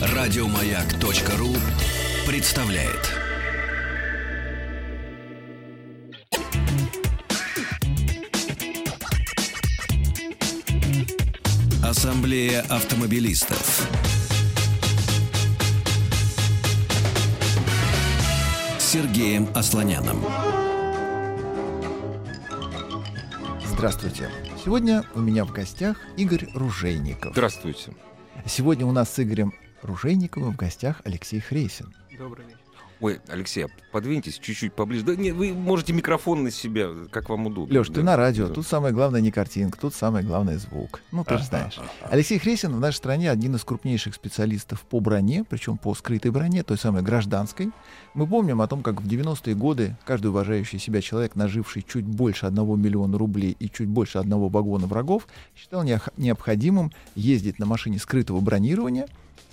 Радиомаяк.ру 0.00 1.54
представляет. 2.26 3.14
Ассамблея 11.82 12.60
автомобилистов. 12.68 13.88
Сергеем 18.78 19.48
Асланяном. 19.54 20.24
Здравствуйте. 23.64 24.47
Сегодня 24.64 25.04
у 25.14 25.20
меня 25.20 25.44
в 25.44 25.52
гостях 25.52 25.96
Игорь 26.16 26.48
Ружейников. 26.52 27.32
Здравствуйте. 27.32 27.92
Сегодня 28.44 28.86
у 28.86 28.92
нас 28.92 29.12
с 29.12 29.22
Игорем 29.22 29.54
Ружейниковым 29.82 30.54
в 30.54 30.56
гостях 30.56 31.00
Алексей 31.04 31.38
Хрейсин. 31.38 31.94
Добрый 32.18 32.44
вечер. 32.44 32.57
Ой, 33.00 33.20
Алексей, 33.28 33.64
а 33.64 33.68
подвиньтесь 33.92 34.38
чуть-чуть 34.38 34.72
поближе. 34.72 35.04
Да 35.04 35.14
нет, 35.14 35.36
вы 35.36 35.52
можете 35.52 35.92
микрофон 35.92 36.42
на 36.42 36.50
себя, 36.50 36.88
как 37.10 37.28
вам 37.28 37.46
удобно. 37.46 37.72
Леш, 37.72 37.88
да. 37.88 37.94
ты 37.94 38.02
на 38.02 38.16
радио. 38.16 38.48
Да. 38.48 38.54
Тут 38.54 38.66
самое 38.66 38.92
главное 38.92 39.20
не 39.20 39.30
картинка, 39.30 39.78
тут 39.78 39.94
самое 39.94 40.24
главное 40.24 40.58
звук. 40.58 41.00
Ну, 41.12 41.24
ты 41.24 41.38
же 41.38 41.44
знаешь. 41.44 41.78
Алексей 42.10 42.38
Хрейсин 42.38 42.74
в 42.74 42.80
нашей 42.80 42.96
стране 42.96 43.30
один 43.30 43.54
из 43.54 43.62
крупнейших 43.62 44.14
специалистов 44.14 44.82
по 44.82 44.98
броне, 44.98 45.44
причем 45.48 45.78
по 45.78 45.94
скрытой 45.94 46.32
броне, 46.32 46.64
той 46.64 46.76
самой 46.76 47.02
гражданской. 47.02 47.70
Мы 48.14 48.26
помним 48.26 48.60
о 48.60 48.66
том, 48.66 48.82
как 48.82 49.00
в 49.00 49.06
90-е 49.06 49.54
годы 49.54 49.96
каждый 50.04 50.28
уважающий 50.28 50.80
себя 50.80 51.00
человек, 51.00 51.36
наживший 51.36 51.84
чуть 51.88 52.04
больше 52.04 52.46
одного 52.46 52.74
миллиона 52.74 53.16
рублей 53.16 53.56
и 53.60 53.70
чуть 53.70 53.88
больше 53.88 54.18
одного 54.18 54.48
вагона 54.48 54.86
врагов, 54.86 55.28
считал 55.56 55.84
необходимым 56.16 56.90
ездить 57.14 57.60
на 57.60 57.66
машине 57.66 57.98
скрытого 57.98 58.40
бронирования, 58.40 59.06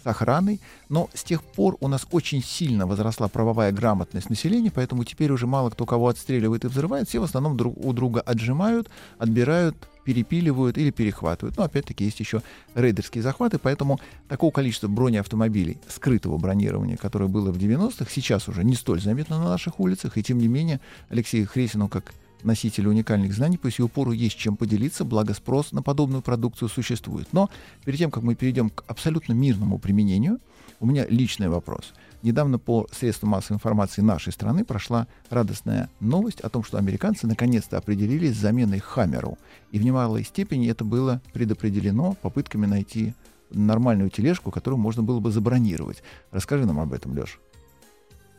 с 0.06 0.08
охраной, 0.08 0.59
но 0.89 1.09
с 1.14 1.23
тех 1.23 1.44
пор 1.44 1.78
у 1.80 1.88
нас 1.88 2.08
очень 2.11 2.44
сильно 2.44 2.86
возросла 2.86 3.28
правовая 3.28 3.72
грамотность 3.72 4.30
населения, 4.30 4.72
поэтому 4.72 5.03
теперь 5.03 5.31
уже 5.31 5.47
мало 5.47 5.70
кто 5.72 5.86
кого 5.86 6.08
отстреливает 6.08 6.66
и 6.66 6.67
взрывает, 6.67 7.09
все 7.09 7.20
в 7.20 7.23
основном 7.23 7.58
друг 7.58 7.75
у 7.84 7.92
друга 7.92 8.22
отжимают, 8.22 8.89
отбирают, 9.17 9.75
перепиливают 10.03 10.78
или 10.78 10.92
перехватывают. 10.92 11.58
Но 11.58 11.64
опять-таки 11.64 12.06
есть 12.06 12.20
еще 12.20 12.44
рейдерские 12.75 13.23
захваты, 13.23 13.58
поэтому 13.58 14.00
такого 14.28 14.52
количества 14.52 14.88
бронеавтомобилей, 14.88 15.80
скрытого 15.88 16.38
бронирования, 16.38 16.97
которое 16.97 17.28
было 17.28 17.52
в 17.52 17.58
90-х, 17.58 18.06
сейчас 18.12 18.47
уже 18.47 18.64
не 18.64 18.75
столь 18.75 19.02
заметно 19.02 19.40
на 19.40 19.50
наших 19.50 19.80
улицах, 19.80 20.17
и 20.17 20.23
тем 20.23 20.38
не 20.38 20.47
менее 20.47 20.80
Алексею 21.09 21.47
Хресину 21.47 21.88
как 21.88 22.14
носителю 22.45 22.91
уникальных 22.91 23.33
знаний, 23.33 23.57
по 23.57 23.69
сию 23.71 23.89
пору 23.89 24.11
есть 24.11 24.38
чем 24.38 24.55
поделиться, 24.55 25.03
благо 25.03 25.33
спрос 25.33 25.71
на 25.71 25.81
подобную 25.81 26.21
продукцию 26.21 26.69
существует. 26.69 27.27
Но 27.31 27.49
перед 27.83 27.99
тем, 27.99 28.11
как 28.11 28.23
мы 28.23 28.35
перейдем 28.35 28.69
к 28.69 28.83
абсолютно 28.88 29.33
мирному 29.33 29.79
применению, 29.79 30.39
у 30.79 30.85
меня 30.85 31.05
личный 31.07 31.49
вопрос. 31.49 31.93
Недавно 32.21 32.59
по 32.59 32.88
средствам 32.91 33.31
массовой 33.31 33.57
информации 33.57 34.01
нашей 34.01 34.33
страны 34.33 34.66
прошла 34.66 35.07
радостная 35.29 35.89
новость 35.99 36.41
о 36.41 36.49
том, 36.49 36.63
что 36.63 36.77
американцы 36.77 37.27
наконец-то 37.27 37.77
определились 37.77 38.35
с 38.35 38.39
заменой 38.39 38.79
Хаммеру. 38.79 39.38
И 39.71 39.79
в 39.79 39.85
немалой 39.85 40.23
степени 40.23 40.69
это 40.69 40.83
было 40.83 41.21
предопределено 41.33 42.13
попытками 42.21 42.66
найти 42.66 43.13
нормальную 43.51 44.09
тележку, 44.09 44.51
которую 44.51 44.79
можно 44.79 45.03
было 45.03 45.19
бы 45.19 45.31
забронировать. 45.31 46.03
Расскажи 46.31 46.66
нам 46.66 46.79
об 46.79 46.93
этом, 46.93 47.16
Леш. 47.16 47.39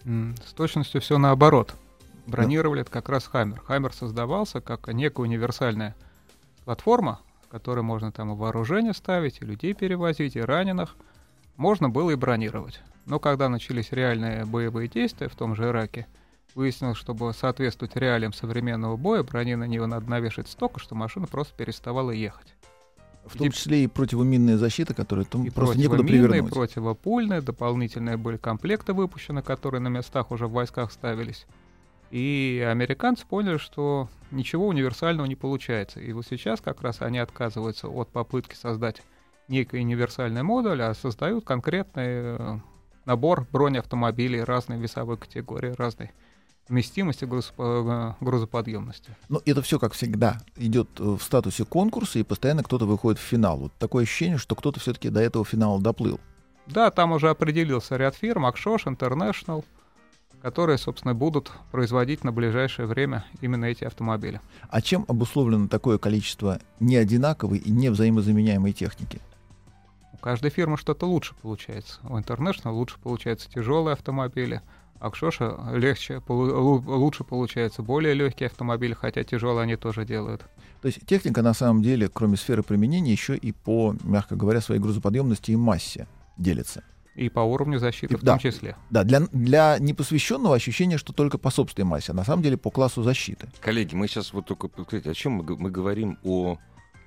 С 0.05 0.53
точностью 0.53 1.01
все 1.01 1.19
наоборот. 1.19 1.75
Бронировали 2.27 2.83
это 2.83 2.91
как 2.91 3.09
раз 3.09 3.27
Хаммер. 3.27 3.61
Хаммер 3.61 3.93
создавался 3.93 4.61
как 4.61 4.89
некая 4.89 5.23
универсальная 5.23 5.95
платформа, 6.65 7.21
которой 7.51 7.83
можно 7.83 8.11
там 8.11 8.33
и 8.33 8.37
вооружение 8.37 8.93
ставить, 8.93 9.41
и 9.41 9.45
людей 9.45 9.75
перевозить, 9.75 10.37
и 10.37 10.41
раненых. 10.41 10.97
Можно 11.57 11.89
было 11.89 12.11
и 12.11 12.17
бронировать. 12.17 12.81
Но 13.07 13.21
когда 13.21 13.49
начались 13.49 13.93
реальные 13.93 14.45
боевые 14.45 14.89
действия 14.89 15.29
в 15.29 15.37
том 15.37 15.55
же 15.55 15.65
Ираке, 15.65 16.07
выяснилось, 16.55 16.99
чтобы 16.99 17.33
соответствовать 17.33 17.95
реалиям 17.97 18.33
современного 18.33 18.97
боя, 18.97 19.23
брони 19.23 19.55
на 19.55 19.65
нее 19.65 19.87
надо 19.87 20.11
навешать 20.11 20.49
столько, 20.49 20.81
что 20.81 20.95
машина 20.95 21.27
просто 21.27 21.55
переставала 21.55 22.11
ехать. 22.11 22.55
В 23.25 23.39
том 23.39 23.51
числе 23.51 23.85
и 23.85 23.87
противоминная 23.89 24.57
защита, 24.57 24.95
которую 24.95 25.27
там 25.27 25.45
И 25.45 25.51
просто 25.51 25.79
некуда 25.79 26.03
привернуть. 26.05 26.49
и 26.49 26.53
противопульные, 26.55 27.41
дополнительные 27.41 28.17
были 28.17 28.37
комплекты 28.37 28.93
выпущены, 28.93 29.43
которые 29.43 29.81
на 29.81 29.89
местах 29.89 30.31
уже 30.31 30.47
в 30.47 30.53
войсках 30.53 30.93
ставились. 30.93 31.47
И 32.11 32.67
американцы 32.69 33.27
поняли, 33.27 33.57
что 33.57 34.09
ничего 34.31 34.69
универсального 34.69 35.27
не 35.27 35.37
получается. 35.37 36.01
И 36.01 36.13
вот 36.13 36.27
сейчас 36.27 36.61
как 36.61 36.83
раз 36.83 37.03
они 37.03 37.19
отказываются 37.19 37.89
от 37.89 38.09
попытки 38.09 38.55
создать 38.55 39.03
некий 39.49 39.79
универсальный 39.79 40.43
модуль, 40.43 40.83
а 40.83 40.95
создают 40.95 41.45
конкретный 41.45 42.05
э, 42.07 42.59
набор 43.05 43.47
бронеавтомобилей 43.53 44.43
разной 44.43 44.79
весовой 44.79 45.17
категории, 45.17 45.75
разной 45.77 46.11
вместимости, 46.69 47.29
э, 47.29 48.13
грузоподъемности. 48.21 49.17
Но 49.29 49.41
это 49.45 49.63
все, 49.63 49.79
как 49.79 49.93
всегда, 49.93 50.41
идет 50.57 50.89
э, 50.99 51.03
в 51.03 51.23
статусе 51.23 51.65
конкурса, 51.65 52.19
и 52.19 52.25
постоянно 52.25 52.63
кто-то 52.63 52.87
выходит 52.87 53.21
в 53.21 53.23
финал. 53.25 53.59
Вот 53.59 53.73
такое 53.79 54.05
ощущение, 54.05 54.39
что 54.39 54.55
кто-то 54.55 54.81
все-таки 54.81 55.09
до 55.09 55.21
этого 55.21 55.45
финала 55.45 55.81
доплыл. 55.81 56.21
Да, 56.67 56.91
там 56.91 57.13
уже 57.13 57.31
определился 57.31 57.97
ряд 57.97 58.17
фирм, 58.17 58.45
Акшош, 58.45 58.87
International, 58.87 59.65
которые, 60.47 60.79
собственно, 60.79 61.13
будут 61.13 61.51
производить 61.73 62.23
на 62.23 62.31
ближайшее 62.31 62.87
время 62.87 63.25
именно 63.41 63.65
эти 63.65 63.83
автомобили. 63.83 64.41
А 64.71 64.81
чем 64.81 65.05
обусловлено 65.09 65.67
такое 65.67 65.99
количество 65.99 66.61
неодинаковой 66.79 67.59
и 67.59 67.69
невзаимозаменяемой 67.73 68.73
техники? 68.73 69.21
У 70.13 70.19
каждой 70.19 70.53
фирмы 70.53 70.77
что-то 70.79 71.05
лучше 71.07 71.35
получается. 71.43 71.99
У 72.05 72.17
International 72.17 72.71
лучше 72.71 72.97
получаются 73.03 73.51
тяжелые 73.51 73.95
автомобили, 73.95 74.63
а 75.01 75.09
Акшоша 75.09 75.57
легче, 75.75 76.21
полу- 76.21 76.81
лучше 76.97 77.25
получаются 77.25 77.83
более 77.83 78.15
легкие 78.15 78.47
автомобили, 78.47 78.95
хотя 78.95 79.25
тяжелые 79.25 79.65
они 79.65 79.75
тоже 79.75 80.05
делают. 80.05 80.43
То 80.81 80.87
есть 80.87 81.05
техника 81.07 81.43
на 81.43 81.55
самом 81.55 81.83
деле, 81.83 82.09
кроме 82.09 82.37
сферы 82.37 82.63
применения, 82.63 83.11
еще 83.11 83.37
и 83.37 83.51
по, 83.51 83.97
мягко 84.05 84.37
говоря, 84.37 84.61
своей 84.61 84.81
грузоподъемности 84.81 85.51
и 85.51 85.57
массе 85.57 86.07
делится. 86.39 86.85
И 87.17 87.29
по 87.31 87.41
уровню 87.41 87.79
защиты 87.79 88.15
И- 88.15 88.17
в 88.17 88.23
да. 88.23 88.33
том 88.33 88.41
числе. 88.41 88.77
Да, 88.91 89.03
для, 89.03 89.21
для 89.33 89.79
непосвященного 89.79 90.55
ощущение, 90.55 90.99
что 90.99 91.13
только 91.13 91.39
по 91.39 91.51
собственной 91.51 91.87
массе, 91.87 92.13
а 92.13 92.15
на 92.15 92.25
самом 92.25 92.43
деле 92.43 92.57
по 92.59 92.71
классу 92.71 93.03
защиты. 93.03 93.49
Коллеги, 93.61 93.95
мы 93.95 94.07
сейчас 94.07 94.33
вот 94.35 94.47
только... 94.47 94.69
Смотрите, 94.75 95.11
о 95.11 95.15
чем 95.15 95.33
мы, 95.33 95.57
мы 95.57 95.71
говорим? 95.71 96.19
О 96.23 96.59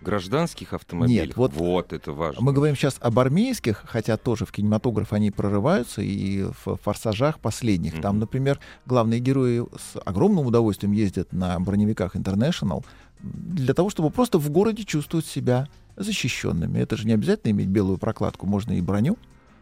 гражданских 0.02 0.74
автомобилях? 0.74 1.28
Нет, 1.28 1.38
вот- 1.38 1.54
вот 1.54 1.94
это 1.94 2.12
важно. 2.14 2.42
Мы 2.42 2.54
говорим 2.54 2.76
сейчас 2.76 2.98
об 3.02 3.20
армейских, 3.20 3.84
хотя 3.86 4.18
тоже 4.18 4.46
в 4.46 4.52
кинематограф 4.52 5.14
они 5.14 5.30
прорываются, 5.30 6.02
и 6.02 6.44
в 6.66 6.78
«Форсажах» 6.84 7.40
последних. 7.40 8.02
Там, 8.02 8.14
Мгм. 8.16 8.20
например, 8.22 8.60
главные 8.86 9.20
герои 9.20 9.64
с 9.78 10.00
огромным 10.06 10.46
удовольствием 10.48 10.94
ездят 10.94 11.34
на 11.34 11.60
броневиках 11.60 12.16
International 12.16 12.84
для 13.22 13.74
того, 13.74 13.90
чтобы 13.90 14.10
просто 14.10 14.40
в 14.40 14.50
городе 14.50 14.86
чувствовать 14.86 15.26
себя 15.26 15.68
защищенными. 15.98 16.80
Это 16.80 16.96
же 16.96 17.06
не 17.06 17.12
обязательно 17.14 17.52
иметь 17.52 17.68
белую 17.68 17.98
прокладку, 17.98 18.48
можно 18.48 18.72
и 18.72 18.82
броню. 18.82 19.18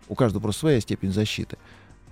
У 0.09 0.15
каждого 0.15 0.41
просто 0.41 0.61
своя 0.61 0.81
степень 0.81 1.11
защиты. 1.11 1.57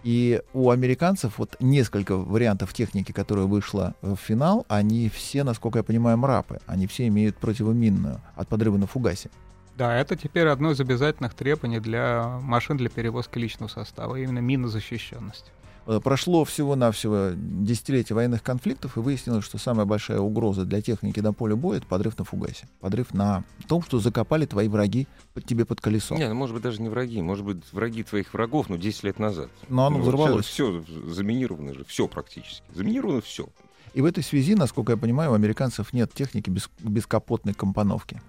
И 0.04 0.42
у 0.54 0.70
американцев 0.70 1.40
вот 1.40 1.56
несколько 1.60 2.16
вариантов 2.16 2.74
техники, 2.74 3.12
которая 3.12 3.48
вышла 3.48 3.96
в 4.04 4.16
финал, 4.16 4.66
они 4.70 5.10
все, 5.10 5.44
насколько 5.44 5.80
я 5.80 5.84
понимаю, 5.84 6.18
мрапы. 6.18 6.60
Они 6.68 6.86
все 6.86 7.08
имеют 7.08 7.38
противоминную 7.38 8.22
от 8.36 8.48
подрыва 8.48 8.78
на 8.78 8.86
фугасе. 8.86 9.32
Да, 9.78 9.98
это 9.98 10.16
теперь 10.16 10.48
одно 10.48 10.72
из 10.72 10.80
обязательных 10.80 11.34
требований 11.34 11.80
для 11.80 12.40
машин 12.44 12.78
для 12.78 12.90
перевозки 12.90 13.40
личного 13.40 13.68
состава, 13.68 14.16
именно 14.16 14.40
минозащищенность. 14.40 15.52
Э, 15.88 16.00
Прошло 16.03 16.46
всего-навсего 16.46 17.31
десятилетие 17.35 18.16
военных 18.16 18.41
конфликтов, 18.41 18.97
и 18.97 19.00
выяснилось, 19.00 19.46
что 19.46 19.57
самая 19.57 19.85
большая 19.85 20.19
угроза 20.19 20.66
для 20.66 20.81
техники 20.81 21.19
на 21.19 21.34
поле 21.34 21.56
боя— 21.56 21.78
это 21.79 21.88
подрыв 21.88 22.18
на 22.18 22.25
фугасе. 22.25 22.68
Подрыв 22.79 23.13
на 23.13 23.44
том, 23.68 23.84
что 23.84 24.00
закопали 24.00 24.46
твои 24.46 24.67
враги 24.67 25.08
под 25.34 25.46
тебе 25.46 25.66
под 25.66 25.82
колесо. 25.82 26.16
Не, 26.16 26.28
ну, 26.28 26.35
может 26.35 26.53
быть, 26.55 26.64
даже 26.64 26.82
не 26.82 26.90
враги. 26.90 27.22
Может 27.22 27.46
быть, 27.46 27.64
враги 27.72 28.03
твоих 28.03 28.34
врагов, 28.34 28.70
но 28.70 28.78
10 28.78 29.03
лет 29.03 29.20
назад. 29.20 29.49
Но 29.70 29.85
оно 29.85 29.99
взорвалось. 29.99 30.46
Все 30.46 30.84
заминировано 31.08 31.73
же. 31.73 31.85
Все 31.85 32.08
практически. 32.08 32.64
Заминировано 32.73 33.22
все. 33.22 33.47
И 33.93 34.02
в 34.02 34.05
этой 34.05 34.23
связи, 34.23 34.55
насколько 34.55 34.93
я 34.93 34.97
понимаю, 34.97 35.31
у 35.31 35.34
американцев 35.35 35.93
нет 35.93 36.11
техники 36.14 36.49
без, 36.49 36.70
бескапотной 36.79 37.53
компоновки. 37.53 38.22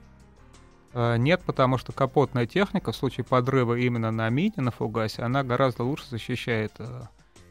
Э, 0.93 1.17
Нет, 1.19 1.43
потому 1.45 1.77
что 1.77 1.93
капотная 1.93 2.47
техника 2.47 2.93
в 2.93 2.97
случае 2.97 3.25
подрыва 3.25 3.75
именно 3.75 4.11
на 4.11 4.29
мине, 4.31 4.55
на 4.57 4.71
фугасе, 4.71 5.23
она 5.23 5.43
гораздо 5.43 5.83
лучше 5.83 6.05
защищает 6.09 6.73
э, 6.79 7.03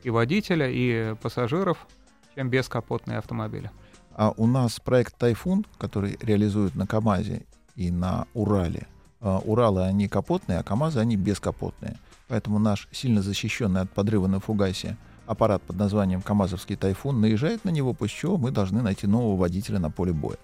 и 0.06 0.12
водителя, 0.12 0.70
и 0.70 1.16
пассажиров, 1.16 1.88
чем 2.36 2.50
бескапотные 2.50 3.18
автомобили. 3.18 3.72
А 4.14 4.32
у 4.38 4.46
нас 4.46 4.80
проект 4.80 5.18
«Тайфун», 5.18 5.66
который 5.80 6.20
реализуют 6.22 6.76
на 6.76 6.86
КАМАЗе 6.86 7.44
и 7.76 7.90
на 7.90 8.28
Урале. 8.36 8.86
А, 9.20 9.40
Уралы, 9.40 9.82
они 9.82 10.08
капотные, 10.08 10.60
а 10.60 10.64
КАМАЗы, 10.64 11.00
они 11.00 11.18
бескапотные. 11.18 11.98
Поэтому 12.28 12.60
наш 12.60 12.88
сильно 12.92 13.24
защищенный 13.24 13.82
от 13.82 13.90
подрыва 13.90 14.28
на 14.28 14.40
фугасе 14.40 14.96
аппарат 15.26 15.64
под 15.64 15.78
названием 15.78 16.22
«КамАЗовский 16.22 16.76
тайфун» 16.76 17.20
наезжает 17.20 17.66
на 17.66 17.72
него, 17.72 17.94
после 17.94 18.16
чего 18.16 18.38
мы 18.38 18.52
должны 18.52 18.84
найти 18.84 19.08
нового 19.08 19.36
водителя 19.36 19.80
на 19.80 19.90
поле 19.90 20.14
боя. 20.14 20.38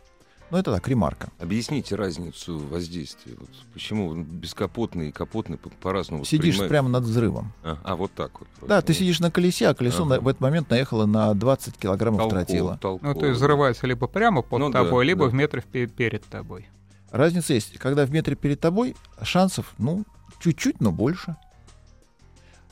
Ну, 0.52 0.58
это 0.58 0.74
так, 0.74 0.86
ремарка. 0.88 1.30
Объясните 1.40 1.96
разницу 1.96 2.60
воздействия. 2.60 3.36
Вот 3.40 3.50
почему 3.74 4.14
бескапотный 4.16 5.08
и 5.10 5.12
капотный 5.14 5.58
по- 5.58 5.70
по-разному 5.70 6.26
Сидишь 6.26 6.56
воспринимают? 6.56 6.70
прямо 6.70 6.90
над 6.90 7.04
взрывом. 7.06 7.54
А, 7.64 7.78
а, 7.84 7.96
вот 7.96 8.12
так 8.14 8.38
вот. 8.42 8.50
Да, 8.68 8.82
ты 8.82 8.94
сидишь 8.94 9.22
на 9.22 9.32
колесе, 9.32 9.70
а 9.70 9.74
колесо 9.74 10.04
Ага. 10.04 10.16
на- 10.16 10.20
в 10.20 10.28
этот 10.28 10.42
момент 10.42 10.70
наехало 10.70 11.06
на 11.06 11.34
20 11.34 11.78
килограммов 11.78 12.20
Толково, 12.20 12.44
тротила. 12.46 12.78
толково. 12.82 13.08
Ну, 13.14 13.20
то 13.20 13.26
есть 13.28 13.38
взрывается 13.38 13.88
либо 13.88 14.08
прямо 14.08 14.42
под 14.42 14.60
Ну 14.60 14.70
да, 14.72 14.84
тобой, 14.84 15.06
либо 15.06 15.26
да. 15.26 15.32
в 15.32 15.34
метре 15.34 15.62
перед 15.62 16.26
тобой. 16.26 16.68
Разница 17.12 17.54
есть. 17.54 17.78
Когда 17.78 18.06
в 18.06 18.12
метре 18.12 18.36
перед 18.36 18.60
тобой, 18.60 18.96
шансов, 19.22 19.74
ну, 19.78 20.04
чуть-чуть, 20.42 20.82
но 20.82 20.92
больше. 20.92 21.38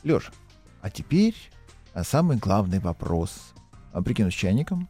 Лёш, 0.04 0.32
а 0.82 0.90
теперь 0.90 1.36
а, 1.94 2.04
самый 2.04 2.36
главный 2.38 2.80
вопрос. 2.80 3.54
А, 3.94 4.02
Прикинусь 4.02 4.34
чайником. 4.34 4.88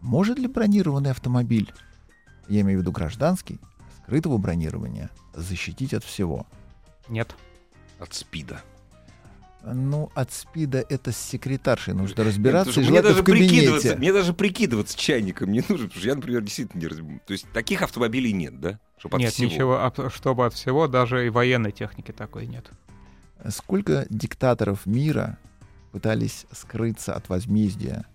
Может 0.00 0.38
ли 0.38 0.46
бронированный 0.48 1.10
автомобиль, 1.10 1.72
я 2.50 2.60
имею 2.62 2.78
в 2.78 2.82
виду 2.82 2.92
гражданский, 2.92 3.60
скрытого 4.02 4.36
бронирования, 4.38 5.10
защитить 5.34 5.94
от 5.94 6.04
всего? 6.04 6.46
Нет. 7.08 7.34
От 7.98 8.12
спида. 8.14 8.60
Ну, 9.62 10.10
от 10.14 10.32
спида 10.32 10.84
это 10.88 11.12
с 11.12 11.18
секретаршей 11.18 11.92
нужно 11.92 12.20
Нет, 12.22 12.28
разбираться, 12.28 12.80
и 12.80 12.88
мне 12.88 13.02
даже 13.02 13.20
в 13.20 13.24
кабинете. 13.24 13.50
прикидываться, 13.54 13.96
мне 13.96 14.12
даже 14.12 14.32
прикидываться 14.32 14.98
чайником 14.98 15.52
не 15.52 15.60
нужно, 15.60 15.86
потому 15.86 16.00
что 16.00 16.08
я, 16.08 16.14
например, 16.14 16.40
действительно 16.40 16.80
не 16.80 16.86
разбираюсь. 16.86 17.20
То 17.26 17.32
есть 17.34 17.46
таких 17.52 17.82
автомобилей 17.82 18.32
нет, 18.32 18.58
да? 18.58 18.78
Чтоб 18.96 19.14
от 19.14 19.20
нет, 19.20 19.32
всего. 19.34 19.50
ничего, 19.50 19.84
об- 19.84 20.10
чтобы 20.10 20.46
от 20.46 20.54
всего, 20.54 20.88
даже 20.88 21.26
и 21.26 21.30
военной 21.30 21.72
техники 21.72 22.10
такой 22.10 22.46
нет. 22.46 22.70
Сколько 23.50 24.06
диктаторов 24.08 24.86
мира 24.86 25.38
пытались 25.92 26.46
скрыться 26.52 27.14
от 27.14 27.28
возмездия 27.28 28.06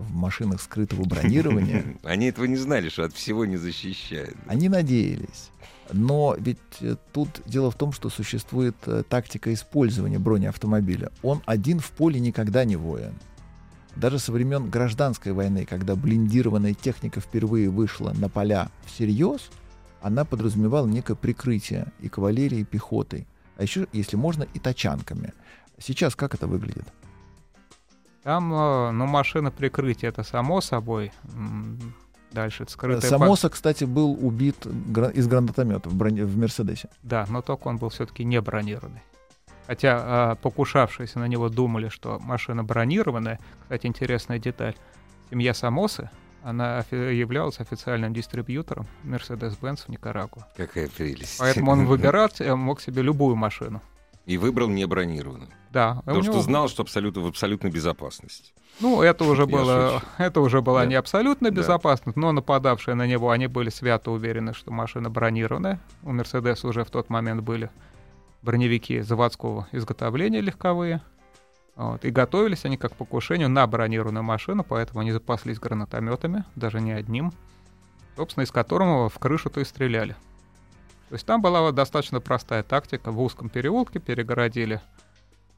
в 0.00 0.14
машинах 0.14 0.60
скрытого 0.60 1.04
бронирования? 1.04 1.96
Они 2.02 2.26
этого 2.26 2.44
не 2.46 2.56
знали, 2.56 2.88
что 2.88 3.04
от 3.04 3.12
всего 3.12 3.44
не 3.44 3.56
защищает. 3.56 4.36
Они 4.46 4.68
надеялись. 4.68 5.50
Но 5.92 6.36
ведь 6.38 6.58
э, 6.80 6.96
тут 7.12 7.42
дело 7.46 7.70
в 7.70 7.74
том, 7.74 7.92
что 7.92 8.10
существует 8.10 8.76
э, 8.86 9.02
тактика 9.08 9.52
использования 9.52 10.18
бронеавтомобиля. 10.18 11.10
Он 11.22 11.42
один 11.46 11.80
в 11.80 11.90
поле 11.90 12.20
никогда 12.20 12.64
не 12.64 12.76
воин. 12.76 13.14
Даже 13.96 14.18
со 14.18 14.32
времен 14.32 14.70
гражданской 14.70 15.32
войны, 15.32 15.66
когда 15.68 15.96
блиндированная 15.96 16.74
техника 16.74 17.20
впервые 17.20 17.70
вышла 17.70 18.12
на 18.12 18.28
поля 18.28 18.70
всерьез, 18.86 19.50
она 20.00 20.24
подразумевала 20.24 20.86
некое 20.86 21.16
прикрытие 21.16 21.88
и 22.00 22.08
кавалерии, 22.08 22.60
и 22.60 22.64
пехотой. 22.64 23.26
А 23.56 23.62
еще, 23.62 23.86
если 23.92 24.16
можно, 24.16 24.46
и 24.54 24.58
тачанками. 24.58 25.32
Сейчас 25.78 26.14
как 26.14 26.34
это 26.34 26.46
выглядит? 26.46 26.86
Там, 28.22 28.52
э, 28.52 28.90
ну, 28.90 29.06
машина 29.06 29.50
прикрытия, 29.50 30.10
это 30.10 30.22
само 30.22 30.60
собой. 30.60 31.12
Дальше 32.32 32.62
это 32.62 32.72
скрытая... 32.72 33.10
Самоса, 33.10 33.48
кстати, 33.48 33.84
был 33.84 34.12
убит 34.12 34.66
из 34.66 35.26
гранатомета 35.26 35.88
в, 35.88 35.94
броне- 35.94 36.24
в 36.24 36.36
Мерседесе. 36.36 36.88
Да, 37.02 37.26
но 37.28 37.42
только 37.42 37.68
он 37.68 37.78
был 37.78 37.88
все-таки 37.88 38.24
не 38.24 38.40
бронированный. 38.40 39.02
Хотя 39.66 39.98
а, 40.00 40.34
покушавшиеся 40.36 41.18
на 41.18 41.26
него 41.28 41.48
думали, 41.48 41.88
что 41.88 42.18
машина 42.20 42.62
бронированная. 42.62 43.38
Кстати, 43.62 43.86
интересная 43.86 44.38
деталь. 44.38 44.74
Семья 45.30 45.54
Самосы, 45.54 46.10
она 46.42 46.78
офи- 46.80 47.14
являлась 47.14 47.60
официальным 47.60 48.12
дистрибьютором 48.12 48.86
Mercedes-Benz 49.04 49.86
в 49.86 49.88
Никарагуа. 49.88 50.46
Какая 50.56 50.88
прелесть. 50.88 51.38
Поэтому 51.38 51.72
он 51.72 51.86
выбирать 51.86 52.40
мог 52.40 52.80
себе 52.80 53.02
любую 53.02 53.36
машину. 53.36 53.80
И 54.26 54.38
выбрал 54.38 54.68
не 54.68 54.86
бронированную. 54.86 55.48
Да, 55.72 56.02
Потому 56.04 56.22
что 56.22 56.32
него- 56.32 56.42
знал, 56.42 56.68
что 56.68 56.82
абсолютно, 56.82 57.22
в 57.22 57.26
абсолютной 57.26 57.70
безопасности. 57.70 58.52
Ну, 58.80 59.02
это 59.02 59.24
уже 59.24 59.46
было, 59.46 60.02
это 60.18 60.40
уже 60.40 60.62
была 60.62 60.80
Да. 60.80 60.86
не 60.86 60.94
абсолютно 60.94 61.50
Да. 61.50 61.56
безопасность, 61.56 62.16
но 62.16 62.32
нападавшие 62.32 62.94
на 62.94 63.06
него, 63.06 63.30
они 63.30 63.46
были 63.46 63.70
свято 63.70 64.10
уверены, 64.10 64.52
что 64.54 64.70
машина 64.72 65.10
бронированная. 65.10 65.80
У 66.02 66.12
Мерседеса 66.12 66.66
уже 66.68 66.84
в 66.84 66.90
тот 66.90 67.08
момент 67.08 67.42
были 67.42 67.70
броневики 68.42 69.00
заводского 69.00 69.68
изготовления 69.72 70.40
легковые. 70.40 71.02
Вот, 71.76 72.04
и 72.04 72.10
готовились 72.10 72.64
они 72.64 72.76
как 72.76 72.92
к 72.92 72.96
покушению 72.96 73.48
на 73.48 73.66
бронированную 73.66 74.22
машину, 74.24 74.64
поэтому 74.64 75.00
они 75.00 75.12
запаслись 75.12 75.58
гранатометами, 75.58 76.44
даже 76.56 76.80
не 76.80 76.92
одним, 76.92 77.32
собственно, 78.16 78.44
из 78.44 78.50
которого 78.50 79.08
в 79.08 79.18
крышу-то 79.18 79.60
и 79.60 79.64
стреляли. 79.64 80.14
То 81.10 81.14
есть 81.14 81.26
там 81.26 81.42
была 81.42 81.72
достаточно 81.72 82.20
простая 82.20 82.62
тактика. 82.62 83.10
В 83.10 83.20
узком 83.20 83.48
переулке 83.48 83.98
перегородили 83.98 84.80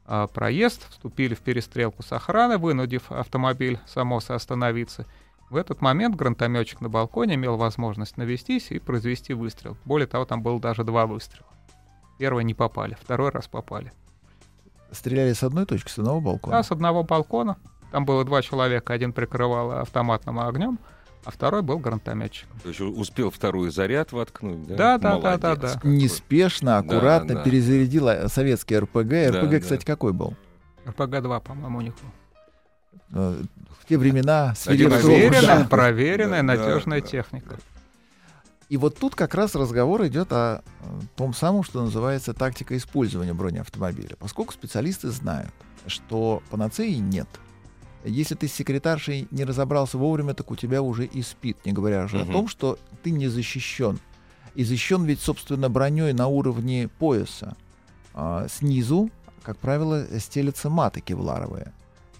а, 0.07 0.25
проезд, 0.25 0.89
вступили 0.89 1.35
в 1.35 1.41
перестрелку 1.41 2.01
с 2.01 2.11
охраной, 2.11 2.57
вынудив 2.57 3.11
автомобиль 3.11 3.79
Самоса 3.85 4.33
остановиться. 4.33 5.05
В 5.51 5.55
этот 5.55 5.79
момент 5.79 6.15
гранатометчик 6.15 6.81
на 6.81 6.89
балконе 6.89 7.35
имел 7.35 7.55
возможность 7.55 8.17
навестись 8.17 8.71
и 8.71 8.79
произвести 8.79 9.35
выстрел. 9.35 9.77
Более 9.85 10.07
того, 10.07 10.25
там 10.25 10.41
было 10.41 10.59
даже 10.59 10.83
два 10.83 11.05
выстрела. 11.05 11.45
Первый 12.17 12.43
не 12.45 12.55
попали, 12.55 12.97
второй 12.99 13.29
раз 13.29 13.47
попали. 13.47 13.93
Стреляли 14.91 15.33
с 15.33 15.43
одной 15.43 15.67
точки, 15.67 15.91
с 15.91 15.99
одного 15.99 16.19
балкона. 16.19 16.57
Да, 16.57 16.63
с 16.63 16.71
одного 16.71 17.03
балкона. 17.03 17.57
Там 17.91 18.05
было 18.05 18.25
два 18.25 18.41
человека, 18.41 18.91
один 18.91 19.13
прикрывал 19.13 19.71
автоматным 19.73 20.39
огнем, 20.39 20.79
а 21.25 21.31
второй 21.31 21.61
был 21.61 21.79
гранатометчиком. 21.79 22.59
То 22.61 22.69
есть 22.69 22.81
успел 22.81 23.29
второй 23.31 23.71
заряд 23.71 24.11
воткнуть, 24.11 24.65
да? 24.67 24.75
Да, 24.75 24.97
да, 24.97 25.09
да, 25.09 25.15
Молодец 25.37 25.41
да, 25.41 25.55
да. 25.55 25.79
Неспешно, 25.83 26.77
аккуратно 26.77 27.29
Да, 27.29 27.35
да. 27.35 27.43
перезарядила 27.43 28.25
советский 28.27 28.77
РПГ. 28.77 29.07
Да, 29.09 29.41
РПГ, 29.41 29.49
да. 29.51 29.59
кстати, 29.59 29.85
какой 29.85 30.13
был? 30.13 30.35
РПГ-2, 30.85 31.41
по-моему, 31.41 31.77
у 31.77 31.81
них 31.81 31.93
был. 31.93 33.19
Э, 33.19 33.43
В 33.81 33.85
те 33.87 33.97
времена 33.97 34.53
Проверенная, 34.65 35.59
да. 35.59 35.65
проверенная, 35.69 36.43
Да, 36.43 36.55
да, 36.55 36.63
надежная 36.65 37.01
да. 37.01 37.07
техника. 37.07 37.57
И 38.69 38.77
вот 38.77 38.97
тут 38.97 39.13
как 39.15 39.35
раз 39.35 39.55
разговор 39.55 40.05
идет 40.07 40.31
о 40.33 40.61
э, 40.81 40.85
том 41.15 41.33
самом, 41.33 41.63
что 41.63 41.83
называется 41.83 42.33
тактика 42.33 42.75
использования 42.75 43.33
бронеавтомобиля. 43.33 44.15
Поскольку 44.19 44.53
специалисты 44.53 45.09
знают, 45.09 45.51
что 45.85 46.41
панацеи 46.49 46.95
нет. 46.95 47.27
Если 48.03 48.35
ты 48.35 48.47
с 48.47 48.53
секретаршей 48.53 49.27
не 49.31 49.45
разобрался 49.45 49.97
вовремя, 49.97 50.33
так 50.33 50.51
у 50.51 50.55
тебя 50.55 50.81
уже 50.81 51.05
и 51.05 51.21
спит, 51.21 51.57
не 51.65 51.71
говоря 51.71 52.03
уже 52.05 52.17
Мгм. 52.17 52.29
о 52.29 52.33
том, 52.33 52.47
что 52.47 52.77
ты 53.01 53.11
не 53.11 53.27
защищен. 53.27 53.99
И 54.55 54.63
защищен 54.63 55.03
ведь, 55.05 55.21
собственно, 55.21 55.69
броней 55.69 56.13
на 56.13 56.27
уровне 56.27 56.89
пояса. 56.99 57.55
А, 58.13 58.47
снизу, 58.49 59.09
как 59.41 59.57
правило, 59.57 60.05
стелятся 60.19 60.69
маты 60.69 61.01
кевларовые. 61.01 61.73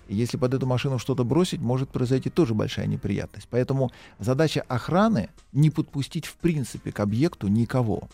И 0.07 0.15
если 0.15 0.37
под 0.37 0.53
эту 0.53 0.65
машину 0.65 0.99
что-то 0.99 1.23
бросить, 1.23 1.61
может 1.61 1.89
произойти 1.89 2.29
тоже 2.29 2.53
большая 2.53 2.87
неприятность. 2.87 3.47
Поэтому 3.49 3.91
задача 4.19 4.63
охраны 4.67 5.29
не 5.53 5.69
подпустить 5.69 6.25
в 6.25 6.35
принципе 6.35 6.91
к 6.91 6.99
объекту 6.99 7.47
никого. 7.47 8.09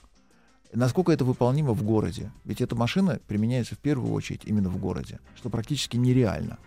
Насколько 0.71 1.12
это 1.12 1.25
выполнимо 1.25 1.74
в 1.74 1.81
городе? 1.83 2.31
Ведь 2.45 2.61
эта 2.61 2.76
машина 2.76 3.19
применяется 3.28 3.73
в 3.76 3.80
первую 3.80 4.14
очередь 4.14 4.42
именно 4.45 4.69
в 4.69 4.78
городе, 4.78 5.19
что 5.35 5.49
практически 5.49 5.97
нереально. 5.97 6.59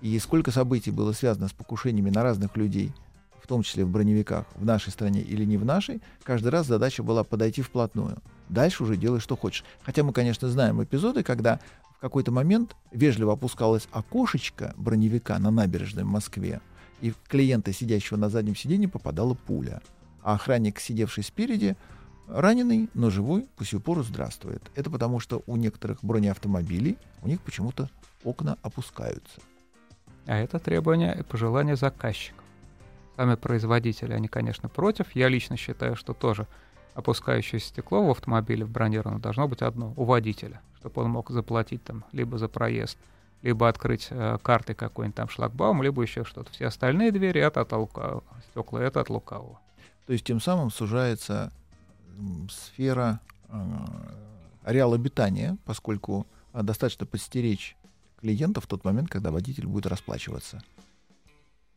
И 0.00 0.18
сколько 0.18 0.50
событий 0.50 0.90
было 0.90 1.12
связано 1.12 1.48
с 1.48 1.52
покушениями 1.52 2.10
на 2.10 2.22
разных 2.22 2.56
людей, 2.56 2.92
в 3.42 3.46
том 3.46 3.62
числе 3.62 3.84
в 3.84 3.90
броневиках, 3.90 4.46
в 4.54 4.64
нашей 4.64 4.90
стране 4.90 5.20
или 5.20 5.44
не 5.44 5.56
в 5.56 5.64
нашей, 5.64 6.00
каждый 6.22 6.48
раз 6.48 6.66
задача 6.66 7.02
была 7.02 7.24
подойти 7.24 7.62
вплотную. 7.62 8.18
Дальше 8.48 8.82
уже 8.82 8.96
делай, 8.96 9.20
что 9.20 9.36
хочешь. 9.36 9.64
Хотя 9.82 10.02
мы, 10.02 10.12
конечно, 10.12 10.48
знаем 10.48 10.82
эпизоды, 10.82 11.22
когда 11.22 11.60
в 11.96 12.00
какой-то 12.00 12.32
момент 12.32 12.76
вежливо 12.92 13.34
опускалось 13.34 13.88
окошечко 13.92 14.74
броневика 14.76 15.38
на 15.38 15.50
набережной 15.50 16.04
в 16.04 16.08
Москве, 16.08 16.60
и 17.00 17.10
в 17.10 17.16
клиента, 17.28 17.72
сидящего 17.72 18.16
на 18.16 18.28
заднем 18.28 18.56
сиденье, 18.56 18.88
попадала 18.88 19.34
пуля. 19.34 19.82
А 20.22 20.34
охранник, 20.34 20.80
сидевший 20.80 21.24
спереди, 21.24 21.76
раненый, 22.26 22.88
но 22.94 23.10
живой, 23.10 23.48
по 23.56 23.64
сию 23.64 23.80
пору 23.80 24.02
здравствует. 24.02 24.62
Это 24.74 24.90
потому, 24.90 25.18
что 25.20 25.42
у 25.46 25.56
некоторых 25.56 26.02
бронеавтомобилей 26.02 26.98
у 27.22 27.28
них 27.28 27.40
почему-то 27.40 27.88
окна 28.24 28.56
опускаются. 28.62 29.40
А 30.26 30.36
это 30.36 30.58
требование 30.58 31.16
и 31.18 31.22
пожелание 31.22 31.76
заказчиков. 31.76 32.44
Сами 33.16 33.34
производители, 33.34 34.12
они, 34.12 34.28
конечно, 34.28 34.68
против. 34.68 35.14
Я 35.14 35.28
лично 35.28 35.56
считаю, 35.56 35.96
что 35.96 36.14
тоже 36.14 36.46
опускающееся 36.94 37.68
стекло 37.68 38.04
в 38.04 38.10
автомобиле 38.10 38.64
в 38.64 38.70
бронированном 38.70 39.20
должно 39.20 39.48
быть 39.48 39.62
одно 39.62 39.92
у 39.96 40.04
водителя, 40.04 40.60
чтобы 40.78 41.02
он 41.02 41.10
мог 41.10 41.30
заплатить 41.30 41.82
там 41.84 42.04
либо 42.12 42.38
за 42.38 42.48
проезд, 42.48 42.98
либо 43.42 43.68
открыть 43.68 44.08
э, 44.10 44.38
картой 44.42 44.74
какой-нибудь 44.74 45.16
там 45.16 45.28
шлагбаум, 45.28 45.82
либо 45.82 46.02
еще 46.02 46.24
что-то. 46.24 46.50
Все 46.52 46.66
остальные 46.66 47.12
двери 47.12 47.40
это 47.40 47.60
от 47.60 47.72
лукавого, 47.72 48.24
стекла 48.50 48.82
это 48.82 49.00
от 49.00 49.10
лукавого. 49.10 49.58
То 50.06 50.12
есть 50.12 50.24
тем 50.24 50.40
самым 50.40 50.70
сужается 50.70 51.52
сфера 52.50 53.20
э, 53.48 53.56
ареала 54.64 54.96
обитания, 54.96 55.56
поскольку 55.64 56.26
э, 56.52 56.62
достаточно 56.62 57.06
подстеречь 57.06 57.76
клиента 58.20 58.60
в 58.60 58.66
тот 58.66 58.84
момент, 58.84 59.08
когда 59.08 59.30
водитель 59.30 59.66
будет 59.66 59.86
расплачиваться. 59.86 60.62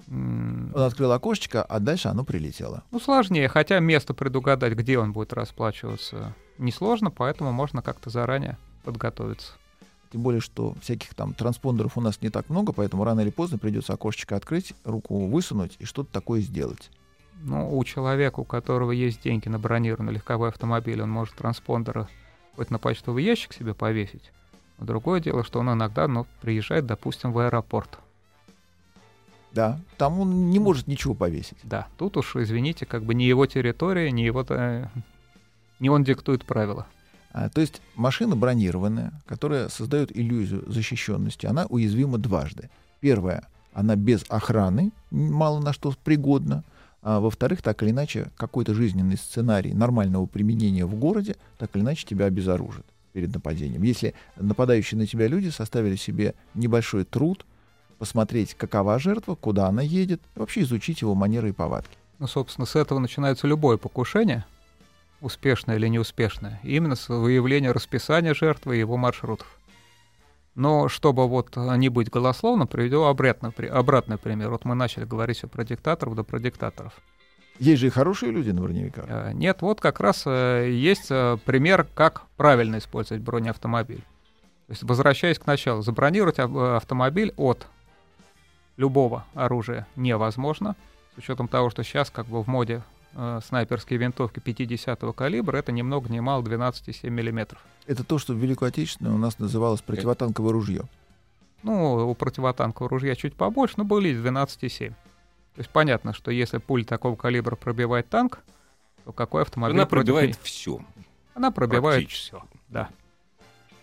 Он 0.07 0.71
открыл 0.75 1.11
окошечко, 1.11 1.63
а 1.63 1.79
дальше 1.79 2.09
оно 2.09 2.23
прилетело. 2.23 2.83
Ну, 2.91 2.99
сложнее, 2.99 3.47
хотя 3.47 3.79
место 3.79 4.13
предугадать, 4.13 4.73
где 4.73 4.99
он 4.99 5.13
будет 5.13 5.33
расплачиваться, 5.33 6.35
несложно, 6.57 7.09
поэтому 7.09 7.51
можно 7.51 7.81
как-то 7.81 8.09
заранее 8.09 8.57
подготовиться. 8.83 9.53
Тем 10.11 10.21
более, 10.21 10.41
что 10.41 10.75
всяких 10.81 11.15
там 11.15 11.33
транспондеров 11.33 11.97
у 11.97 12.01
нас 12.01 12.21
не 12.21 12.29
так 12.29 12.49
много, 12.49 12.73
поэтому 12.73 13.03
рано 13.03 13.21
или 13.21 13.31
поздно 13.31 13.57
придется 13.57 13.93
окошечко 13.93 14.35
открыть, 14.35 14.73
руку 14.83 15.25
высунуть 15.27 15.75
и 15.79 15.85
что-то 15.85 16.11
такое 16.11 16.41
сделать. 16.41 16.91
Ну, 17.41 17.75
у 17.75 17.83
человека, 17.83 18.39
у 18.39 18.45
которого 18.45 18.91
есть 18.91 19.23
деньги 19.23 19.47
на 19.47 19.57
бронированный 19.57 20.13
легковой 20.13 20.49
автомобиль, 20.49 21.01
он 21.01 21.09
может 21.09 21.35
транспондеры 21.35 22.07
хоть 22.55 22.69
на 22.69 22.77
почтовый 22.77 23.23
ящик 23.23 23.53
себе 23.53 23.73
повесить. 23.73 24.31
Другое 24.83 25.21
дело, 25.21 25.45
что 25.45 25.59
он 25.59 25.71
иногда 25.71 26.09
ну, 26.09 26.27
приезжает, 26.41 26.85
допустим, 26.85 27.31
в 27.31 27.39
аэропорт. 27.39 27.99
Да, 29.53 29.79
там 29.97 30.19
он 30.19 30.49
не 30.49 30.59
может 30.59 30.87
ничего 30.87 31.13
повесить. 31.13 31.57
Да, 31.63 31.87
тут 31.97 32.17
уж, 32.17 32.35
извините, 32.35 32.85
как 32.85 33.03
бы 33.03 33.13
не 33.13 33.25
его 33.25 33.45
территория, 33.45 34.11
не 34.11 34.25
его... 34.25 34.45
э, 34.49 34.87
Не 35.79 35.89
он 35.89 36.03
диктует 36.03 36.43
правила. 36.43 36.85
А, 37.31 37.49
то 37.49 37.61
есть 37.61 37.81
машина 37.95 38.35
бронированная, 38.35 39.13
которая 39.25 39.69
создает 39.69 40.15
иллюзию 40.15 40.63
защищенности, 40.67 41.45
она 41.45 41.65
уязвима 41.67 42.17
дважды. 42.17 42.69
Первое, 42.99 43.47
она 43.73 43.95
без 43.95 44.25
охраны, 44.27 44.91
мало 45.11 45.61
на 45.61 45.71
что 45.71 45.93
пригодна. 46.03 46.65
А 47.01 47.21
во-вторых, 47.21 47.61
так 47.61 47.81
или 47.83 47.91
иначе, 47.91 48.31
какой-то 48.35 48.73
жизненный 48.73 49.17
сценарий 49.17 49.73
нормального 49.73 50.25
применения 50.25 50.85
в 50.85 50.95
городе 50.95 51.37
так 51.57 51.73
или 51.75 51.83
иначе 51.83 52.05
тебя 52.05 52.25
обезоружит 52.25 52.85
перед 53.13 53.33
нападением. 53.33 53.83
Если 53.83 54.13
нападающие 54.35 54.97
на 54.97 55.07
тебя 55.07 55.27
люди 55.27 55.49
составили 55.49 55.95
себе 55.95 56.35
небольшой 56.53 57.05
труд 57.05 57.45
посмотреть, 57.99 58.55
какова 58.55 58.99
жертва, 58.99 59.35
куда 59.35 59.67
она 59.67 59.81
едет, 59.81 60.21
вообще 60.35 60.61
изучить 60.61 61.01
его 61.01 61.15
манеры 61.15 61.49
и 61.49 61.53
повадки. 61.53 61.97
Ну, 62.19 62.27
собственно, 62.27 62.65
с 62.65 62.75
этого 62.75 62.99
начинается 62.99 63.47
любое 63.47 63.77
покушение, 63.77 64.45
успешное 65.21 65.77
или 65.77 65.87
неуспешное, 65.87 66.59
именно 66.63 66.95
с 66.95 67.07
выявления 67.07 67.71
расписания 67.71 68.33
жертвы 68.33 68.75
и 68.75 68.79
его 68.79 68.97
маршрутов. 68.97 69.47
Но 70.55 70.87
чтобы 70.87 71.27
вот 71.27 71.55
не 71.55 71.89
быть 71.89 72.09
голословным, 72.09 72.67
приведу 72.67 73.03
обратный, 73.03 73.49
обратный 73.49 74.17
пример. 74.17 74.51
Вот 74.51 74.65
мы 74.65 74.75
начали 74.75 75.05
говорить 75.05 75.37
всё 75.37 75.47
про 75.47 75.63
диктаторов 75.63 76.15
да 76.15 76.23
про 76.23 76.39
диктаторов. 76.39 76.93
Есть 77.59 77.81
же 77.81 77.87
и 77.87 77.89
хорошие 77.89 78.31
люди 78.31 78.49
на 78.51 78.61
броневиках. 78.61 79.05
Э, 79.07 79.31
Нет, 79.33 79.61
вот 79.61 79.79
как 79.79 79.99
раз 79.99 80.23
э, 80.25 80.69
есть 80.71 81.07
э, 81.11 81.37
пример, 81.45 81.87
как 81.93 82.23
правильно 82.35 82.77
использовать 82.79 83.21
бронеавтомобиль. 83.23 84.01
То 84.67 84.71
есть, 84.71 84.83
возвращаясь 84.83 85.37
к 85.39 85.45
началу, 85.45 85.81
забронировать 85.81 86.39
ав- 86.39 86.55
автомобиль 86.55 87.33
от 87.37 87.67
любого 88.77 89.25
оружия 89.35 89.87
невозможно, 89.95 90.75
с 91.15 91.17
учетом 91.19 91.47
того, 91.47 91.69
что 91.69 91.83
сейчас 91.83 92.09
как 92.09 92.25
бы 92.25 92.41
в 92.41 92.47
моде 92.47 92.81
э, 93.13 93.39
снайперские 93.47 93.99
винтовки 93.99 94.39
50-го 94.39 95.13
калибра, 95.13 95.57
это 95.57 95.71
ни 95.71 95.83
много 95.83 96.09
ни 96.09 96.19
мало 96.19 96.41
12,7 96.41 97.09
мм. 97.09 97.57
Это 97.85 98.03
то, 98.03 98.17
что 98.17 98.33
в 98.33 98.37
Великую 98.37 98.69
Отечественную 98.69 99.15
у 99.15 99.19
нас 99.19 99.37
называлось 99.37 99.81
противотанковое 99.81 100.51
ружье. 100.53 100.83
Ну, 101.61 102.09
у 102.09 102.15
противотанкового 102.15 102.89
ружья 102.89 103.15
чуть 103.15 103.35
побольше, 103.35 103.75
но 103.77 103.83
были 103.85 104.11
12,7. 104.13 104.93
То 105.55 105.59
есть 105.59 105.69
понятно, 105.69 106.13
что 106.13 106.31
если 106.31 106.57
пуля 106.57 106.83
такого 106.83 107.15
калибра 107.15 107.55
пробивает 107.55 108.09
танк, 108.09 108.39
то 109.05 109.11
какой 109.11 109.43
автомобиль 109.43 109.77
Она 109.77 109.85
пробивает 109.85 110.37
все. 110.41 110.79
Она 111.35 111.51
пробивает 111.51 112.09
все, 112.09 112.43
да. 112.69 112.89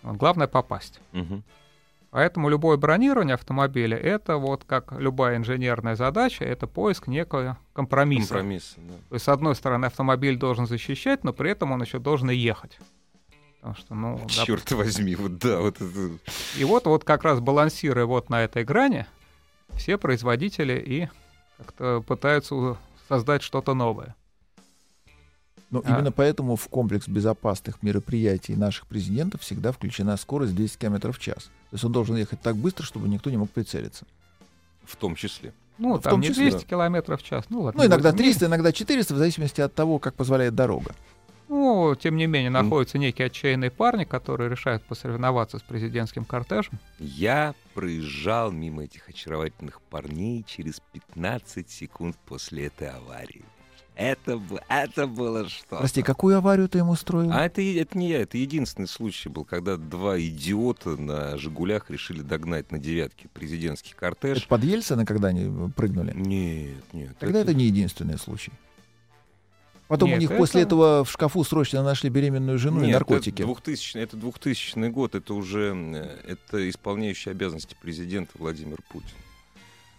Вот 0.03 0.17
главное 0.17 0.47
попасть. 0.47 1.01
Мгм. 1.13 1.45
Поэтому 2.11 2.49
любое 2.49 2.77
бронирование 2.77 3.35
автомобиля 3.35 3.97
это 3.97 4.37
вот 4.37 4.65
как 4.65 4.93
любая 4.93 5.37
инженерная 5.37 5.95
задача, 5.95 6.45
это 6.45 6.67
поиск 6.67 7.07
некого 7.07 7.57
компромисса. 7.73 8.35
Компромисс, 8.35 8.75
да. 8.77 8.95
То 9.09 9.15
есть, 9.15 9.25
с 9.25 9.29
одной 9.29 9.55
стороны, 9.55 9.87
автомобиль 9.87 10.37
должен 10.37 10.67
защищать, 10.67 11.23
но 11.23 11.33
при 11.33 11.53
этом 11.53 11.71
он 11.71 11.83
еще 11.83 12.01
должен 12.01 12.31
и 12.31 12.35
ехать. 12.35 12.79
Потому 13.61 13.75
что, 13.77 13.95
ну, 13.95 14.19
да, 14.23 14.45
Черт 14.45 14.73
возьми, 14.73 15.15
вот 15.15 15.39
да, 15.39 15.61
вот 15.61 15.77
это. 15.77 16.19
И 16.59 16.65
вот, 16.65 16.87
вот 16.87 17.05
как 17.05 17.23
раз 17.23 17.39
балансируя 17.41 18.07
вот 18.07 18.29
на 18.29 18.43
этой 18.43 18.65
грани, 18.65 19.07
все 19.77 19.97
производители 19.97 20.83
и 20.85 21.09
как-то 21.61 22.03
пытаются 22.07 22.77
создать 23.09 23.43
что-то 23.43 23.75
новое. 23.75 24.15
Но 25.71 25.83
А. 25.85 25.91
именно 25.95 26.11
поэтому 26.11 26.57
в 26.57 26.69
комплекс 26.69 27.07
безопасных 27.07 27.83
мероприятий 27.83 28.57
наших 28.57 28.87
президентов 28.87 29.43
всегда 29.43 29.71
включена 29.71 30.17
скорость 30.17 30.57
10 30.57 30.77
км 30.79 31.13
в 31.13 31.19
час. 31.21 31.45
То 31.45 31.75
есть 31.75 31.85
он 31.85 31.93
должен 31.93 32.17
ехать 32.17 32.41
так 32.41 32.57
быстро, 32.57 32.85
чтобы 32.85 33.09
никто 33.09 33.31
не 33.31 33.37
мог 33.37 33.51
прицелиться. 33.51 34.05
В 34.85 34.97
том 34.97 35.15
числе. 35.15 35.53
Ну, 35.79 35.95
В 35.97 36.03
там 36.03 36.13
том 36.15 36.21
не 36.21 36.29
числе, 36.29 36.51
200 36.51 36.67
километров 36.67 37.23
в 37.23 37.25
час. 37.25 37.45
Ну, 37.49 37.61
ладно. 37.63 37.81
Ну, 37.83 37.89
иногда 37.89 38.11
не- 38.11 38.19
300, 38.19 38.47
иногда 38.47 38.73
400, 38.73 39.15
в 39.15 39.19
зависимости 39.19 39.61
от 39.61 39.73
того, 39.73 39.99
как 40.01 40.15
позволяет 40.15 40.55
дорога. 40.55 40.95
Ну, 41.51 41.97
тем 41.97 42.17
не 42.17 42.27
менее, 42.29 42.51
Мгм. 42.51 42.63
находятся 42.63 42.97
некие 42.97 43.27
отчаянные 43.27 43.73
парни, 43.73 44.05
которые 44.05 44.49
решают 44.49 44.85
посоревноваться 44.85 45.59
с 45.59 45.63
президентским 45.63 46.25
кортежем. 46.25 46.79
Я 47.01 47.55
проезжал 47.75 48.53
мимо 48.53 48.85
этих 48.85 49.09
очаровательных 49.09 49.81
парней 49.83 50.45
через 50.47 50.81
15 50.93 51.69
секунд 51.69 52.17
после 52.25 52.67
этой 52.67 52.89
аварии. 52.91 53.45
Это, 53.97 54.41
это 54.69 55.09
было 55.09 55.49
что? 55.49 55.79
Прости, 55.79 56.03
какую 56.03 56.37
аварию 56.39 56.69
ты 56.69 56.79
ему 56.79 56.93
устроил? 56.93 57.33
А 57.33 57.45
это, 57.45 57.61
это 57.61 57.99
не 57.99 58.09
я, 58.11 58.21
это 58.23 58.39
единственный 58.39 58.87
случай 58.87 59.29
был, 59.29 59.45
когда 59.45 59.77
два 59.77 60.19
идиота 60.21 60.91
на 60.91 61.37
«Жигулях» 61.37 61.91
решили 61.91 62.23
догнать 62.23 62.71
на 62.71 62.79
девятке 62.79 63.29
президентский 63.29 63.91
Это 63.91 63.99
кортеж. 64.01 64.47
под 64.47 64.63
Ельцина, 64.63 65.05
когда 65.05 65.29
они 65.29 65.69
прыгнули? 65.73 66.13
Нет, 66.15 66.85
нет. 66.93 67.19
Тогда 67.19 67.41
это 67.41 67.53
не 67.53 67.65
единственный 67.65 68.19
случай. 68.19 68.53
Потом 69.91 70.09
Нет, 70.11 70.19
у 70.19 70.21
них 70.21 70.37
после 70.37 70.61
это- 70.63 70.69
этого 70.69 71.05
в 71.05 71.11
шкафу 71.11 71.43
срочно 71.43 71.83
нашли 71.83 72.11
беременную 72.11 72.61
жену 72.61 72.81
и 72.81 72.87
Нет, 72.87 72.93
наркотики. 72.95 73.43
Это 73.43 73.47
2000, 73.53 73.97
это 73.99 74.17
2000 74.17 74.89
год, 74.89 75.17
это 75.17 75.35
уже 75.35 75.75
это 76.29 76.71
исполняющий 76.71 77.31
обязанности 77.31 77.77
президента 77.83 78.31
Владимир 78.39 78.79
Путин. 78.89 79.17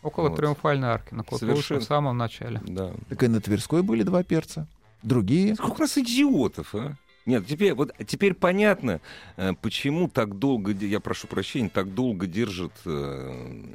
Около 0.01 0.29
Вот. 0.29 0.37
Триумфальной 0.37 0.87
арки, 0.87 1.13
на 1.13 1.25
Совершенно. 1.37 1.81
в 1.81 1.83
самом 1.83 2.17
начале. 2.17 2.61
Да. 2.65 2.93
Так 3.09 3.21
и 3.23 3.27
на 3.27 3.41
Тверской 3.41 3.83
были 3.83 4.03
два 4.03 4.23
перца. 4.23 4.65
Другие. 5.03 5.55
Сколько 5.55 5.75
у 5.75 5.79
нас 5.79 5.97
идиотов, 5.97 6.73
а? 6.73 6.95
Нет, 7.25 7.45
теперь, 7.45 7.73
вот, 7.73 7.91
теперь 8.07 8.33
понятно, 8.33 9.01
э, 9.35 9.51
почему 9.61 10.07
так 10.07 10.39
долго, 10.39 10.71
я 10.71 11.01
прошу 11.01 11.27
прощения, 11.27 11.67
так 11.69 11.93
долго 11.93 12.27
держит... 12.27 12.71
э, 12.85 13.65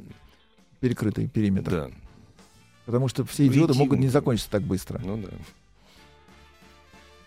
перекрытый 0.79 1.27
периметр. 1.27 1.69
Да, 1.71 1.89
Потому 2.87 3.07
что 3.07 3.23
все 3.23 3.45
идиоты 3.45 3.73
Уйти 3.73 3.79
могут 3.83 3.99
не 3.99 4.07
закончиться 4.07 4.49
так 4.49 4.63
быстро. 4.63 4.99
ну 5.05 5.17
да. 5.17 5.29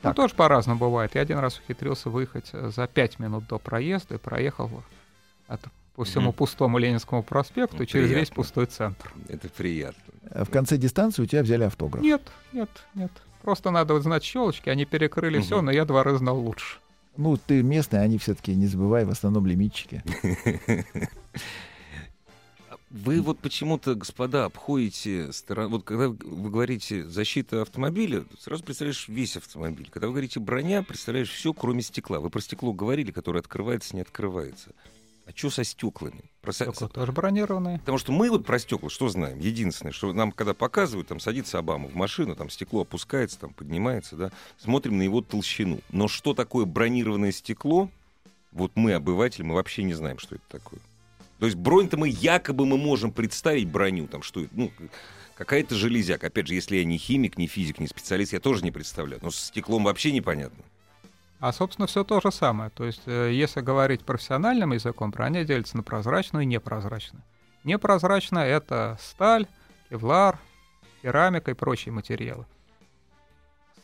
Ну, 0.03 0.09
Так. 0.11 0.17
тоже 0.17 0.35
по-разному 0.35 0.79
бывает. 0.81 1.15
Я 1.15 1.21
один 1.23 1.39
раз 1.39 1.59
ухитрился 1.59 2.09
выехать 2.11 2.51
э, 2.53 2.71
за 2.75 2.87
5 2.87 3.19
минут 3.19 3.47
до 3.47 3.59
проезда 3.59 4.15
и 4.15 4.19
проехал 4.19 4.71
от, 5.47 5.61
по 5.95 6.05
всему 6.05 6.29
Мгм. 6.29 6.33
пустому 6.35 6.79
Ленинскому 6.79 7.23
проспекту 7.23 7.77
Ну, 7.81 7.85
через 7.85 8.09
весь 8.09 8.15
приятно. 8.29 8.35
пустой 8.37 8.67
центр. 8.67 9.13
Это 9.29 9.49
приятно. 9.51 10.03
А 10.31 10.45
В 10.45 10.51
конце 10.51 10.77
дистанции 10.79 11.23
у 11.23 11.27
тебя 11.27 11.43
взяли 11.43 11.65
автограф. 11.65 12.03
Нет, 12.03 12.23
нет, 12.53 12.71
нет. 12.95 13.11
Просто 13.43 13.71
надо 13.71 13.93
вот 13.95 14.03
знать 14.03 14.23
щелочки, 14.25 14.69
они 14.71 14.85
перекрыли 14.87 15.37
Мгм. 15.39 15.45
все, 15.45 15.61
но 15.63 15.71
я 15.71 15.85
два 15.85 16.03
раза 16.03 16.19
знал 16.19 16.39
лучше. 16.39 16.79
Ну, 17.17 17.37
ты 17.37 17.63
местный, 17.63 18.03
они 18.03 18.17
все-таки, 18.19 18.55
не 18.55 18.67
забывай, 18.67 19.05
в 19.05 19.11
основном 19.11 19.45
лимитчики. 19.47 20.03
Вы 22.91 23.21
вот 23.21 23.39
почему-то, 23.39 23.95
господа, 23.95 24.47
обходите 24.47 25.33
сторону... 25.33 25.71
Вот 25.71 25.85
когда 25.85 26.09
вы 26.09 26.51
говорите 26.51 27.05
защита 27.05 27.63
автомобиля, 27.63 28.25
сразу 28.41 28.65
представляешь 28.65 29.07
весь 29.07 29.37
автомобиль. 29.37 29.89
Когда 29.91 30.09
вы 30.09 30.15
говорите 30.15 30.41
броня, 30.41 30.83
представляешь 30.83 31.31
все, 31.31 31.53
кроме 31.53 31.83
стекла. 31.83 32.19
Вы 32.19 32.31
про 32.31 32.41
стекло 32.41 32.73
говорили, 32.73 33.13
которое 33.13 33.39
открывается, 33.39 33.95
не 33.95 34.03
открывается. 34.03 34.73
А 35.25 35.31
что 35.33 35.51
со 35.51 35.63
стеклами? 35.63 36.25
Про 36.43 36.53
Стекла 36.53 36.89
тоже 36.89 37.13
бронированные. 37.13 37.79
Потому 37.79 37.99
что 37.99 38.11
мы 38.11 38.29
вот 38.29 38.45
про 38.45 38.59
стекла 38.59 38.91
что 38.91 39.09
знаем? 39.09 39.39
Единственное, 39.39 39.93
что 39.93 40.13
нам 40.13 40.33
когда 40.33 40.55
показывают, 40.55 41.07
там 41.07 41.21
садится 41.21 41.61
Обама 41.61 41.87
в 41.87 41.95
машину, 41.95 42.35
там 42.35 42.51
стекло 42.51 42.81
опускается, 42.81 43.39
там 43.39 43.53
поднимается, 43.53 44.17
да, 44.17 44.33
смотрим 44.59 44.99
на 44.99 45.03
его 45.03 45.21
толщину. 45.21 45.79
Но 45.93 46.09
что 46.09 46.35
такое 46.35 46.65
бронированное 46.65 47.31
стекло, 47.31 47.89
вот 48.51 48.73
мы, 48.75 48.95
обыватели, 48.95 49.45
мы 49.45 49.55
вообще 49.55 49.85
не 49.85 49.95
знаем, 49.95 50.19
что 50.19 50.35
это 50.35 50.45
такое. 50.49 50.81
То 51.41 51.47
есть 51.47 51.57
бронь-то 51.57 51.97
мы 51.97 52.09
якобы 52.09 52.67
мы 52.67 52.77
можем 52.77 53.13
представить 53.13 53.69
броню, 53.69 54.07
там 54.07 54.23
что 54.23 54.43
это, 54.43 54.51
ну, 54.55 54.71
какая-то 55.35 55.75
железяка. 55.75 56.27
Опять 56.27 56.47
же, 56.49 56.55
если 56.55 56.77
я 56.77 56.85
не 56.85 56.99
химик, 56.99 57.39
не 57.39 57.47
физик, 57.47 57.79
не 57.81 57.87
специалист, 57.87 58.35
я 58.35 58.41
тоже 58.41 58.63
не 58.63 58.71
представляю. 58.71 59.21
Но 59.23 59.31
с 59.31 59.37
стеклом 59.37 59.85
вообще 59.85 60.13
непонятно. 60.13 60.63
А, 61.39 61.55
собственно, 61.55 61.87
все 61.87 62.05
то 62.05 62.21
же 62.21 62.31
самое. 62.31 62.69
То 62.69 62.85
есть, 62.85 63.01
э, 63.07 63.31
если 63.33 63.63
говорить 63.63 64.05
профессиональным 64.05 64.73
языком, 64.75 65.11
броня 65.11 65.43
делится 65.45 65.79
на 65.79 65.83
прозрачную 65.83 66.43
и 66.43 66.47
непрозрачную. 66.47 67.23
Непрозрачная— 67.65 68.45
это 68.47 68.99
сталь, 69.01 69.47
кевлар, 69.89 70.39
керамика 71.01 71.51
и 71.53 71.55
прочие 71.55 71.93
материалы. 71.95 72.45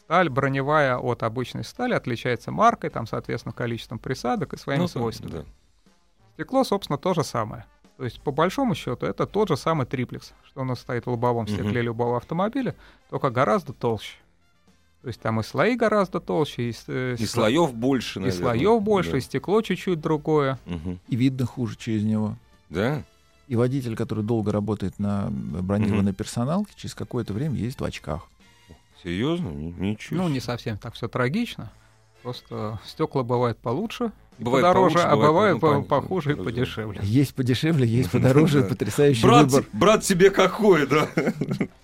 Сталь 0.02 0.28
броневая 0.28 0.98
от 0.98 1.22
обычной 1.22 1.64
стали 1.64 1.94
отличается 1.94 2.52
маркой, 2.52 2.90
там, 2.90 3.06
соответственно, 3.06 3.54
количеством 3.54 3.98
присадок 3.98 4.52
и 4.52 4.58
своими 4.58 4.82
Ну, 4.82 4.88
свойствами. 4.88 5.30
да. 5.30 5.44
Стекло, 6.36 6.64
собственно, 6.64 6.98
то 6.98 7.14
же 7.14 7.24
самое. 7.24 7.64
То 7.96 8.04
есть, 8.04 8.20
по 8.20 8.30
большому 8.30 8.74
счету, 8.74 9.06
это 9.06 9.26
тот 9.26 9.48
же 9.48 9.56
самый 9.56 9.86
триплекс, 9.86 10.34
что 10.44 10.60
у 10.60 10.64
нас 10.64 10.80
стоит 10.80 11.06
в 11.06 11.10
лобовом 11.10 11.46
стекле 11.48 11.64
Мгм. 11.80 11.84
любого 11.86 12.16
автомобиля, 12.18 12.74
только 13.08 13.30
гораздо 13.30 13.72
толще. 13.72 14.16
То 15.00 15.08
есть 15.08 15.20
там 15.20 15.40
и 15.40 15.42
слои 15.42 15.76
гораздо 15.76 16.20
толще, 16.20 16.68
и, 16.70 16.74
э, 16.88 17.16
И 17.18 17.22
сло- 17.22 17.26
слоев 17.26 17.72
больше, 17.74 18.18
и 18.18 18.22
наверное. 18.24 18.42
слоев 18.42 18.82
больше, 18.82 19.12
Да. 19.12 19.18
и 19.18 19.20
стекло 19.22 19.62
чуть-чуть 19.62 19.98
другое. 20.00 20.58
Мгм. 20.66 20.98
И 21.08 21.16
видно 21.16 21.46
хуже 21.46 21.76
через 21.78 22.04
него. 22.04 22.36
Да? 22.68 23.02
И 23.48 23.56
водитель, 23.56 23.96
который 23.96 24.24
долго 24.24 24.52
работает 24.52 24.98
на 24.98 25.28
бронированной 25.30 26.12
персоналке, 26.12 26.72
через 26.76 26.94
какое-то 26.94 27.32
время 27.32 27.54
ездит 27.54 27.80
в 27.80 27.84
очках. 27.84 28.26
Серьезно? 29.02 29.48
Ни- 29.48 29.70
Ничего. 29.72 30.22
Ну, 30.24 30.28
не 30.28 30.40
совсем 30.40 30.76
так 30.76 30.94
все 30.94 31.08
трагично. 31.08 31.70
Просто 32.26 32.80
стекла 32.84 33.22
бывают 33.22 33.56
получше, 33.58 34.10
Бывает 34.40 34.64
подороже, 34.64 34.94
получше, 34.96 35.06
а 35.06 35.14
бывает, 35.16 35.60
бывает 35.60 35.86
по- 35.86 36.00
похуже 36.00 36.32
и 36.32 36.34
подешевле. 36.34 36.98
Есть 37.04 37.36
подешевле, 37.36 37.86
есть 37.86 38.10
подороже, 38.12 38.64
потрясающий 38.64 39.22
брат, 39.22 39.46
выбор. 39.46 39.68
брат 39.72 40.02
тебе 40.02 40.30
какой, 40.30 40.88
да? 40.88 41.08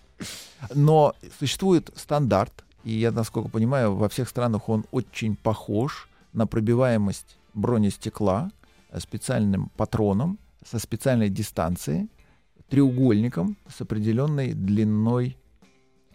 Но 0.75 1.15
существует 1.39 1.93
стандарт, 1.95 2.65
и 2.83 2.91
я, 2.91 3.13
насколько 3.13 3.51
понимаю, 3.51 3.95
во 3.95 4.09
всех 4.09 4.29
странах 4.29 4.69
он 4.69 4.85
очень 4.91 5.37
похож 5.37 6.09
на 6.33 6.49
пробиваемость 6.49 7.39
бронестекла 7.55 8.51
специальным 8.99 9.71
патроном 9.77 10.41
со 10.69 10.81
специальной 10.81 11.29
дистанцией, 11.29 12.09
треугольником 12.69 13.57
с 13.73 13.81
определенной 13.81 14.55
длиной. 14.55 15.37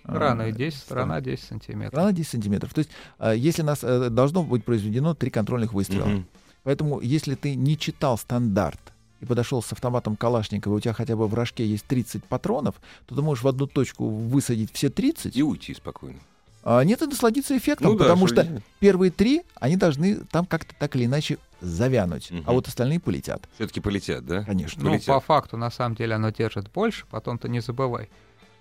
Сторона 0.08 0.52
10, 0.52 0.80
сторона. 0.80 1.06
сторона 1.06 1.22
10 1.22 1.44
сантиметров. 1.46 1.92
Сторона 1.94 2.12
10 2.14 2.30
сантиметров. 2.32 2.74
То 2.74 2.80
есть, 2.80 2.90
э, 3.20 3.34
если 3.38 3.62
нас 3.62 3.80
э, 3.84 4.10
должно 4.10 4.44
быть 4.44 4.64
произведено 4.64 5.14
три 5.14 5.30
контрольных 5.30 5.74
выстрела. 5.74 6.06
Мгм. 6.06 6.28
Поэтому, 6.64 7.00
если 7.02 7.36
ты 7.36 7.56
не 7.56 7.78
читал 7.78 8.18
стандарт 8.18 8.80
и 9.22 9.26
подошел 9.26 9.62
с 9.64 9.72
автоматом 9.72 10.16
Калашникова, 10.16 10.74
и 10.74 10.78
у 10.78 10.80
тебя 10.80 10.94
хотя 10.94 11.16
бы 11.16 11.28
в 11.28 11.34
рожке 11.34 11.66
есть 11.66 11.86
30 11.86 12.24
патронов, 12.26 12.76
то 13.06 13.16
ты 13.16 13.22
можешь 13.22 13.44
в 13.44 13.48
одну 13.48 13.68
точку 13.68 14.10
высадить 14.10 14.72
все 14.74 14.90
30, 14.90 15.36
И 15.36 15.44
уйти 15.44 15.74
спокойно. 15.74 16.20
а 16.64 16.82
нет, 16.84 17.02
и 17.02 17.06
насладиться 17.06 17.58
эффектом, 17.58 17.92
Ну 17.94 17.98
да, 17.98 18.04
потому 18.06 18.28
что 18.28 18.44
делать? 18.44 18.64
первые 18.80 19.12
три, 19.12 19.44
они 19.56 19.78
должны 19.78 20.16
там 20.32 20.46
как-то 20.46 20.76
так 20.78 20.96
или 20.96 21.06
иначе 21.06 21.38
завянуть, 21.62 22.30
Мгм. 22.32 22.44
а 22.46 22.52
вот 22.52 22.68
остальные 22.68 23.00
полетят, 23.00 23.42
Все-таки 23.56 23.80
полетят, 23.80 24.26
да? 24.26 24.44
конечно. 24.44 24.84
Ну, 24.84 24.92
полетят. 24.92 25.08
по 25.08 25.20
факту, 25.20 25.58
на 25.58 25.72
самом 25.72 25.96
деле, 25.96 26.16
оно 26.16 26.30
держит 26.30 26.70
больше. 26.72 27.06
Потом 27.10 27.40
ты 27.40 27.50
не 27.50 27.62
забывай. 27.62 28.10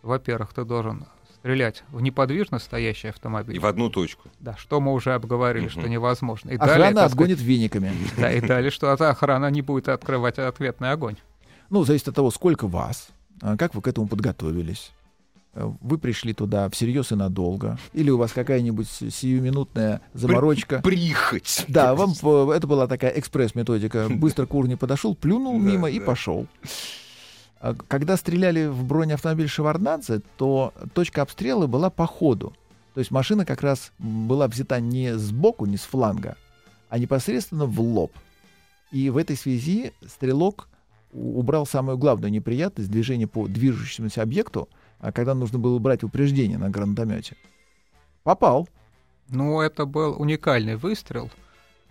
Во-первых, 0.03 0.55
ты 0.55 0.65
должен 0.65 1.05
стрелять 1.47 1.85
в 1.93 2.01
неподвижно 2.01 2.59
стоящий 2.59 3.09
автомобиль. 3.09 3.55
И 3.55 3.59
в 3.61 3.67
одну 3.67 3.89
точку. 3.89 4.29
Да, 4.41 4.57
что 4.57 4.81
мы 4.81 4.93
уже 4.93 5.15
обговорили, 5.15 5.69
что 5.69 5.89
невозможно. 5.89 6.51
И 6.51 6.57
Охрана 6.57 6.73
далее, 6.79 6.95
так 6.95 7.11
сказать, 7.13 7.13
отгонит 7.13 7.41
вениками. 7.41 7.93
Да, 8.19 8.33
и 8.33 8.41
далее, 8.41 8.73
что 8.73 8.93
эта 8.93 9.11
охрана 9.11 9.49
не 9.51 9.63
будет 9.63 9.89
открывать 9.89 10.39
ответный 10.41 10.91
огонь. 10.91 11.15
Ну, 11.71 11.85
зависит 11.85 12.09
от 12.09 12.17
того, 12.17 12.33
сколько 12.33 12.67
вас, 12.67 13.11
а, 13.41 13.57
как 13.57 13.77
вы 13.77 13.83
к 13.83 13.87
этому 13.87 14.09
подготовились. 14.09 14.91
Э, 15.55 15.71
Вы 15.81 15.99
пришли 15.99 16.35
туда 16.35 16.69
всерьез 16.69 17.13
и 17.13 17.15
надолго, 17.15 17.79
или 17.93 18.11
у 18.11 18.19
вас 18.19 18.33
какая-нибудь 18.33 18.89
си- 18.89 19.11
сиюминутная 19.11 20.01
заморочка. 20.15 20.81
Прихоть. 20.83 21.65
Да, 21.69 21.95
вам 21.95 22.15
по- 22.17 22.53
это 22.53 22.67
была 22.67 22.89
такая 22.89 23.13
экспресс-методика. 23.13 24.09
Быстро 24.11 24.47
к 24.47 24.55
урне 24.55 24.77
подошел, 24.77 25.15
плюнул 25.15 25.57
мимо 25.61 25.89
и 25.89 26.01
пошел. 26.01 26.47
А 27.61 27.75
Когда 27.75 28.17
стреляли 28.17 28.67
в 28.67 28.85
бронеавтомобиль 28.85 29.49
Шеварднадзе, 29.49 30.21
то 30.37 30.73
точка 30.95 31.23
обстрела 31.23 31.67
была 31.67 31.91
по 31.91 32.07
ходу. 32.07 32.55
То 32.95 33.01
есть 33.01 33.11
машина 33.11 33.45
как 33.45 33.63
раз 33.63 33.93
была 33.99 34.49
взята 34.49 34.81
не 34.81 35.17
сбоку, 35.19 35.67
не 35.67 35.77
с 35.77 35.83
фланга, 35.83 36.37
а 36.89 36.99
непосредственно 36.99 37.67
в 37.67 37.81
лоб. 37.81 38.13
И 38.91 39.11
в 39.11 39.17
этой 39.17 39.37
связи 39.37 39.93
стрелок 40.07 40.69
убрал 41.13 41.67
самую 41.67 41.99
главную 41.99 42.31
неприятность 42.31 42.91
движения 42.91 43.27
по 43.27 43.47
движущемуся 43.49 44.23
объекту, 44.23 44.69
а 44.99 45.13
когда 45.13 45.35
нужно 45.35 45.59
было 45.59 45.79
брать 45.79 46.05
упреждение 46.05 46.59
на 46.59 46.71
гранатомете. 46.71 47.37
Попал. 48.23 48.69
Ну, 49.29 49.61
это 49.61 49.87
был 49.87 50.21
уникальный 50.21 50.77
выстрел. 50.77 51.31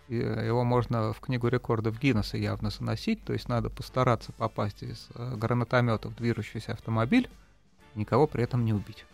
Э, 0.10 0.44
его 0.46 0.64
можно 0.64 1.14
в 1.14 1.20
книгу 1.20 1.48
рекордов 1.48 2.00
Гиннесса 2.00 2.38
явно 2.38 2.70
заносить. 2.70 3.24
То 3.24 3.34
есть 3.34 3.50
надо 3.50 3.70
постараться 3.70 4.32
попасть 4.34 4.84
из 4.84 5.08
э, 5.16 5.36
гранатомета 5.36 6.10
в 6.10 6.16
движущийся 6.16 6.74
автомобиль, 6.74 7.30
никого 7.96 8.28
при 8.28 8.44
этом 8.44 8.66
не 8.66 8.74
убить. 8.74 9.06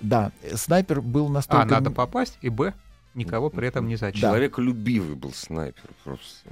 Да, 0.00 0.32
э, 0.42 0.56
снайпер 0.56 1.00
был 1.00 1.26
А, 1.26 1.30
настолько... 1.30 1.66
надо 1.66 1.90
попасть, 1.90 2.38
и 2.42 2.48
Б, 2.48 2.74
никого 3.14 3.50
при 3.50 3.68
этом 3.68 3.86
не 3.88 3.96
зачем. 3.96 4.20
Человеколюбивый 4.20 5.14
был 5.16 5.32
снайпер 5.32 5.90
просто. 6.04 6.48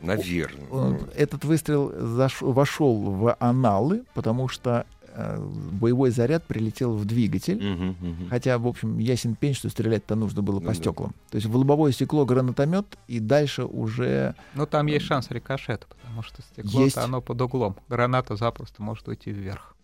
Наверное. 0.00 0.68
Он- 0.70 1.08
Этот 1.14 1.44
выстрел 1.44 1.90
заш- 1.92 2.44
вошел 2.44 2.96
в 3.00 3.34
аналы, 3.40 4.04
потому 4.12 4.48
что 4.48 4.86
э, 5.02 5.03
боевой 5.16 6.10
заряд 6.10 6.44
прилетел 6.44 6.94
в 6.96 7.04
двигатель. 7.04 7.56
Мгм, 7.62 7.96
мгм. 8.00 8.28
Хотя, 8.30 8.58
в 8.58 8.66
общем, 8.66 8.98
ясен 8.98 9.34
пень, 9.36 9.54
что 9.54 9.68
стрелять-то 9.68 10.14
нужно 10.16 10.42
было 10.42 10.56
Ну 10.56 10.60
по 10.62 10.68
да. 10.68 10.74
стеклам. 10.74 11.14
То 11.30 11.36
есть 11.36 11.46
в 11.46 11.56
лобовое 11.56 11.92
стекло 11.92 12.24
гранатомет, 12.24 12.86
и 13.08 13.20
дальше 13.20 13.64
уже 13.64 14.34
Но 14.54 14.66
там 14.66 14.86
есть 14.86 15.04
шанс 15.06 15.30
рикошета, 15.30 15.86
потому 15.88 16.22
что 16.22 16.42
стекло 16.42 16.82
Есть. 16.84 16.96
оно 16.98 17.20
под 17.20 17.40
углом. 17.40 17.76
Граната 17.88 18.36
запросто 18.36 18.82
может 18.82 19.06
уйти 19.08 19.30
вверх. 19.30 19.76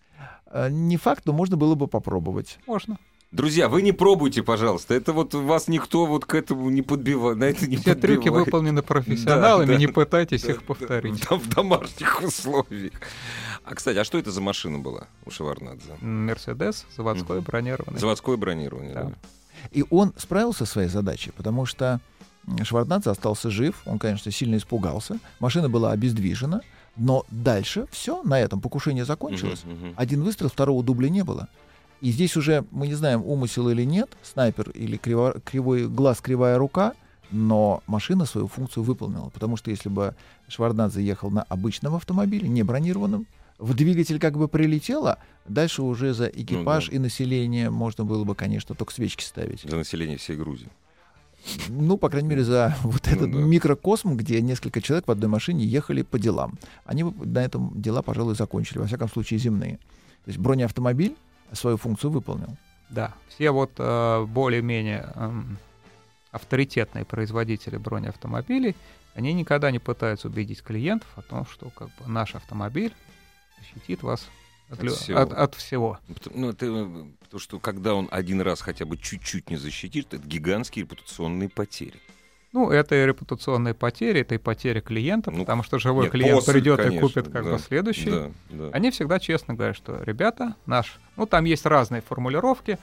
э, 0.53 0.69
не 0.71 0.97
факт, 0.97 1.23
но 1.27 1.33
можно 1.33 1.57
было 1.57 1.75
бы 1.77 1.87
попробовать. 1.87 2.59
Можно. 2.67 2.99
Друзья, 3.33 3.69
вы 3.69 3.83
не 3.83 3.93
пробуйте, 3.93 4.43
пожалуйста. 4.43 4.93
Это 4.93 5.13
вот 5.13 5.35
вас 5.35 5.69
никто 5.69 6.05
вот 6.07 6.25
к 6.25 6.35
этому 6.35 6.69
не 6.69 6.83
подбивает. 6.83 7.39
На 7.39 7.45
это 7.45 7.69
не 7.69 7.77
Все 7.77 7.95
трюки 7.95 8.23
подбивает. 8.25 8.47
выполнены 8.47 8.83
профессионалами, 8.83 9.67
Да, 9.67 9.73
да, 9.75 9.79
не 9.79 9.87
пытайтесь 9.87 10.43
Да, 10.43 10.51
их 10.51 10.59
да, 10.59 10.65
повторить. 10.67 11.25
да, 11.31 11.37
В 11.37 11.49
домашних 11.49 12.21
условиях. 12.25 12.93
А, 13.65 13.75
кстати, 13.75 13.99
а 13.99 14.05
что 14.05 14.19
это 14.19 14.31
за 14.31 14.41
машина 14.41 14.79
была 14.79 15.07
у 15.25 15.31
Шеварнадзе? 15.31 15.93
Мерседес, 16.01 16.87
заводской, 16.97 17.37
Мгм. 17.39 17.45
бронированный. 17.47 17.99
Заводское 18.01 18.37
бронирование. 18.37 18.95
Да. 18.95 19.03
да? 19.05 19.13
И 19.73 19.85
он 19.91 20.13
справился 20.17 20.65
со 20.67 20.73
своей 20.73 20.89
задачей, 20.89 21.31
потому 21.37 21.67
что 21.67 22.01
м, 22.47 22.65
Шварцнадзе 22.65 23.11
остался 23.11 23.51
жив, 23.51 23.83
он, 23.85 23.99
конечно, 23.99 24.31
сильно 24.33 24.57
испугался, 24.57 25.19
машина 25.41 25.69
была 25.69 25.93
обездвижена, 25.93 26.63
но 26.97 27.25
дальше 27.31 27.87
все, 27.91 28.23
на 28.23 28.41
этом 28.41 28.61
покушение 28.61 29.05
закончилось. 29.05 29.63
Мгм. 29.65 29.93
Один 29.97 30.23
выстрел, 30.23 30.49
второго 30.49 30.83
дубля 30.83 31.11
не 31.11 31.23
было. 31.23 31.49
И 32.01 32.11
здесь 32.11 32.37
уже 32.37 32.65
мы 32.71 32.87
не 32.89 32.95
знаем, 32.95 33.23
умысел 33.25 33.69
или 33.69 33.85
нет, 33.85 34.09
снайпер 34.23 34.71
или 34.71 34.97
криво- 34.97 35.39
кривой 35.45 35.87
глаз, 35.87 36.21
кривая 36.23 36.57
рука, 36.57 36.95
но 37.31 37.83
машина 37.87 38.25
свою 38.25 38.49
функцию 38.49 38.83
выполнила. 38.85 39.29
Потому 39.29 39.57
что 39.59 39.71
если 39.71 39.91
бы 39.91 40.15
Шварнадзе 40.49 41.03
ехал 41.05 41.31
на 41.31 41.43
обычном 41.43 41.95
автомобиле, 41.95 42.49
не 42.49 42.63
бронированном, 42.63 43.27
в 43.61 43.75
двигатель 43.75 44.19
как 44.19 44.37
бы 44.37 44.49
прилетело, 44.49 45.19
дальше 45.47 45.83
уже 45.83 46.15
за 46.15 46.27
экипаж 46.27 46.89
да. 46.89 46.97
и 46.97 46.99
население 46.99 47.71
можно 47.71 48.05
было 48.05 48.25
бы, 48.25 48.35
конечно, 48.35 48.75
только 48.75 48.93
свечки 48.93 49.23
ставить. 49.23 49.63
За 49.63 49.77
население 49.77 50.17
всей 50.17 50.37
Грузии. 50.37 50.69
Ну, 51.69 51.97
по 51.97 52.09
крайней 52.09 52.29
мере, 52.29 52.45
за 52.45 52.77
вот 52.83 53.07
Ну 53.07 53.13
этот 53.13 53.31
да. 53.31 53.39
микрокосм, 53.39 54.17
где 54.17 54.41
несколько 54.41 54.81
человек 54.81 55.07
в 55.07 55.11
одной 55.11 55.29
машине 55.29 55.65
ехали 55.65 56.03
по 56.03 56.19
делам. 56.19 56.59
Они 56.85 57.05
бы 57.05 57.27
на 57.27 57.45
этом 57.45 57.73
дела, 57.81 58.03
пожалуй, 58.03 58.35
закончили, 58.35 58.79
во 58.79 58.87
всяком 58.87 59.09
случае, 59.09 59.39
земные. 59.39 59.77
То 60.25 60.29
есть 60.29 60.39
бронеавтомобиль 60.39 61.17
свою 61.53 61.77
функцию 61.77 62.11
выполнил. 62.11 62.57
Да, 62.89 63.15
все 63.29 63.51
вот 63.53 63.73
э, 63.79 64.25
более-менее 64.27 65.13
эм, 65.15 65.59
авторитетные 66.33 67.05
производители 67.05 67.77
бронеавтомобилей, 67.77 68.75
они 69.15 69.33
никогда 69.33 69.71
не 69.71 69.79
пытаются 69.79 70.29
убедить 70.29 70.63
клиентов 70.63 71.09
о 71.17 71.23
том, 71.23 71.47
что 71.47 71.71
как 71.71 71.89
бы 71.89 72.09
наш 72.09 72.35
автомобиль 72.35 72.93
защитит 73.61 74.03
вас 74.03 74.29
от, 74.69 74.79
От 74.79 74.85
лю- 74.85 74.95
всего. 74.95 75.19
от- 75.21 75.33
от 75.33 75.55
всего. 75.55 75.99
Ну, 76.35 76.51
это, 76.51 76.67
потому 77.21 77.41
что 77.41 77.59
когда 77.59 77.95
он 77.95 78.09
один 78.11 78.41
раз 78.41 78.61
хотя 78.61 78.85
бы 78.85 78.97
чуть-чуть 78.97 79.51
не 79.51 79.57
защитит, 79.57 80.13
это 80.15 80.27
гигантские 80.27 80.85
репутационные 80.85 81.49
потери. 81.49 82.01
Ну, 82.53 82.69
это 82.71 82.97
и 83.01 83.07
репутационные 83.07 83.75
потери, 83.75 84.23
это 84.23 84.35
и 84.35 84.39
потери 84.39 84.81
клиента, 84.81 85.31
Ну, 85.31 85.41
потому 85.41 85.63
что 85.63 85.79
живой 85.79 86.05
нет, 86.05 86.13
клиент 86.13 86.35
после, 86.41 86.53
придет 86.55 86.81
и 86.81 86.83
конечно, 86.83 87.07
купит 87.09 87.25
как 87.33 87.45
да, 87.45 87.53
бы 87.53 87.59
следующий. 87.61 88.11
Да, 88.11 88.31
да. 88.51 88.71
Они 88.73 88.91
всегда 88.91 89.21
честно 89.21 89.55
говорят, 89.55 89.77
что 89.77 90.03
ребята, 90.03 90.57
наш, 90.67 90.99
ну 91.17 91.27
там 91.27 91.45
есть 91.45 91.65
разные 91.65 92.03
формулировки. 92.03 92.79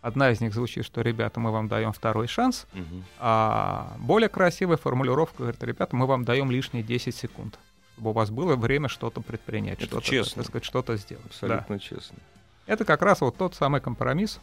Одна 0.00 0.32
из 0.32 0.40
них 0.40 0.52
звучит, 0.52 0.84
что 0.84 1.02
ребята, 1.02 1.38
мы 1.38 1.52
вам 1.52 1.68
даем 1.68 1.92
второй 1.92 2.26
шанс, 2.26 2.66
Мгм. 2.72 3.04
а 3.20 3.92
более 4.00 4.28
красивая 4.28 4.76
формулировка 4.76 5.38
говорит, 5.44 5.62
ребята, 5.62 5.94
мы 5.94 6.06
вам 6.06 6.24
даем 6.24 6.50
лишние 6.50 6.82
10 6.82 7.14
секунд, 7.14 7.60
чтобы 7.94 8.10
у 8.10 8.12
вас 8.12 8.30
было 8.30 8.56
время 8.56 8.88
что-то 8.88 9.20
предпринять, 9.20 9.78
Это 9.78 9.86
что-то, 9.86 10.06
честно. 10.06 10.42
так 10.42 10.50
сказать, 10.50 10.64
что-то 10.64 10.96
сделать. 10.96 11.24
Да. 11.40 11.58
Абсолютно 11.58 11.78
честно. 11.78 12.18
Это 12.66 12.84
как 12.84 13.02
раз 13.02 13.20
вот 13.20 13.36
тот 13.36 13.54
самый 13.54 13.80
компромисс. 13.80 14.40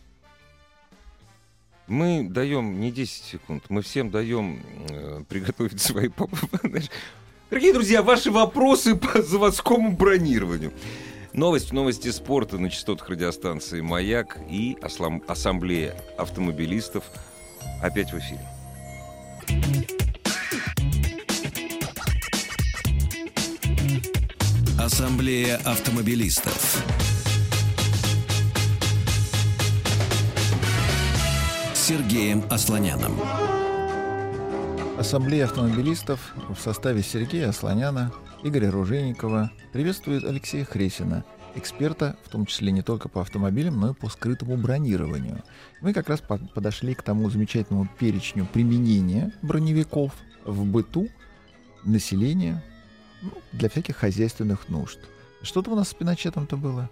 Мы 1.88 2.28
даем 2.30 2.80
не 2.80 2.92
10 2.92 3.24
секунд, 3.24 3.64
мы 3.70 3.82
всем 3.82 4.12
даем 4.12 4.62
э, 4.90 5.24
приготовить 5.28 5.82
свои... 5.82 6.10
Дорогие 7.50 7.74
друзья, 7.74 8.04
ваши 8.04 8.30
вопросы 8.30 8.96
по 8.96 9.24
заводскому 9.24 9.94
бронированию. 9.94 10.72
Новость, 11.34 11.74
новости 11.74 12.12
спорта 12.12 12.60
на 12.60 12.70
частотах 12.70 13.10
радиостанции 13.10 13.82
«Маяк» 13.82 14.38
и 14.50 14.78
Ассамблея 14.82 16.00
автомобилистов 16.18 17.04
опять 17.82 18.14
в 18.14 18.20
эфире. 18.20 20.09
Ассамблея 24.91 25.58
автомобилистов. 25.65 26.84
Сергеем 31.75 32.43
Асланяном. 32.49 33.13
Ассамблея 34.97 35.45
автомобилистов 35.45 36.34
в 36.49 36.60
составе 36.60 37.04
Сергея 37.04 37.52
Слоняна, 37.52 38.12
Игоря 38.43 38.71
Ружейникова 38.71 39.52
приветствует 39.71 40.23
Алексея 40.23 40.65
Хресина 40.65 41.23
эксперта, 41.54 42.17
в 42.25 42.30
том 42.30 42.47
числе 42.47 42.71
не 42.71 42.82
только 42.82 43.10
по 43.10 43.21
автомобилям, 43.21 43.80
но 43.80 43.91
и 43.91 43.93
по 43.93 44.10
скрытому 44.10 44.58
бронированию. 44.58 45.43
Мы 45.82 45.93
как 45.93 46.10
раз 46.10 46.19
по- 46.19 46.39
подошли 46.39 46.95
к 46.95 47.04
тому 47.04 47.30
замечательному 47.30 47.88
перечню 47.99 48.47
применения 48.52 49.34
броневиков 49.43 50.13
в 50.45 50.65
быту, 50.65 51.10
населения, 51.84 52.63
ну, 53.21 53.32
для 53.51 53.69
всяких 53.69 53.95
хозяйственных 53.97 54.69
нужд. 54.69 54.99
Что-то 55.41 55.71
у 55.71 55.75
нас 55.75 55.89
с 55.89 55.93
пиночетом-то 55.93 56.58
было? 56.58 56.89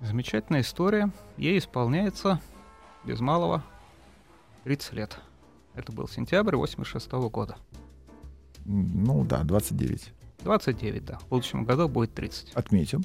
Замечательная 0.00 0.60
история. 0.62 1.10
Ей 1.36 1.58
исполняется 1.58 2.40
без 3.04 3.20
малого 3.20 3.62
30 4.64 4.92
лет. 4.94 5.18
Это 5.74 5.92
был 5.92 6.08
сентябрь 6.08 6.56
86 6.56 7.10
года. 7.30 7.56
М, 8.66 9.04
Ну 9.04 9.24
да, 9.24 9.42
29. 9.44 10.12
29, 10.40 11.04
да. 11.04 11.18
В 11.18 11.28
будущем 11.28 11.64
году 11.64 11.88
будет 11.88 12.14
30. 12.14 12.52
Отметим. 12.54 13.04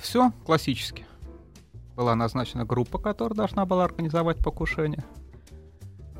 все 0.00 0.32
классически. 0.44 1.06
Была 1.96 2.14
назначена 2.14 2.64
группа, 2.64 2.98
которая 2.98 3.36
должна 3.36 3.66
была 3.66 3.84
организовать 3.84 4.38
покушение. 4.38 5.04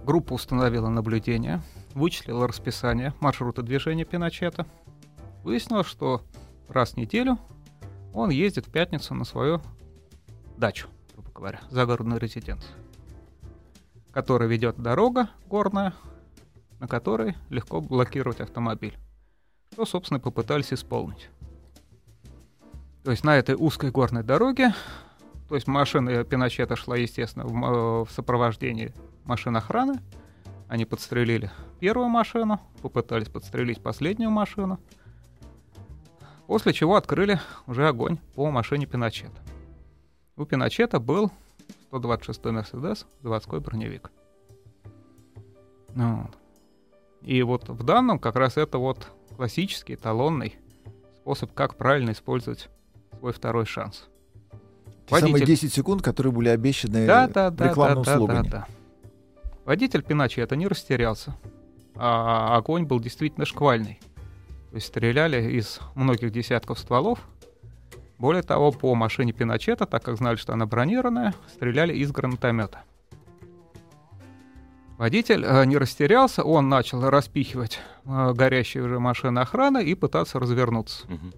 Группа 0.04 0.34
установила 0.34 0.88
наблюдение, 0.88 1.62
вычислила 1.94 2.46
расписание 2.46 3.14
маршрута 3.20 3.62
движения 3.62 4.04
Пиночета. 4.04 4.66
Выяснилось, 5.42 5.86
что 5.86 6.22
раз 6.68 6.92
в 6.92 6.96
неделю 6.96 7.38
он 8.12 8.30
ездит 8.30 8.66
в 8.66 8.70
пятницу 8.70 9.14
на 9.14 9.24
свою 9.24 9.60
дачу, 10.56 10.88
грубо 11.14 11.30
говоря, 11.32 11.60
загородную 11.70 12.20
резиденцию, 12.20 12.72
которая 14.12 14.48
ведет 14.48 14.76
дорога 14.76 15.30
горная, 15.46 15.94
на 16.78 16.88
которой 16.88 17.36
легко 17.48 17.80
блокировать 17.80 18.40
автомобиль. 18.40 18.96
Что, 19.72 19.86
собственно, 19.86 20.20
попытались 20.20 20.72
исполнить. 20.72 21.30
То 23.04 23.12
есть 23.12 23.24
на 23.24 23.36
этой 23.36 23.54
узкой 23.54 23.90
горной 23.90 24.22
дороге, 24.22 24.74
то 25.48 25.54
есть 25.54 25.66
машина 25.66 26.22
Пиночета 26.24 26.76
шла, 26.76 26.96
естественно, 26.96 27.46
в, 27.46 27.54
э, 27.54 28.04
в 28.04 28.10
сопровождении 28.10 28.92
машин 29.24 29.56
охраны. 29.56 30.00
Они 30.70 30.84
подстрелили 30.84 31.50
первую 31.80 32.08
машину, 32.08 32.60
попытались 32.80 33.28
подстрелить 33.28 33.82
последнюю 33.82 34.30
машину. 34.30 34.78
После 36.46 36.72
чего 36.72 36.94
открыли 36.94 37.40
уже 37.66 37.88
огонь 37.88 38.18
по 38.36 38.48
машине 38.52 38.86
Пиночета. 38.86 39.34
У 40.36 40.44
Пиночета 40.44 41.00
был 41.00 41.32
126-й 41.90 42.52
Мерседес, 42.52 43.04
заводской 43.20 43.58
броневик. 43.58 44.12
Ну 45.96 46.22
вот. 46.22 46.38
И 47.22 47.42
вот 47.42 47.68
в 47.68 47.82
данном 47.82 48.20
как 48.20 48.36
раз 48.36 48.56
это 48.56 48.78
вот 48.78 49.08
классический 49.36 49.94
эталонный 49.94 50.54
способ, 51.16 51.52
как 51.52 51.74
правильно 51.74 52.12
использовать 52.12 52.68
свой 53.18 53.32
второй 53.32 53.66
шанс. 53.66 54.08
Те 55.08 55.16
самые 55.16 55.32
Водитель. 55.32 55.46
10 55.48 55.74
секунд, 55.74 56.02
которые 56.02 56.32
были 56.32 56.48
обещаны 56.48 57.08
Да, 57.08 57.26
да, 57.26 57.50
да, 57.50 57.70
рекламным 57.70 58.04
да, 58.04 58.04
да, 58.04 58.12
да, 58.12 58.16
слоганом. 58.16 58.48
да. 58.48 58.66
Водитель 59.70 60.02
Пиночета 60.02 60.56
не 60.56 60.66
растерялся, 60.66 61.36
а 61.94 62.56
огонь 62.56 62.86
был 62.86 62.98
действительно 62.98 63.46
шквальный. 63.46 64.00
То 64.70 64.74
есть 64.74 64.88
стреляли 64.88 65.48
из 65.52 65.78
многих 65.94 66.32
десятков 66.32 66.80
стволов. 66.80 67.20
Более 68.18 68.42
того, 68.42 68.72
по 68.72 68.96
машине 68.96 69.32
Пиночета, 69.32 69.86
так 69.86 70.02
как 70.02 70.16
знали, 70.16 70.34
что 70.34 70.54
она 70.54 70.66
бронированная, 70.66 71.34
стреляли 71.54 71.94
из 71.94 72.10
гранатомета. 72.10 72.82
Водитель 74.98 75.44
э, 75.44 75.64
не 75.66 75.78
растерялся, 75.78 76.42
он 76.42 76.68
начал 76.68 77.08
распихивать 77.08 77.78
э, 78.06 78.32
горящие 78.32 78.82
уже 78.82 78.98
машины 78.98 79.38
охраны 79.38 79.84
и 79.84 79.94
пытаться 79.94 80.40
развернуться. 80.40 81.06
Мгм. 81.06 81.32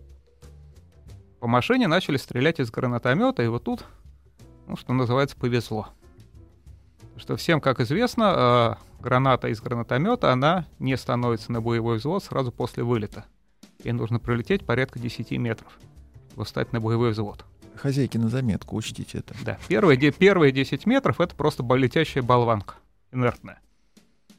По 1.39 1.49
машине 1.49 1.87
начали 1.87 2.17
стрелять 2.17 2.61
из 2.61 2.71
гранатомета, 2.71 3.43
и 3.43 3.49
вот 3.49 3.65
тут, 3.65 3.85
ну, 4.67 4.77
что 4.79 4.95
называется, 4.95 5.37
повезло. 5.37 5.89
Что 7.23 7.37
всем, 7.37 7.61
как 7.61 7.79
известно, 7.79 8.79
э, 9.01 9.01
граната 9.01 9.47
из 9.47 9.61
гранатомета, 9.61 10.33
она 10.33 10.67
не 10.81 10.97
становится 10.97 11.53
на 11.53 11.61
боевой 11.61 11.99
взвод 11.99 12.25
сразу 12.25 12.51
после 12.51 12.83
вылета. 12.83 13.27
Ей 13.85 13.93
нужно 13.93 14.19
пролететь 14.19 14.67
порядка 14.67 14.99
10 14.99 15.31
метров, 15.39 15.79
чтобы 16.31 16.45
встать 16.45 16.73
на 16.73 16.81
боевой 16.81 17.13
взвод. 17.13 17.45
Хозяйки 17.77 18.19
на 18.19 18.29
заметку, 18.29 18.75
учтите 18.75 19.19
это. 19.19 19.37
Да, 19.45 19.57
первые, 19.69 20.11
первые 20.11 20.51
10 20.51 20.85
метров 20.85 21.21
это 21.21 21.37
просто 21.37 21.63
летящая 21.77 22.25
болванка, 22.25 22.75
инертная, 23.13 23.61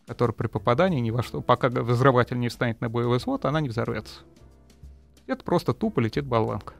которая 0.06 0.34
при 0.34 0.48
попадании 0.48 1.00
ни 1.00 1.12
во 1.12 1.24
что, 1.24 1.40
пока 1.40 1.70
взрыватель 1.70 2.38
не 2.38 2.50
встанет 2.50 2.82
на 2.82 2.90
боевой 2.90 3.20
взвод, 3.20 3.46
она 3.46 3.62
не 3.62 3.70
взорвется. 3.70 4.24
Это 5.26 5.42
просто 5.46 5.74
тупо 5.74 6.02
летит 6.02 6.26
болванка. 6.26 6.74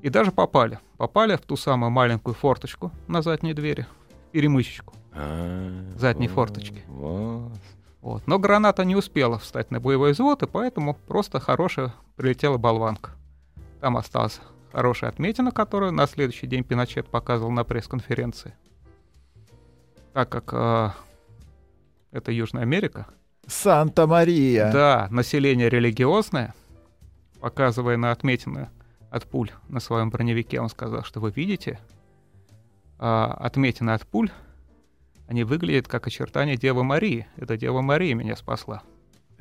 И 0.00 0.08
даже 0.08 0.32
попали. 0.32 0.78
Попали 0.96 1.36
в 1.36 1.42
ту 1.42 1.58
самую 1.58 1.90
маленькую 1.90 2.32
форточку 2.32 2.92
на 3.08 3.20
задней 3.20 3.52
двери, 3.52 3.86
перемычечку. 4.34 4.94
А, 5.12 5.70
Задней 5.96 6.26
форточки. 6.26 6.82
вот. 6.88 7.52
Вот. 8.00 8.26
Но 8.26 8.38
граната 8.38 8.84
не 8.84 8.96
успела 8.96 9.38
встать 9.38 9.70
на 9.70 9.80
боевой 9.80 10.12
взвод, 10.12 10.42
и 10.42 10.46
поэтому 10.46 10.92
просто 10.92 11.38
хорошая 11.40 11.94
прилетела 12.16 12.58
болванка. 12.58 13.12
Там 13.80 13.96
осталась 13.96 14.40
хорошая 14.72 15.10
отметина, 15.10 15.52
которую 15.52 15.92
на 15.92 16.06
следующий 16.08 16.48
день 16.48 16.64
Пиночет 16.64 17.06
показывал 17.06 17.52
на 17.52 17.62
пресс-конференции. 17.64 18.54
Так 20.12 20.28
как 20.28 20.50
э, 20.52 20.90
это 22.10 22.32
Южная 22.32 22.62
Америка, 22.62 23.06
Санта-Мария! 23.46 24.72
да, 24.72 25.08
население 25.10 25.70
религиозное, 25.70 26.54
показывая 27.40 27.96
на 27.96 28.10
отметины 28.10 28.68
от 29.10 29.24
пуль 29.26 29.52
на 29.68 29.80
своем 29.80 30.10
броневике, 30.10 30.60
он 30.60 30.68
сказал, 30.68 31.04
что 31.04 31.20
вы 31.20 31.30
видите, 31.30 31.78
отметины 33.04 33.90
от 33.90 34.06
пуль, 34.06 34.30
они 35.26 35.44
выглядят 35.44 35.88
как 35.88 36.06
очертания 36.06 36.56
Девы 36.56 36.84
Марии. 36.84 37.26
Это 37.36 37.56
Дева 37.56 37.80
Мария 37.82 38.14
меня 38.14 38.36
спасла. 38.36 38.82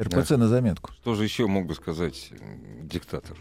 РПЦ 0.02 0.32
на 0.32 0.48
заметку. 0.48 0.92
Что 0.94 1.16
же 1.16 1.24
еще 1.24 1.48
мог 1.48 1.68
бы 1.68 1.76
сказать 1.76 2.32
м, 2.32 2.88
диктатор? 2.88 3.38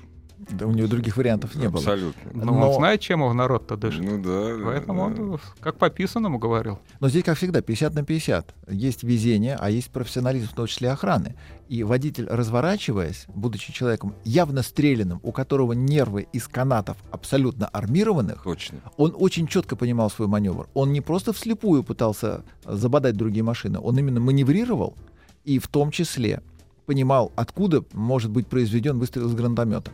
Да 0.50 0.66
у 0.66 0.72
него 0.72 0.88
других 0.88 1.16
вариантов 1.16 1.54
не 1.54 1.68
было. 1.68 1.78
Абсолютно. 1.78 2.30
Но, 2.34 2.44
Но- 2.52 2.70
он 2.70 2.74
знает, 2.76 3.00
чем 3.00 3.20
его 3.20 3.32
народ-то 3.32 3.76
дышит. 3.76 4.02
Ну 4.02 4.22
да. 4.22 4.56
да, 4.56 4.64
Поэтому 4.64 4.98
да. 5.10 5.22
он, 5.22 5.40
как 5.60 5.76
по 5.76 5.90
писанному, 5.90 6.38
говорил. 6.38 6.78
Но 7.00 7.08
здесь, 7.08 7.24
как 7.24 7.36
всегда, 7.36 7.60
50 7.62 7.94
на 7.94 8.04
50. 8.04 8.54
Есть 8.68 9.02
везение, 9.02 9.56
а 9.58 9.70
есть 9.70 9.90
профессионализм, 9.90 10.48
в 10.48 10.54
том 10.54 10.66
числе 10.66 10.90
охраны. 10.90 11.36
И 11.68 11.84
водитель, 11.84 12.26
разворачиваясь, 12.28 13.24
будучи 13.28 13.72
человеком 13.72 14.14
явно 14.24 14.62
стрелянным, 14.62 15.20
у 15.22 15.32
которого 15.32 15.72
нервы 15.72 16.26
из 16.32 16.48
канатов 16.48 16.96
абсолютно 17.10 17.66
армированных, 17.68 18.42
Точно. 18.42 18.78
он 18.96 19.14
очень 19.16 19.46
четко 19.46 19.76
понимал 19.76 20.10
свой 20.10 20.28
маневр. 20.28 20.68
Он 20.74 20.92
не 20.92 21.00
просто 21.00 21.32
вслепую 21.32 21.82
пытался 21.82 22.42
э, 22.64 22.74
забодать 22.74 23.16
другие 23.16 23.42
машины, 23.42 23.78
он 23.78 23.98
именно 23.98 24.20
маневрировал 24.20 24.96
и 25.44 25.58
в 25.58 25.68
том 25.68 25.90
числе 25.90 26.42
понимал, 26.86 27.32
откуда 27.36 27.84
может 27.92 28.30
быть 28.30 28.46
произведен 28.46 28.98
выстрел 28.98 29.28
из 29.28 29.34
гранатомета. 29.34 29.92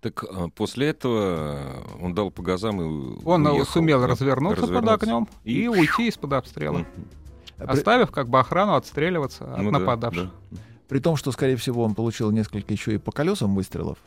Так 0.00 0.24
а, 0.24 0.48
после 0.48 0.88
этого 0.88 1.84
он 2.00 2.14
дал 2.14 2.30
по 2.30 2.42
газам 2.42 2.80
и 2.80 3.18
Он 3.24 3.46
э, 3.46 3.50
уехал, 3.50 3.72
сумел 3.72 4.00
да, 4.00 4.06
развернуться, 4.08 4.60
под 4.62 4.70
развернуться. 4.70 5.04
огнем 5.06 5.28
и, 5.44 5.62
И- 5.64 5.68
уйти 5.68 6.08
из-под 6.08 6.32
обстрела. 6.34 6.86
А 7.58 7.64
оставив 7.72 8.10
как 8.10 8.28
бы 8.28 8.38
охрану 8.40 8.74
отстреливаться 8.74 9.44
от 9.54 9.62
Ну 9.62 9.70
да, 9.70 9.78
нападавших. 9.78 10.30
да. 10.50 10.58
При 10.88 10.98
том, 10.98 11.16
что, 11.16 11.32
скорее 11.32 11.56
всего, 11.56 11.82
он 11.84 11.94
получил 11.94 12.30
несколько 12.30 12.72
еще 12.72 12.94
и 12.94 12.98
по 12.98 13.10
колесам 13.12 13.54
выстрелов. 13.54 13.98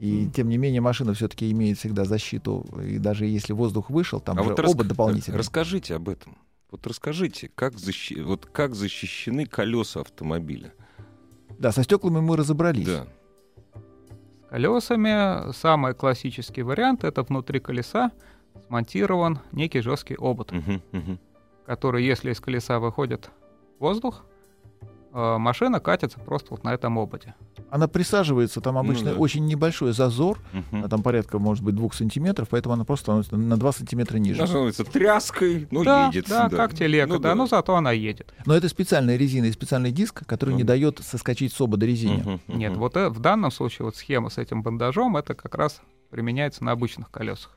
И 0.00 0.28
тем 0.34 0.48
не 0.48 0.56
менее 0.58 0.80
машина 0.80 1.14
все-таки 1.14 1.50
имеет 1.52 1.78
всегда 1.78 2.04
защиту. 2.04 2.66
И 2.84 2.98
даже 2.98 3.24
если 3.26 3.52
воздух 3.52 3.88
вышел, 3.88 4.18
там 4.20 4.36
А 4.38 4.42
же 4.42 4.48
вот 4.50 4.58
оба 4.58 4.82
раска- 4.82 4.84
дополнительные. 4.88 5.38
Расскажите 5.38 5.94
об 5.94 6.08
этом. 6.08 6.36
Вот 6.72 6.86
расскажите, 6.86 7.50
как, 7.54 7.74
защи- 7.74 8.20
вот 8.22 8.46
как 8.46 8.74
защищены 8.74 9.46
колеса 9.46 10.00
автомобиля? 10.00 10.72
Да, 11.58 11.70
со 11.70 11.84
стеклами 11.84 12.20
мы 12.20 12.36
разобрались. 12.36 12.86
Да. 12.86 13.06
Колесами. 14.52 15.50
Самый 15.52 15.94
классический 15.94 16.60
вариант 16.60 17.04
это 17.04 17.22
внутри 17.22 17.58
колеса 17.58 18.12
смонтирован 18.66 19.38
некий 19.50 19.80
жесткий 19.80 20.14
обод, 20.14 20.52
который, 21.64 22.04
если 22.04 22.32
из 22.32 22.38
колеса 22.38 22.78
выходит 22.78 23.30
воздух, 23.78 24.26
машина 25.12 25.78
катится 25.80 26.18
просто 26.18 26.48
вот 26.50 26.64
на 26.64 26.72
этом 26.74 26.98
ободе. 26.98 27.34
Она 27.70 27.88
присаживается, 27.88 28.60
там 28.60 28.76
обычно 28.78 29.10
Ну 29.10 29.16
да. 29.16 29.20
очень 29.20 29.46
небольшой 29.46 29.92
зазор, 29.92 30.38
а 30.72 30.88
там 30.88 31.02
порядка, 31.02 31.38
может 31.38 31.62
быть, 31.64 31.74
двух 31.74 31.94
сантиметров, 31.94 32.48
поэтому 32.50 32.74
она 32.74 32.84
просто 32.84 33.04
становится 33.04 33.36
на 33.36 33.56
2 33.56 33.72
сантиметра 33.72 34.18
ниже. 34.18 34.38
Она 34.40 34.46
становится 34.46 34.84
тряской, 34.84 35.66
ну, 35.70 35.84
да, 35.84 36.06
едет. 36.06 36.26
да, 36.28 36.48
как 36.50 36.74
телега, 36.74 37.14
Ну 37.14 37.18
да, 37.18 37.34
но 37.34 37.46
зато 37.46 37.74
она 37.76 37.92
едет. 37.92 38.32
Но 38.46 38.54
это 38.54 38.68
специальная 38.68 39.16
резина 39.16 39.46
и 39.46 39.52
специальный 39.52 39.90
диск, 39.92 40.26
который 40.26 40.50
не 40.54 40.62
Мгм. 40.62 40.66
дает 40.66 41.00
соскочить 41.02 41.52
с 41.52 41.60
обода 41.60 41.86
резине. 41.86 42.22
Мгм, 42.24 42.40
мгм. 42.46 42.58
Нет, 42.58 42.76
вот 42.76 42.96
э, 42.96 43.08
в 43.08 43.20
данном 43.20 43.50
случае 43.50 43.86
вот 43.86 43.96
схема 43.96 44.28
с 44.30 44.38
этим 44.38 44.62
бандажом, 44.62 45.16
это 45.16 45.34
как 45.34 45.54
раз 45.54 45.80
применяется 46.10 46.62
на 46.64 46.72
обычных 46.72 47.10
колесах. 47.10 47.52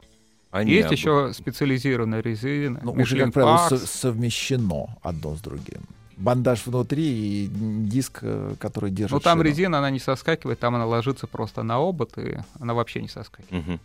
Они 0.51 0.71
Есть 0.71 0.87
об- 0.87 0.93
еще 0.93 1.33
специализированная 1.33 2.21
резина, 2.21 2.79
Но 2.83 2.93
уже, 2.93 3.17
как 3.19 3.33
правило, 3.33 3.57
со- 3.57 3.77
совмещено 3.85 4.97
одно 5.03 5.35
с 5.35 5.41
другим. 5.41 5.81
Бандаж 6.25 6.65
внутри 6.65 7.03
и 7.45 7.47
диск, 7.47 8.19
э, 8.23 8.55
который 8.59 8.89
держит 8.91 9.11
Ну 9.13 9.19
там 9.19 9.37
шину. 9.39 9.49
резина, 9.49 9.77
она 9.77 9.89
не 9.91 9.99
соскакивает, 9.99 10.59
там 10.59 10.75
она 10.75 10.85
ложится 10.85 11.27
просто 11.27 11.63
на 11.63 11.75
обод, 11.77 12.17
и 12.17 12.37
она 12.59 12.73
вообще 12.73 13.01
не 13.01 13.07
соскакивает. 13.07 13.79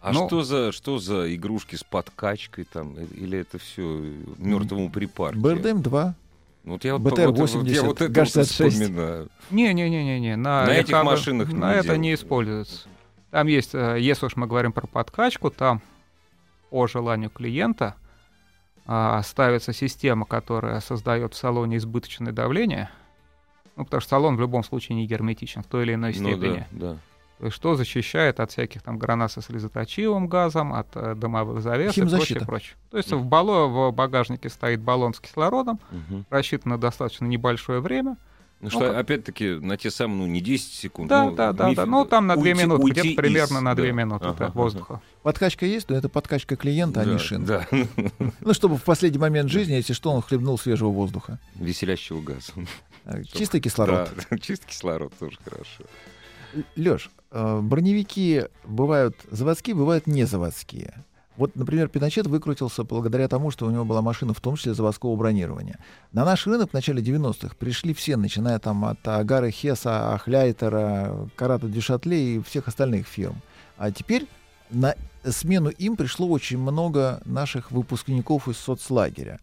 А 0.00 0.12
Ну, 0.12 0.26
что 0.28 0.42
за 0.42 0.72
что 0.72 0.98
за 0.98 1.34
игрушки 1.34 1.76
с 1.76 1.82
подкачкой 1.84 2.64
там 2.64 2.94
э, 2.96 3.06
или 3.14 3.38
это 3.38 3.58
все 3.58 3.82
мертвому 4.38 4.90
припарке? 4.90 5.38
БРДМ 5.38 5.82
2. 5.82 6.14
Ну, 6.64 6.72
Вот 6.72 6.84
я 6.84 6.96
вот, 6.96 7.02
БТР 7.12 7.26
вот- 7.28 7.38
вот 7.38 7.50
я 7.50 7.58
80, 7.58 7.82
вот 7.84 8.00
это 8.00 8.04
вот 8.04 8.12
ГАЗ-66. 8.12 8.70
вспоминаю. 8.70 9.28
Не-не-не-не, 9.50 10.36
на, 10.36 10.66
На 10.66 10.70
этих 10.74 10.94
РКБ 10.96 11.04
машинах 11.04 11.52
на 11.52 11.72
не 11.72 11.78
это 11.78 11.96
не 11.96 12.08
делают. 12.08 12.20
используется. 12.20 12.88
Там 13.30 13.46
есть, 13.48 13.74
э, 13.74 13.98
если 14.00 14.26
уж 14.26 14.36
мы 14.36 14.46
говорим 14.46 14.72
про 14.72 14.86
подкачку, 14.86 15.50
там 15.50 15.80
по 16.70 16.86
желанию 16.86 17.30
клиента 17.30 17.94
а, 18.86 19.22
ставится 19.22 19.72
система, 19.72 20.24
которая 20.26 20.80
создает 20.80 21.34
в 21.34 21.36
салоне 21.36 21.76
избыточное 21.78 22.32
давление. 22.32 22.90
Ну, 23.76 23.84
потому 23.84 24.00
что 24.00 24.10
салон 24.10 24.36
в 24.36 24.40
любом 24.40 24.64
случае 24.64 24.96
не 24.96 25.06
герметичен 25.06 25.62
в 25.62 25.66
той 25.66 25.84
или 25.84 25.94
иной 25.94 26.14
Ну 26.16 26.30
степени. 26.30 26.66
да, 26.70 26.92
да. 26.92 26.96
То 27.38 27.44
есть 27.44 27.56
что 27.56 27.74
защищает 27.74 28.40
от 28.40 28.50
всяких 28.50 28.80
там 28.82 28.96
гранат 28.96 29.30
со 29.30 29.42
слезоточивым 29.42 30.26
газом, 30.26 30.72
от 30.72 30.86
э, 30.94 31.14
дымовых 31.14 31.60
завес 31.60 31.92
и 31.98 32.00
Химзащита. 32.00 32.40
прочее, 32.46 32.46
прочее. 32.46 32.76
То 32.90 32.96
есть 32.96 33.12
в, 33.12 33.24
балло, 33.26 33.66
в 33.66 33.92
багажнике 33.92 34.48
стоит 34.48 34.80
баллон 34.80 35.12
с 35.12 35.20
кислородом, 35.20 35.78
Мгм. 35.90 36.24
рассчитан 36.30 36.70
на 36.70 36.78
достаточно 36.78 37.26
небольшое 37.26 37.80
время. 37.80 38.16
Ну 38.60 38.70
что, 38.70 38.98
опять-таки, 38.98 39.50
на 39.60 39.76
те 39.76 39.90
самые, 39.90 40.18
ну, 40.20 40.26
не 40.26 40.40
10 40.40 40.72
секунд. 40.72 41.08
Да, 41.10 41.24
ну, 41.26 41.34
да, 41.36 41.52
да, 41.52 41.74
да. 41.74 41.84
Ну, 41.86 42.04
там 42.06 42.26
на 42.26 42.36
2 42.36 42.42
уйти- 42.42 42.54
минуты, 42.58 42.82
уйти 42.84 43.00
где-то 43.00 43.22
примерно 43.22 43.58
из, 43.58 43.60
на 43.62 43.74
2 43.76 43.84
да. 43.86 43.92
минуты 43.92 44.24
Ага, 44.26 44.36
да, 44.38 44.46
ага. 44.46 44.54
воздуха. 44.58 45.00
Подкачка 45.22 45.66
есть, 45.66 45.90
но 45.90 45.96
это 45.96 46.08
подкачка 46.08 46.56
клиента, 46.56 47.02
а 47.02 47.04
Да, 47.04 47.12
не 47.12 47.18
шин. 47.18 47.44
Да, 47.44 47.66
Ну, 48.40 48.54
чтобы 48.54 48.78
в 48.78 48.82
последний 48.82 49.18
момент 49.18 49.50
жизни, 49.50 49.74
если 49.74 49.92
что, 49.92 50.10
он 50.10 50.22
хлебнул 50.22 50.58
свежего 50.58 50.88
воздуха. 50.90 51.38
веселящего 51.54 52.22
газа. 52.22 52.52
А, 53.04 53.22
Чистый 53.24 53.60
кислород. 53.60 54.10
Да, 54.30 54.38
чистый 54.40 54.66
кислород 54.68 55.12
тоже 55.18 55.36
хорошо. 55.44 55.84
Леш, 56.76 57.10
броневики 57.30 58.44
бывают 58.64 59.16
заводские, 59.30 59.76
бывают 59.76 60.06
не 60.06 60.24
заводские. 60.24 61.04
Вот, 61.36 61.54
например, 61.54 61.88
Пиночет 61.88 62.26
выкрутился 62.26 62.82
благодаря 62.84 63.28
тому, 63.28 63.50
что 63.50 63.66
у 63.66 63.70
него 63.70 63.84
была 63.84 64.00
машина, 64.00 64.32
в 64.32 64.40
том 64.40 64.56
числе 64.56 64.74
заводского 64.74 65.14
бронирования. 65.16 65.78
На 66.12 66.24
наш 66.24 66.46
рынок 66.46 66.70
в 66.70 66.74
начале 66.74 67.02
90-х 67.02 67.54
пришли 67.58 67.92
все, 67.92 68.16
начиная 68.16 68.58
там 68.58 68.84
от 68.84 69.06
Агары 69.06 69.50
Хеса, 69.50 70.14
Ахляйтера, 70.14 71.28
Карата 71.36 71.66
Дюшатле 71.68 72.36
и 72.36 72.42
всех 72.42 72.68
остальных 72.68 73.06
фирм. 73.06 73.42
А 73.76 73.90
теперь 73.92 74.26
на 74.70 74.94
смену 75.24 75.68
им 75.68 75.96
пришло 75.96 76.26
очень 76.28 76.58
много 76.58 77.20
наших 77.24 77.70
выпускников 77.70 78.48
из 78.48 78.56
соцлагеря. 78.56 79.38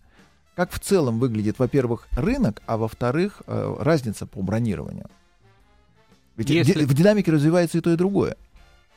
Как 0.55 0.71
в 0.71 0.79
целом 0.79 1.19
выглядит, 1.19 1.59
во-первых, 1.59 2.07
рынок, 2.11 2.61
а 2.65 2.77
во-вторых, 2.77 3.41
э, 3.47 3.75
разница 3.79 4.25
по 4.25 4.41
бронированию? 4.41 5.07
Ведь 6.37 6.49
Если- 6.49 6.85
в 6.85 6.93
динамике 6.93 7.31
развивается 7.31 7.77
и 7.77 7.81
то, 7.81 7.91
и 7.91 7.95
другое. 7.95 8.35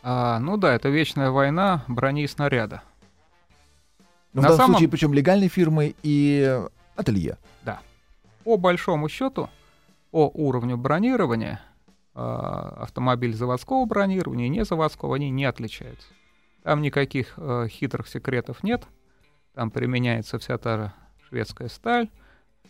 А, 0.09 0.38
ну 0.38 0.57
да, 0.57 0.73
это 0.73 0.88
вечная 0.88 1.33
война 1.33 1.83
брони 1.88 2.23
и 2.23 2.29
снаряда. 2.29 2.81
Но 4.33 4.40
На 4.40 4.49
в 4.49 4.51
данном 4.51 4.57
самом- 4.57 4.73
случае, 4.75 4.88
причем 4.88 5.12
легальной 5.12 5.49
фирмы 5.49 5.97
и 6.05 6.61
ателье. 6.95 7.38
По 8.45 8.57
большому 8.57 9.09
счету, 9.09 9.51
по 10.12 10.31
уровню 10.33 10.77
бронирования, 10.77 11.61
а, 12.14 12.83
автомобиль 12.83 13.35
заводского 13.35 13.85
бронирования 13.85 14.47
и 14.47 14.49
не 14.49 14.64
заводского, 14.64 15.16
они 15.16 15.29
не 15.31 15.45
отличаются. 15.45 16.07
Там 16.62 16.83
никаких 16.83 17.35
э, 17.37 17.66
хитрых 17.69 18.07
секретов 18.07 18.62
нет. 18.62 18.85
Там 19.55 19.73
применяется 19.73 20.38
вся 20.38 20.57
та 20.59 20.77
же 20.77 20.92
шведская 21.29 21.69
сталь, 21.69 22.09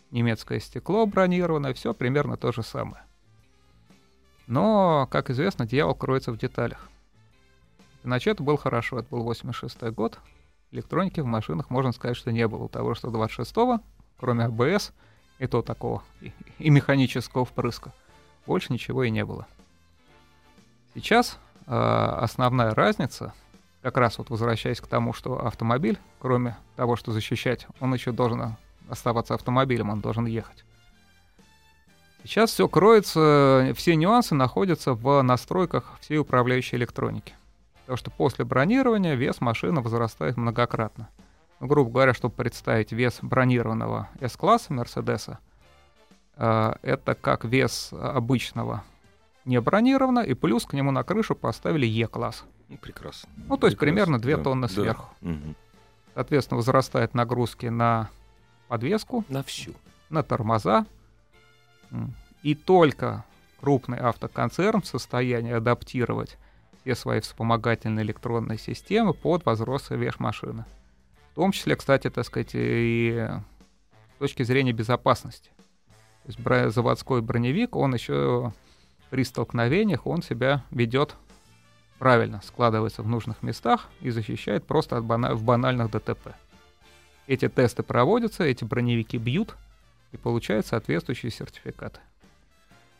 немецкое 0.09 0.59
стекло 0.59 1.05
бронированное, 1.05 1.75
все 1.75 1.93
примерно 1.93 2.35
то 2.37 2.51
же 2.51 2.63
самое. 2.63 3.03
Но, 4.47 5.07
как 5.11 5.29
известно, 5.29 5.67
дьявол 5.67 5.93
кроется 5.93 6.31
в 6.31 6.37
деталях. 6.39 6.89
Иначе 8.03 8.31
это 8.31 8.43
был 8.43 8.57
хорошо, 8.57 8.99
это 8.99 9.07
был 9.09 9.23
86 9.23 9.81
год. 9.91 10.19
Электроники 10.71 11.19
в 11.19 11.25
машинах, 11.25 11.69
можно 11.69 11.91
сказать, 11.91 12.17
что 12.17 12.31
не 12.31 12.47
было. 12.47 12.69
Того, 12.69 12.93
что 12.95 13.09
26-го, 13.09 13.81
кроме 14.17 14.45
АБС, 14.45 14.93
и 15.39 15.47
то 15.47 15.61
такого, 15.61 16.03
и, 16.21 16.31
и 16.59 16.69
механического 16.69 17.45
впрыска, 17.45 17.93
больше 18.45 18.73
ничего 18.73 19.03
и 19.03 19.09
не 19.09 19.23
было. 19.23 19.45
Сейчас 20.95 21.37
э, 21.67 21.71
основная 21.71 22.73
разница, 22.73 23.33
как 23.81 23.97
раз 23.97 24.17
вот 24.17 24.29
возвращаясь 24.29 24.81
к 24.81 24.87
тому, 24.87 25.13
что 25.13 25.45
автомобиль, 25.45 25.99
кроме 26.19 26.57
того, 26.75 26.95
что 26.95 27.11
защищать, 27.11 27.67
он 27.79 27.93
еще 27.93 28.11
должен 28.11 28.55
оставаться 28.89 29.35
автомобилем, 29.35 29.89
он 29.89 29.99
должен 29.99 30.25
ехать. 30.25 30.63
Сейчас 32.23 32.51
все 32.51 32.67
кроется, 32.67 33.73
все 33.75 33.95
нюансы 33.95 34.33
находятся 34.33 34.93
в 34.93 35.21
настройках 35.21 35.97
всей 36.01 36.17
управляющей 36.17 36.77
электроники. 36.77 37.35
Потому 37.87 37.99
что 37.99 38.11
после 38.11 38.43
бронирования 38.43 39.15
вес 39.15 39.39
машины 39.39 39.79
возрастает 39.79 40.35
многократно. 40.35 41.07
Ну, 41.61 41.67
грубо 41.67 41.89
говоря, 41.89 42.13
чтобы 42.13 42.35
представить 42.35 42.91
вес 42.91 43.19
бронированного 43.21 44.09
S-класса 44.19 44.73
Мерседеса, 44.73 45.39
э, 46.35 46.73
это 46.81 47.15
как 47.15 47.45
вес 47.45 47.93
обычного 47.93 48.83
не 49.45 49.61
бронированного, 49.61 50.25
и 50.25 50.33
плюс 50.33 50.65
к 50.65 50.73
нему 50.73 50.91
на 50.91 51.05
крышу 51.05 51.33
поставили 51.33 51.85
E-класс. 51.85 52.43
Ну, 52.67 52.77
прекрасно. 52.77 53.29
Ну, 53.47 53.55
то 53.55 53.67
есть 53.67 53.77
Прекрасно, 53.77 54.17
примерно 54.17 54.19
2 54.19 54.35
да, 54.35 54.43
тонны 54.43 54.67
да. 54.67 54.73
сверху. 54.73 55.09
Мгм. 55.21 55.55
Соответственно, 56.13 56.57
возрастают 56.57 57.13
нагрузки 57.13 57.67
на 57.67 58.09
подвеску, 58.67 59.23
На 59.29 59.43
всю. 59.43 59.73
на 60.09 60.23
тормоза. 60.23 60.85
И 62.43 62.53
только 62.53 63.23
крупный 63.61 63.99
автоконцерн 63.99 64.81
в 64.81 64.87
состоянии 64.87 65.53
адаптировать 65.53 66.37
все 66.87 66.95
свои 66.95 67.19
вспомогательные 67.19 68.05
электронные 68.05 68.57
системы 68.57 69.13
под 69.13 69.45
возросший 69.45 69.97
вес 69.97 70.19
машины. 70.19 70.63
В 71.33 71.35
том 71.35 71.51
числе, 71.51 71.75
кстати, 71.75 72.09
так 72.09 72.25
сказать, 72.25 72.51
и 72.53 73.27
с 74.15 74.19
точки 74.19 74.43
зрения 74.43 74.71
безопасности. 74.71 75.51
То 76.23 76.31
есть 76.31 76.73
заводской 76.73 77.21
броневик, 77.21 77.75
он 77.75 77.93
еще 77.93 78.53
при 79.09 79.25
столкновениях, 79.25 80.07
он 80.07 80.21
себя 80.21 80.63
ведет 80.71 81.17
правильно, 81.99 82.41
складывается 82.41 83.03
в 83.03 83.07
нужных 83.09 83.43
местах 83.43 83.89
и 83.99 84.09
защищает 84.09 84.65
просто 84.65 84.95
от 84.97 85.03
бана- 85.03 85.35
в 85.35 85.43
банальных 85.43 85.91
ДТП. 85.91 86.35
Эти 87.27 87.49
тесты 87.49 87.83
проводятся, 87.83 88.45
эти 88.45 88.63
броневики 88.63 89.17
бьют, 89.17 89.57
и 90.13 90.17
получают 90.17 90.65
соответствующие 90.65 91.31
сертификаты. 91.31 91.99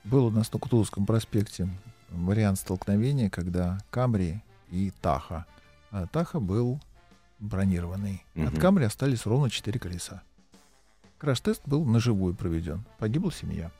Был 0.04 0.26
у 0.26 0.30
нас 0.30 0.52
на 0.52 0.60
Кутузовском 0.60 1.06
проспекте 1.06 1.70
вариант 2.10 2.60
столкновения, 2.60 3.30
когда 3.30 3.80
Камри 3.90 4.42
и 4.70 4.92
Таха. 5.02 5.46
А 5.92 6.08
Таха 6.08 6.40
был 6.40 6.80
бронированный. 7.40 8.24
От 8.36 8.54
Мгм. 8.54 8.62
Камри 8.62 8.86
остались 8.86 9.26
ровно 9.26 9.50
четыре 9.50 9.80
колеса. 9.80 10.22
Краш-тест 11.18 11.62
был 11.66 11.86
наживую 11.86 12.36
проведен. 12.36 12.84
Погибла 13.00 13.32
семья. 13.32 13.72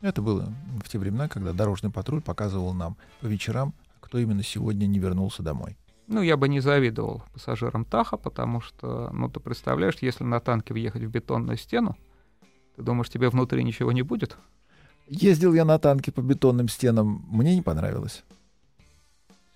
Это 0.00 0.22
было 0.22 0.52
в 0.82 0.88
те 0.88 0.98
времена, 0.98 1.28
когда 1.28 1.52
дорожный 1.52 1.90
патруль 1.90 2.22
показывал 2.22 2.72
нам 2.72 2.96
по 3.20 3.26
вечерам, 3.26 3.74
кто 4.00 4.18
именно 4.18 4.42
сегодня 4.42 4.86
не 4.86 4.98
вернулся 4.98 5.42
домой. 5.42 5.76
Ну, 6.06 6.22
я 6.22 6.36
бы 6.36 6.48
не 6.48 6.60
завидовал 6.60 7.22
пассажирам 7.34 7.84
Таха, 7.84 8.16
потому 8.16 8.60
что, 8.60 9.10
ну, 9.12 9.28
ты 9.28 9.40
представляешь, 9.40 9.96
если 10.00 10.24
на 10.24 10.40
танке 10.40 10.72
въехать 10.72 11.02
в 11.02 11.10
бетонную 11.10 11.58
стену, 11.58 11.96
ты 12.76 12.82
думаешь, 12.82 13.10
тебе 13.10 13.28
внутри 13.28 13.62
ничего 13.64 13.92
не 13.92 14.02
будет? 14.02 14.38
Ездил 15.08 15.54
я 15.54 15.64
на 15.64 15.78
танке 15.78 16.12
по 16.12 16.20
бетонным 16.20 16.68
стенам, 16.68 17.26
мне 17.30 17.56
не 17.56 17.62
понравилось. 17.62 18.24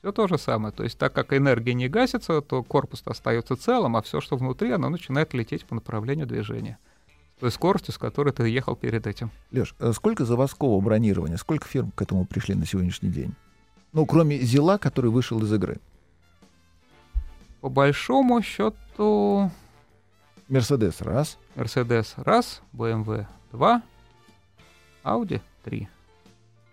Все 0.01 0.11
то 0.11 0.27
же 0.27 0.37
самое. 0.37 0.73
То 0.73 0.83
есть, 0.83 0.99
так 0.99 1.12
как 1.12 1.33
энергия 1.33 1.75
не 1.75 1.88
гасится, 1.88 2.41
то 2.41 2.62
корпус 2.62 3.03
остается 3.05 3.55
целым, 3.55 3.97
а 3.97 4.03
все, 4.03 4.21
что 4.21 4.37
внутри, 4.37 4.73
оно 4.73 4.88
начинает 4.88 5.33
лететь 5.33 5.65
по 5.65 5.75
направлению 5.75 6.27
движения. 6.27 6.79
С 7.37 7.41
той 7.41 7.51
скоростью, 7.53 7.95
с 7.95 7.99
которой 7.99 8.33
ты 8.33 8.49
ехал 8.49 8.75
перед 8.75 9.07
этим. 9.07 9.31
Леш, 9.53 9.75
э, 9.79 9.93
сколько 9.93 10.25
заводского 10.25 10.81
бронирования, 10.81 11.37
сколько 11.37 11.69
фирм 11.69 11.93
к 11.93 12.03
этому 12.03 12.25
пришли 12.25 12.55
на 12.55 12.67
сегодняшний 12.67 13.11
день? 13.11 13.35
Ну, 13.93 14.07
кроме 14.07 14.38
Зила, 14.38 14.79
который 14.79 15.11
вышел 15.11 15.41
из 15.43 15.53
игры. 15.53 15.79
По 17.61 17.69
большому 17.69 18.43
счету, 18.43 19.51
Мерседес 20.49 21.01
раз, 21.01 21.38
Mercedes 21.55 22.15
раз, 22.17 22.61
BMW 22.73 23.27
два, 23.53 23.83
Audi 25.05 25.41
три. 25.65 25.88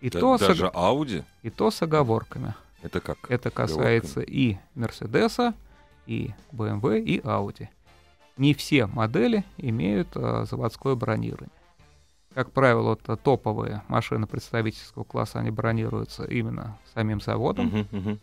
И, 0.00 0.10
Да- 0.10 0.20
то 0.20 0.38
с, 0.38 0.40
даже 0.40 0.66
ог- 0.66 0.74
Audi? 0.74 1.24
и 1.42 1.50
то 1.50 1.70
с 1.70 1.82
оговорками. 1.82 2.54
Это 2.82 3.00
как? 3.00 3.18
Это 3.30 3.50
касается 3.50 4.20
и 4.22 4.56
Мерседеса, 4.74 5.54
и 6.06 6.30
BMW, 6.52 7.00
и 7.00 7.20
Audi. 7.20 7.68
Не 8.38 8.54
все 8.54 8.86
модели 8.86 9.44
имеют 9.58 10.08
а, 10.14 10.46
заводское 10.46 10.94
бронирование. 10.94 11.50
Как 12.34 12.52
правило, 12.52 12.98
а, 13.06 13.16
топовые 13.16 13.82
машины 13.88 14.26
представительского 14.26 15.04
класса, 15.04 15.40
они 15.40 15.50
бронируются 15.50 16.24
именно 16.24 16.78
самим 16.94 17.20
заводом. 17.20 17.66
Мгм, 17.66 17.86
мгм. 17.90 18.18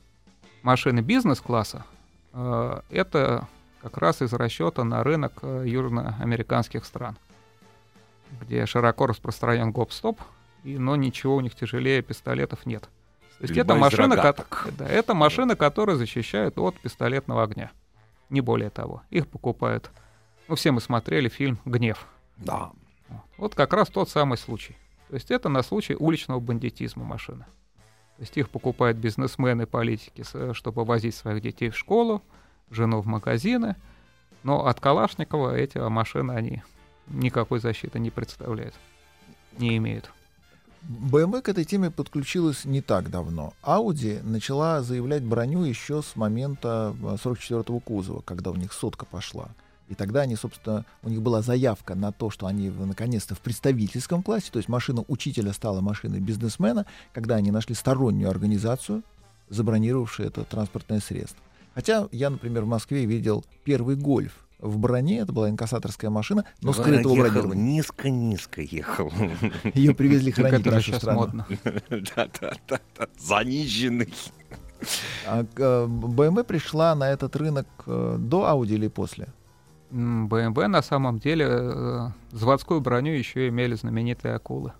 Машины 0.63 1.02
бизнес-класса 1.02 1.86
э, 2.34 2.82
это 2.89 3.48
как 3.82 3.98
раз 4.00 4.22
из 4.24 4.34
расчета 4.34 4.84
на 4.84 5.04
рынок 5.04 5.34
э, 5.43 5.63
южноамериканских 5.67 6.84
стран. 6.84 7.15
Где 8.42 8.66
широко 8.66 9.08
распространен 9.08 9.72
гоп-стоп, 9.72 10.20
и, 10.63 10.78
но 10.78 10.96
ничего 10.96 11.36
у 11.36 11.42
них 11.42 11.56
тяжелее 11.56 12.02
пистолетов 12.02 12.66
нет. 12.66 12.90
То 13.40 13.44
есть 13.44 13.58
это 13.58 13.76
машина, 13.76 14.18
ко- 14.18 14.46
да, 14.72 14.88
это 14.88 15.13
машина, 15.13 15.56
которая 15.56 15.96
защищает 15.96 16.58
от 16.58 16.80
пистолетного 16.80 17.44
огня. 17.44 17.72
Не 18.30 18.42
более 18.42 18.70
того. 18.70 19.04
Их 19.10 19.28
покупают. 19.28 19.92
Ну, 20.48 20.56
все 20.56 20.72
мы 20.72 20.82
смотрели 20.82 21.30
фильм 21.30 21.60
«Гнев». 21.66 22.08
Да. 22.38 22.72
Вот 23.38 23.56
как 23.56 23.74
раз 23.74 23.90
тот 23.90 24.10
самый 24.10 24.38
случай. 24.38 24.76
То 25.10 25.16
есть 25.16 25.32
это 25.32 25.50
на 25.50 25.62
случай 25.62 25.96
уличного 25.96 26.40
бандитизма 26.40 27.06
машина. 27.06 27.46
То 28.18 28.22
есть 28.24 28.36
их 28.36 28.50
покупают 28.50 28.98
бизнесмены, 28.98 29.68
политики, 29.68 30.24
чтобы 30.54 30.84
возить 30.84 31.16
своих 31.16 31.42
детей 31.42 31.70
в 31.70 31.78
школу, 31.78 32.24
жену 32.72 33.00
в 33.02 33.06
магазины. 33.06 33.76
Но 34.44 34.66
от 34.66 34.80
Калашникова 34.80 35.56
эти 35.56 35.78
машины, 35.78 36.32
они 36.32 36.63
никакой 37.10 37.60
защиты 37.60 38.00
не 38.00 38.10
представляют. 38.10 38.74
Не 39.58 39.78
имеют. 39.78 40.12
BMW 40.88 41.41
к 41.41 41.50
этой 41.50 41.65
теме 41.65 41.91
подключилась 41.91 42.63
не 42.63 42.82
так 42.82 43.10
давно. 43.10 43.54
Audi 43.63 44.24
начала 44.24 44.82
заявлять 44.82 45.24
броню 45.24 45.63
еще 45.63 46.02
с 46.02 46.15
момента 46.15 46.96
э, 47.02 47.17
44-го 47.22 47.80
кузова, 47.80 48.22
когда 48.22 48.52
у 48.52 48.56
них 48.56 48.72
сотка 48.72 49.06
пошла. 49.06 49.50
И 49.89 49.96
тогда 49.96 50.22
они, 50.22 50.36
собственно, 50.36 50.86
у 51.04 51.10
них 51.10 51.22
была 51.22 51.41
заявка 51.41 51.96
на 51.96 52.12
то, 52.12 52.30
что 52.30 52.46
они 52.46 52.70
наконец-то 52.70 53.36
в 53.36 53.39
представительском 53.39 54.22
классе, 54.22 54.50
то 54.52 54.60
есть 54.60 54.70
машина 54.70 55.04
учителя 55.08 55.54
стала 55.54 55.82
машиной 55.82 56.20
бизнесмена, 56.20 56.86
когда 57.13 57.36
они 57.36 57.52
нашли 57.52 57.74
стороннюю 57.74 58.30
организацию, 58.30 59.04
забронировавшую 59.50 60.28
это 60.28 60.43
транспортное 60.43 61.00
средство. 61.00 61.39
Хотя 61.74 62.08
я, 62.12 62.30
например, 62.30 62.63
в 62.63 62.67
Москве 62.67 63.06
видел 63.06 63.46
первый 63.63 63.96
гольф 63.96 64.46
в 64.60 64.78
броне, 64.78 65.20
это 65.20 65.32
была 65.32 65.50
инкассаторская 65.50 66.10
машина, 66.10 66.46
но 66.62 66.74
скрытого 66.74 67.13
ехал, 67.15 67.32
бронирования. 67.32 67.63
низко-низко 67.63 68.62
ехал. 68.62 69.12
Ее 69.74 69.93
привезли 69.93 70.32
хранить 70.32 70.65
в 70.65 70.72
нашу 70.72 70.93
страну. 70.93 71.20
модно. 71.20 71.48
Да-да-да. 71.89 72.80
Заниженный. 73.20 74.13
А 75.26 75.43
э, 75.43 75.86
BMW 75.88 76.43
пришла 76.43 76.96
на 76.96 77.10
этот 77.10 77.36
рынок 77.36 77.67
э, 77.86 78.17
до 78.20 78.48
Audi 78.48 78.74
или 78.74 78.88
после? 78.88 79.28
BMW 79.91 80.67
на 80.67 80.82
самом 80.82 81.20
деле 81.20 81.46
э, 81.50 82.10
заводскую 82.32 82.82
броню 82.82 83.13
еще 83.13 83.48
имели 83.48 83.76
знаменитые 83.76 84.36
акулы. 84.36 84.74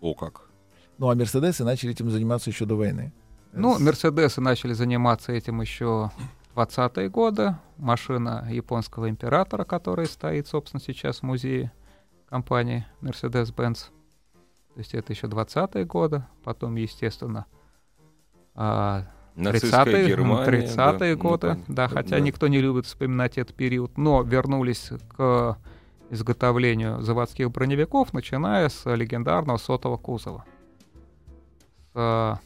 О 0.00 0.14
как. 0.14 0.48
Ну, 0.98 1.10
а 1.10 1.14
Мерседесы 1.14 1.64
начали 1.64 1.92
этим 1.92 2.10
заниматься 2.10 2.50
еще 2.50 2.64
до 2.64 2.74
войны. 2.74 3.12
Ну, 3.52 3.78
Мерседесы 3.78 4.40
начали 4.40 4.72
заниматься 4.72 5.32
этим 5.32 5.60
еще 5.60 6.10
20-е 6.58 7.08
годы. 7.08 7.54
Машина 7.76 8.46
японского 8.50 9.08
императора, 9.08 9.64
которая 9.64 10.06
стоит, 10.06 10.48
собственно, 10.48 10.80
сейчас 10.80 11.20
в 11.20 11.22
музее 11.22 11.72
компании 12.28 12.86
Mercedes-Benz. 13.00 13.86
То 14.74 14.78
есть 14.78 14.94
это 14.94 15.12
еще 15.12 15.26
20-е 15.28 15.84
годы. 15.84 16.24
Потом, 16.42 16.74
естественно, 16.76 17.46
а, 18.54 19.04
Нацистская 19.36 19.84
30-е, 19.84 20.06
Германия. 20.06 20.46
30-е 20.46 20.98
да. 20.98 21.06
Ну, 21.06 21.16
годы, 21.16 21.48
понятно. 21.48 21.74
да, 21.74 21.88
хотя 21.88 22.18
никто 22.18 22.48
не 22.48 22.60
любит 22.60 22.86
вспоминать 22.86 23.38
этот 23.38 23.54
период, 23.54 23.96
но 23.96 24.22
вернулись 24.22 24.90
к 25.16 25.56
изготовлению 26.10 27.02
заводских 27.02 27.50
броневиков, 27.50 28.12
начиная 28.12 28.68
с 28.68 28.84
легендарного 28.92 29.58
сотого 29.58 29.96
кузова. 29.96 30.44
С 31.94 32.40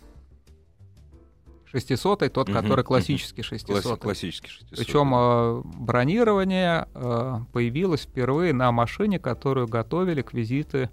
600 1.72 2.32
тот, 2.32 2.48
Мгм, 2.48 2.56
который 2.58 2.85
классический 2.85 3.42
Класси- 3.42 3.58
600 3.66 4.00
Классический 4.00 4.48
600. 4.48 4.78
Причем 4.78 5.14
э, 5.14 5.62
бронирование 5.64 6.87
э, 6.94 7.38
появилось 7.52 8.02
впервые 8.02 8.52
на 8.52 8.70
машине, 8.72 9.18
которую 9.18 9.66
готовили 9.66 10.22
к 10.22 10.35
визиту, 10.35 10.90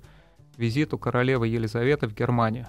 визиту 0.57 0.97
королевы 0.97 1.47
Елизаветы 1.47 2.07
в 2.07 2.13
Германию. 2.13 2.67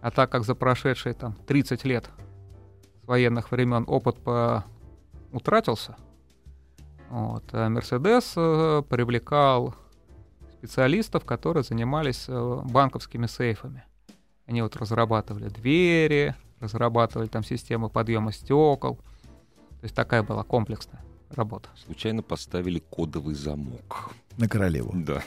А 0.00 0.10
так 0.10 0.30
как 0.30 0.44
за 0.44 0.54
прошедшие 0.54 1.14
там 1.14 1.34
30 1.46 1.84
лет 1.84 2.08
с 3.02 3.06
военных 3.06 3.50
времен 3.50 3.84
опыт 3.86 4.18
по... 4.22 4.64
утратился, 5.32 5.96
вот, 7.10 7.44
а 7.52 7.68
Мерседес 7.68 8.32
э, 8.36 8.82
привлекал 8.88 9.74
специалистов, 10.52 11.24
которые 11.24 11.64
занимались 11.64 12.26
э, 12.28 12.60
банковскими 12.64 13.26
сейфами. 13.26 13.84
Они 14.46 14.62
вот 14.62 14.76
разрабатывали 14.76 15.48
двери, 15.48 16.34
разрабатывали 16.62 17.28
там 17.28 17.44
системы 17.44 17.90
подъема 17.90 18.32
стекол. 18.32 18.96
То 18.96 19.84
есть 19.84 19.94
такая 19.94 20.22
была 20.22 20.44
комплексная 20.44 21.02
работа. 21.30 21.68
Случайно 21.84 22.22
поставили 22.22 22.78
кодовый 22.78 23.34
замок. 23.34 24.12
На 24.38 24.48
королеву. 24.48 24.92
Да. 24.94 25.22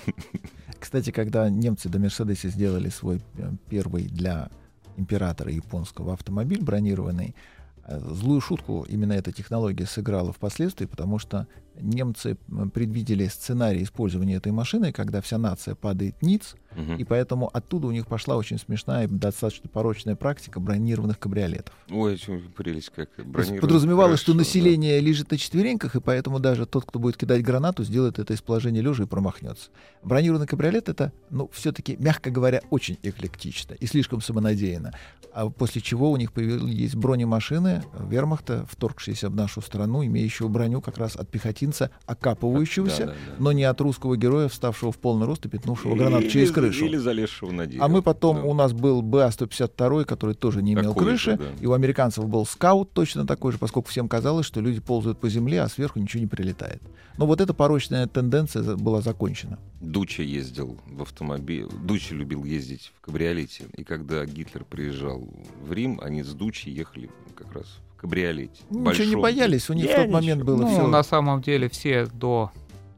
Кстати, 0.80 1.12
когда 1.12 1.50
немцы 1.50 1.90
до 1.90 2.00
Мерседеса 2.00 2.50
сделали 2.50 2.90
свой 2.90 3.22
э, 3.38 3.52
первый 3.70 4.06
для 4.06 4.50
императора 4.98 5.52
японского 5.52 6.14
автомобиль 6.14 6.64
бронированный, 6.64 7.36
э, 7.84 8.00
злую 8.00 8.42
шутку 8.42 8.86
именно 8.88 9.14
эта 9.14 9.32
технология 9.32 9.86
сыграла 9.86 10.32
впоследствии, 10.34 10.86
потому 10.86 11.20
что 11.20 11.48
немцы 11.80 12.38
предвидели 12.74 13.28
сценарий 13.28 13.84
использования 13.84 14.36
этой 14.36 14.52
машины, 14.52 14.92
когда 14.92 15.22
вся 15.22 15.38
нация 15.38 15.76
падает 15.76 16.22
ниц, 16.22 16.56
Мгм. 16.76 16.98
и 16.98 17.04
поэтому 17.06 17.50
оттуда 17.54 17.88
у 17.88 17.92
них 17.92 18.06
пошла 18.06 18.36
очень 18.36 18.58
смешная 18.60 19.06
и 19.06 19.08
достаточно 19.08 19.70
порочная 19.70 20.16
практика 20.18 20.60
бронированных 20.60 21.18
кабриолетов. 21.20 21.74
Ой, 21.90 22.20
прелесть 22.58 22.92
как. 22.94 23.10
Подразумевалось, 23.16 24.20
что 24.20 24.34
хорошо, 24.34 24.34
да. 24.34 24.38
население 24.40 25.00
лежит 25.00 25.32
на 25.32 25.38
четвереньках, 25.38 25.96
и 25.96 26.02
поэтому 26.02 26.40
даже 26.40 26.66
тот, 26.66 26.86
кто 26.86 27.00
будет 27.00 27.18
кидать 27.18 27.42
гранату, 27.44 27.84
сделает 27.84 28.20
это 28.20 28.34
из 28.34 28.42
положения 28.42 28.82
лежа 28.82 29.04
и 29.04 29.08
промахнется. 29.08 29.70
Бронированный 30.04 30.48
кабриолет 30.48 30.90
это, 30.90 31.14
ну, 31.30 31.50
все-таки, 31.54 31.96
мягко 31.98 32.30
говоря, 32.30 32.62
очень 32.70 32.98
эклектично 33.04 33.74
и 33.74 33.86
слишком 33.86 34.20
самонадеянно. 34.22 34.92
А 35.34 35.50
после 35.50 35.82
чего 35.82 36.12
у 36.12 36.18
них 36.18 36.32
появились 36.32 36.96
бронемашины 36.96 37.84
вермахта, 38.00 38.66
вторгшиеся 38.70 39.30
в 39.30 39.36
нашу 39.36 39.62
страну, 39.62 40.06
имеющие 40.06 40.48
броню 40.48 40.82
как 40.82 40.98
раз 40.98 41.16
от 41.16 41.30
пехотинца, 41.66 41.90
окапывающегося, 42.06 43.00
Да, 43.00 43.06
да, 43.08 43.12
да. 43.14 43.36
но 43.40 43.52
не 43.52 43.64
от 43.64 43.82
русского 43.82 44.16
героя, 44.18 44.48
вставшего 44.48 44.92
в 44.92 44.98
полный 44.98 45.26
рост 45.26 45.46
и 45.46 45.50
пятнувшего 45.50 45.96
гранату 45.96 46.24
Или- 46.24 46.30
через 46.32 46.52
крышу. 46.52 46.86
Или 46.86 46.98
залезшего 46.98 47.52
на 47.52 47.66
дерево. 47.66 47.86
А 47.86 47.88
мы 47.88 48.02
потом, 48.02 48.38
Да. 48.38 48.44
у 48.44 48.54
нас 48.54 48.74
был 48.74 49.02
БА-152, 49.02 50.06
который 50.06 50.36
тоже 50.36 50.62
не 50.62 50.74
имел 50.74 50.94
Такой 50.94 51.18
же, 51.18 51.36
крыши, 51.36 51.38
да. 51.38 51.46
и 51.62 51.66
у 51.66 51.74
американцев 51.74 52.28
был 52.28 52.46
скаут 52.46 52.92
точно 52.94 53.26
такой 53.26 53.52
же, 53.52 53.58
поскольку 53.58 53.90
всем 53.90 54.08
казалось, 54.08 54.46
что 54.46 54.62
люди 54.62 54.80
ползают 54.80 55.20
по 55.20 55.30
земле, 55.30 55.62
а 55.62 55.70
сверху 55.70 56.00
ничего 56.00 56.22
не 56.22 56.28
прилетает. 56.28 56.82
Но 57.18 57.26
вот 57.26 57.40
эта 57.42 57.54
порочная 57.54 58.08
тенденция 58.08 58.76
была 58.76 59.02
закончена. 59.02 59.58
Дуча 59.80 60.22
ездил 60.24 60.78
в 60.86 61.02
автомобиле. 61.02 61.68
Дуча 61.84 62.14
любил 62.14 62.44
ездить 62.44 62.92
в 62.98 63.02
кабриолете. 63.02 63.66
И 63.78 63.84
когда 63.84 64.26
Гитлер 64.26 64.66
приезжал 64.66 65.28
в 65.66 65.72
Рим, 65.72 66.00
они 66.04 66.24
с 66.24 66.34
Дучей 66.34 66.74
ехали 66.74 67.10
как 67.36 67.54
раз 67.54 67.66
кабриолете. 68.06 68.62
Ничего 68.70 68.80
не 68.80 68.84
Большом. 69.16 69.22
боялись, 69.22 69.70
у 69.70 69.74
них 69.74 69.86
в 69.86 69.90
Я 69.90 69.96
тот 70.04 70.10
момент 70.12 70.42
ничего. 70.42 70.56
было 70.58 70.66
ну, 70.68 70.72
все. 70.74 70.88
на 70.88 71.04
самом 71.04 71.42
деле 71.42 71.70
все 71.70 72.06
до 72.06 72.52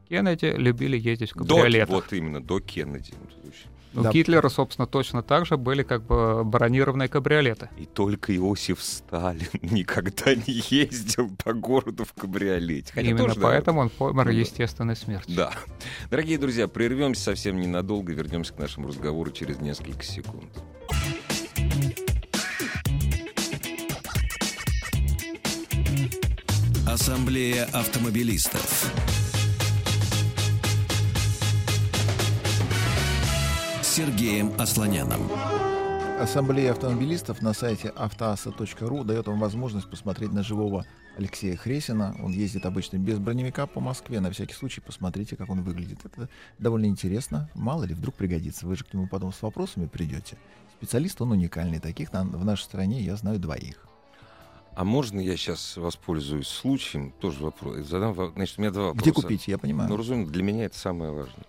Кеннеди 0.08 0.54
любили 0.56 0.96
ездить 0.98 1.32
в 1.34 1.44
До, 1.44 1.56
кабриолетах. 1.56 1.88
вот 1.90 2.12
именно, 2.12 2.42
до 2.42 2.60
Кеннеди. 2.60 3.12
У 3.94 4.02
Да. 4.02 4.10
Гитлера, 4.12 4.48
собственно, 4.50 4.86
точно 4.86 5.22
так 5.22 5.46
же 5.46 5.56
были 5.56 5.82
как 5.82 6.02
бы 6.02 6.44
бронированные 6.44 7.08
кабриолеты. 7.08 7.70
И 7.78 7.86
только 7.86 8.36
Иосиф 8.36 8.82
Сталин 8.82 9.48
никогда 9.62 10.34
не 10.34 10.62
ездил 10.70 11.30
по 11.42 11.54
городу 11.54 12.04
в 12.04 12.12
кабриолете. 12.12 12.92
Хотя 12.92 13.08
Именно 13.08 13.28
тоже, 13.28 13.40
поэтому 13.40 13.80
он 13.80 13.88
помер 13.88 14.28
естественной 14.28 14.94
смертью. 14.94 15.34
Да. 15.34 15.52
Дорогие 16.10 16.36
друзья, 16.38 16.68
прервемся 16.68 17.22
совсем 17.22 17.58
ненадолго, 17.60 18.12
вернемся 18.12 18.52
к 18.52 18.58
нашему 18.58 18.88
разговору 18.88 19.30
через 19.30 19.58
несколько 19.60 20.02
секунд. 20.04 20.52
Ассамблея 26.88 27.66
автомобилистов. 27.66 28.90
Сергеем 33.82 34.54
Асланяном. 34.58 35.20
Ассамблея 36.18 36.70
автомобилистов 36.70 37.42
на 37.42 37.52
сайте 37.52 37.90
автоаса.ру 37.90 39.04
дает 39.04 39.26
вам 39.26 39.38
возможность 39.38 39.90
посмотреть 39.90 40.32
на 40.32 40.42
живого 40.42 40.86
Алексея 41.18 41.56
Хресина. 41.56 42.16
Он 42.22 42.32
ездит 42.32 42.64
обычно 42.64 42.96
без 42.96 43.18
броневика 43.18 43.66
по 43.66 43.80
Москве. 43.80 44.20
На 44.20 44.30
всякий 44.30 44.54
случай 44.54 44.80
посмотрите, 44.80 45.36
как 45.36 45.50
он 45.50 45.62
выглядит. 45.62 45.98
Это 46.06 46.30
довольно 46.58 46.86
интересно. 46.86 47.50
Мало 47.54 47.84
ли, 47.84 47.92
вдруг 47.92 48.14
пригодится. 48.14 48.66
Вы 48.66 48.76
же 48.76 48.84
к 48.84 48.94
нему 48.94 49.06
потом 49.08 49.34
с 49.34 49.42
вопросами 49.42 49.84
придете. 49.84 50.38
Специалист, 50.78 51.20
он 51.20 51.32
уникальный. 51.32 51.80
Таких 51.80 52.08
в 52.10 52.44
нашей 52.46 52.62
стране 52.62 53.02
я 53.02 53.14
знаю 53.16 53.38
двоих. 53.38 53.87
А 54.78 54.84
можно 54.84 55.18
я 55.18 55.36
сейчас 55.36 55.76
воспользуюсь 55.76 56.46
случаем? 56.46 57.12
Тоже 57.18 57.42
вопрос. 57.42 57.84
Задам, 57.84 58.14
значит, 58.14 58.58
у 58.58 58.60
меня 58.60 58.70
два 58.70 58.84
вопроса. 58.84 59.02
Где 59.02 59.12
купить, 59.12 59.48
я 59.48 59.58
понимаю. 59.58 59.90
Ну, 59.90 59.96
разумеется, 59.96 60.32
для 60.32 60.44
меня 60.44 60.66
это 60.66 60.78
самое 60.78 61.10
важное. 61.10 61.44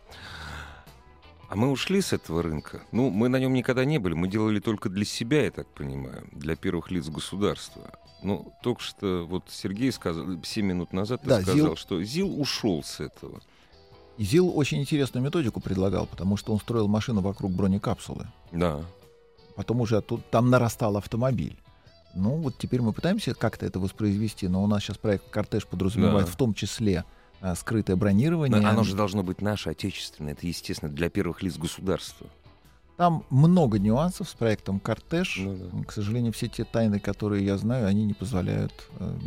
А 1.48 1.56
мы 1.56 1.70
ушли 1.70 2.02
с 2.02 2.12
этого 2.12 2.42
рынка. 2.42 2.82
Ну, 2.92 3.12
мы 3.12 3.30
на 3.30 3.38
нем 3.40 3.54
никогда 3.54 3.86
не 3.86 4.00
были. 4.00 4.16
Мы 4.16 4.30
делали 4.30 4.60
только 4.60 4.90
для 4.90 5.06
себя, 5.06 5.44
я 5.44 5.52
так 5.52 5.68
понимаю, 5.68 6.28
для 6.32 6.56
первых 6.56 6.90
лиц 6.90 7.08
государства. 7.08 7.92
Ну, 8.24 8.52
только 8.64 8.82
что 8.82 9.28
вот 9.30 9.44
Сергей 9.48 9.92
сказал, 9.92 10.26
7 10.44 10.66
минут 10.66 10.92
назад 10.92 11.22
ты 11.22 11.28
Да, 11.28 11.42
сказал, 11.42 11.56
ЗИЛ. 11.56 11.76
что 11.76 12.02
ЗИЛ 12.02 12.42
ушел 12.42 12.82
с 12.82 13.00
этого. 13.00 13.42
ЗИЛ 14.18 14.58
очень 14.58 14.82
интересную 14.82 15.24
методику 15.24 15.60
предлагал, 15.60 16.08
потому 16.08 16.36
что 16.36 16.52
он 16.52 16.60
строил 16.60 16.88
машину 16.88 17.22
вокруг 17.22 17.52
бронекапсулы. 17.52 18.26
Да. 18.52 18.82
Потом 19.56 19.82
уже 19.82 20.02
тут, 20.02 20.28
там 20.32 20.50
нарастал 20.50 20.98
автомобиль. 20.98 21.60
Ну, 22.14 22.32
вот 22.38 22.58
теперь 22.58 22.82
мы 22.82 22.94
пытаемся 22.94 23.34
как-то 23.34 23.66
это 23.66 23.80
воспроизвести, 23.80 24.48
но 24.48 24.64
у 24.64 24.68
нас 24.68 24.84
сейчас 24.84 24.98
проект 24.98 25.30
«Кортеж» 25.30 25.68
подразумевает 25.68 26.26
Да. 26.26 26.32
в 26.32 26.36
том 26.36 26.54
числе 26.54 27.06
а, 27.42 27.56
скрытое 27.56 27.96
бронирование. 27.96 28.60
Но 28.60 28.68
оно 28.68 28.84
же 28.84 28.96
должно 28.96 29.24
быть 29.24 29.42
наше, 29.42 29.70
отечественное. 29.70 30.34
Это, 30.34 30.46
естественно, 30.48 30.92
для 30.92 31.10
первых 31.10 31.42
лиц 31.44 31.58
государства. 31.58 32.28
Там 32.98 33.24
много 33.30 33.80
нюансов 33.80 34.30
с 34.30 34.34
проектом 34.34 34.80
«Кортеж». 34.80 35.38
Ну 35.40 35.56
да. 35.56 35.84
К 35.86 35.92
сожалению, 35.94 36.34
все 36.34 36.48
те 36.48 36.66
тайны, 36.66 37.00
которые 37.00 37.46
я 37.46 37.58
знаю, 37.58 37.88
они 37.88 38.04
не 38.06 38.14
позволяют 38.14 38.74
э, 39.00 39.18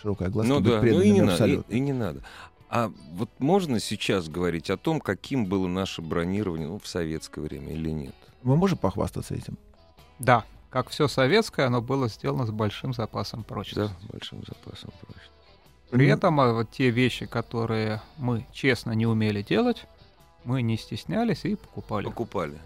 широкой 0.00 0.26
огласке 0.26 0.52
Ну 0.52 0.58
быть 0.60 0.68
да, 0.68 0.76
ну 0.76 0.80
преданными 0.80 1.08
и 1.08 1.12
не, 1.12 1.20
надо, 1.20 1.30
и, 1.30 1.34
абсолютно. 1.34 1.72
и 1.72 1.80
не 1.80 1.92
надо. 1.92 2.22
А 2.68 2.92
вот 3.12 3.30
можно 3.38 3.78
сейчас 3.78 4.28
говорить 4.28 4.70
о 4.70 4.76
том, 4.76 5.00
каким 5.00 5.46
было 5.46 5.68
наше 5.68 6.02
бронирование 6.02 6.66
ну, 6.66 6.80
в 6.80 6.88
советское 6.88 7.40
время 7.40 7.72
или 7.74 7.90
нет? 7.90 8.14
Мы 8.42 8.56
можем 8.56 8.78
похвастаться 8.78 9.34
этим? 9.34 9.58
Да, 10.18 10.44
как 10.70 10.88
все 10.88 11.08
советское, 11.08 11.66
оно 11.66 11.82
было 11.82 12.08
сделано 12.08 12.46
с 12.46 12.50
большим 12.50 12.94
запасом 12.94 13.42
прочности. 13.42 13.92
Да, 14.00 14.08
большим 14.12 14.42
запасом 14.46 14.90
прочности. 15.00 15.30
При 15.90 16.06
этом 16.06 16.40
а, 16.40 16.52
вот 16.52 16.70
те 16.70 16.90
вещи, 16.90 17.26
которые 17.26 18.00
мы 18.16 18.46
честно 18.52 18.92
не 18.92 19.06
умели 19.06 19.42
делать, 19.42 19.86
мы 20.44 20.62
не 20.62 20.76
стеснялись 20.76 21.44
и 21.44 21.56
покупали. 21.56 22.04
Покупали. 22.04 22.58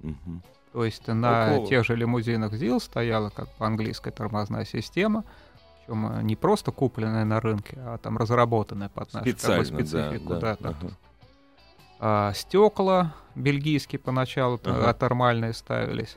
Мгм. 0.00 0.42
То 0.72 0.84
есть 0.84 1.06
на 1.06 1.46
Какого? 1.50 1.68
тех 1.68 1.84
же 1.84 1.94
лимузинах 1.94 2.52
ЗИЛ 2.52 2.80
стояла 2.80 3.30
как 3.30 3.48
по 3.50 3.66
английская 3.66 4.10
тормозная 4.10 4.64
система, 4.64 5.24
причем 5.86 6.26
не 6.26 6.34
просто 6.34 6.72
купленная 6.72 7.24
на 7.24 7.40
рынке, 7.40 7.78
а 7.78 7.98
там 7.98 8.18
разработанная 8.18 8.88
под 8.88 9.12
нашу 9.12 9.24
как 9.24 9.34
бы, 9.34 9.38
Специально, 9.38 9.64
да, 9.64 9.76
специфику. 9.76 10.28
да, 10.34 10.40
да, 10.40 10.56
там 10.56 10.74
ага. 10.80 10.96
А, 12.00 12.32
стекла 12.34 13.14
бельгийские 13.36 14.00
поначалу 14.00 14.60
Ага. 14.64 14.90
атормальные 14.90 15.52
ставились. 15.52 16.16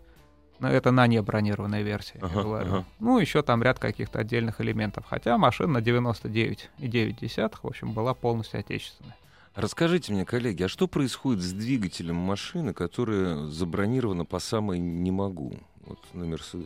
Но 0.59 0.69
это 0.69 0.91
на 0.91 1.05
небронированной 1.07 1.83
версии, 1.83 2.17
я 2.19 2.25
Ага, 2.25 2.41
говорю. 2.43 2.67
ага. 2.67 2.85
Ну, 2.99 3.19
еще 3.19 3.41
там 3.43 3.61
ряд 3.61 3.77
каких-то 3.79 4.19
отдельных 4.19 4.59
элементов. 4.61 5.05
Хотя 5.07 5.37
машина 5.37 5.73
на 5.73 5.81
99,9, 5.81 7.59
в 7.63 7.67
общем, 7.67 7.93
была 7.93 8.13
полностью 8.13 8.59
отечественной. 8.59 9.13
Расскажите 9.55 10.13
мне, 10.13 10.23
коллеги, 10.25 10.63
а 10.63 10.67
что 10.67 10.87
происходит 10.87 11.41
с 11.43 11.51
двигателем 11.51 12.15
машины, 12.15 12.73
которая 12.73 13.45
забронирована 13.47 14.23
по 14.25 14.39
самой 14.39 14.77
не 14.79 15.11
могу? 15.11 15.53
Вот. 15.85 15.99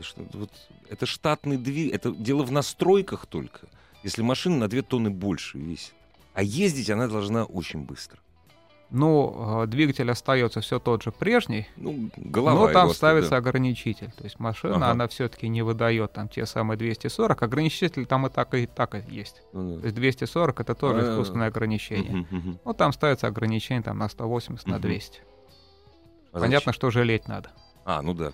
Что- 0.04 0.24
Вот, 0.34 0.52
это 0.90 1.06
штатный 1.06 1.58
двигатель, 1.58 1.96
это 1.96 2.12
дело 2.12 2.44
в 2.44 2.52
настройках 2.52 3.26
только. 3.28 3.62
Если 4.04 4.22
машина 4.24 4.58
на 4.58 4.68
2 4.68 4.82
тонны 4.82 5.10
больше 5.10 5.58
весит. 5.58 5.94
А 6.34 6.44
ездить 6.44 6.90
она 6.90 7.08
должна 7.08 7.44
очень 7.46 7.82
быстро. 7.84 8.20
Ну, 8.94 9.64
э, 9.64 9.68
двигатель 9.68 10.12
остается 10.12 10.60
все 10.60 10.78
тот 10.78 11.02
же 11.04 11.12
прежний, 11.14 11.66
Ну, 11.78 12.10
голова 12.18 12.68
но 12.68 12.74
там 12.74 12.84
его 12.86 12.94
ставится 12.94 13.28
оставляет. 13.38 13.48
ограничитель. 13.48 14.12
То 14.18 14.26
есть 14.26 14.38
машина, 14.38 14.76
Ага. 14.76 14.90
она 14.92 15.08
все-таки 15.08 15.48
не 15.48 15.62
выдает 15.62 16.12
там 16.12 16.28
те 16.28 16.46
самые 16.46 16.78
240. 16.78 17.42
Ограничитель 17.42 18.06
там 18.06 18.28
и 18.28 18.30
так 18.30 18.54
и 18.54 18.66
так 18.66 18.96
и 18.96 19.04
есть. 19.10 19.44
Ну, 19.54 19.76
То 19.76 19.80
да. 19.80 19.88
есть 19.88 19.96
240 19.96 20.60
это 20.60 20.76
тоже 20.76 21.02
А. 21.08 21.12
искусственное 21.14 21.48
ограничение. 21.48 22.28
Мгм. 22.30 22.60
Ну, 22.66 22.74
там 22.74 22.92
ставится 22.92 23.28
ограничение 23.28 23.82
там, 23.82 23.98
на 23.98 24.10
180, 24.10 24.68
на 24.68 24.74
Мгм. 24.74 24.82
200. 24.82 25.22
А 26.34 26.40
Понятно, 26.40 26.74
что 26.74 26.92
жалеть 26.92 27.28
надо. 27.30 27.50
А, 27.86 28.02
ну 28.02 28.14
да. 28.14 28.34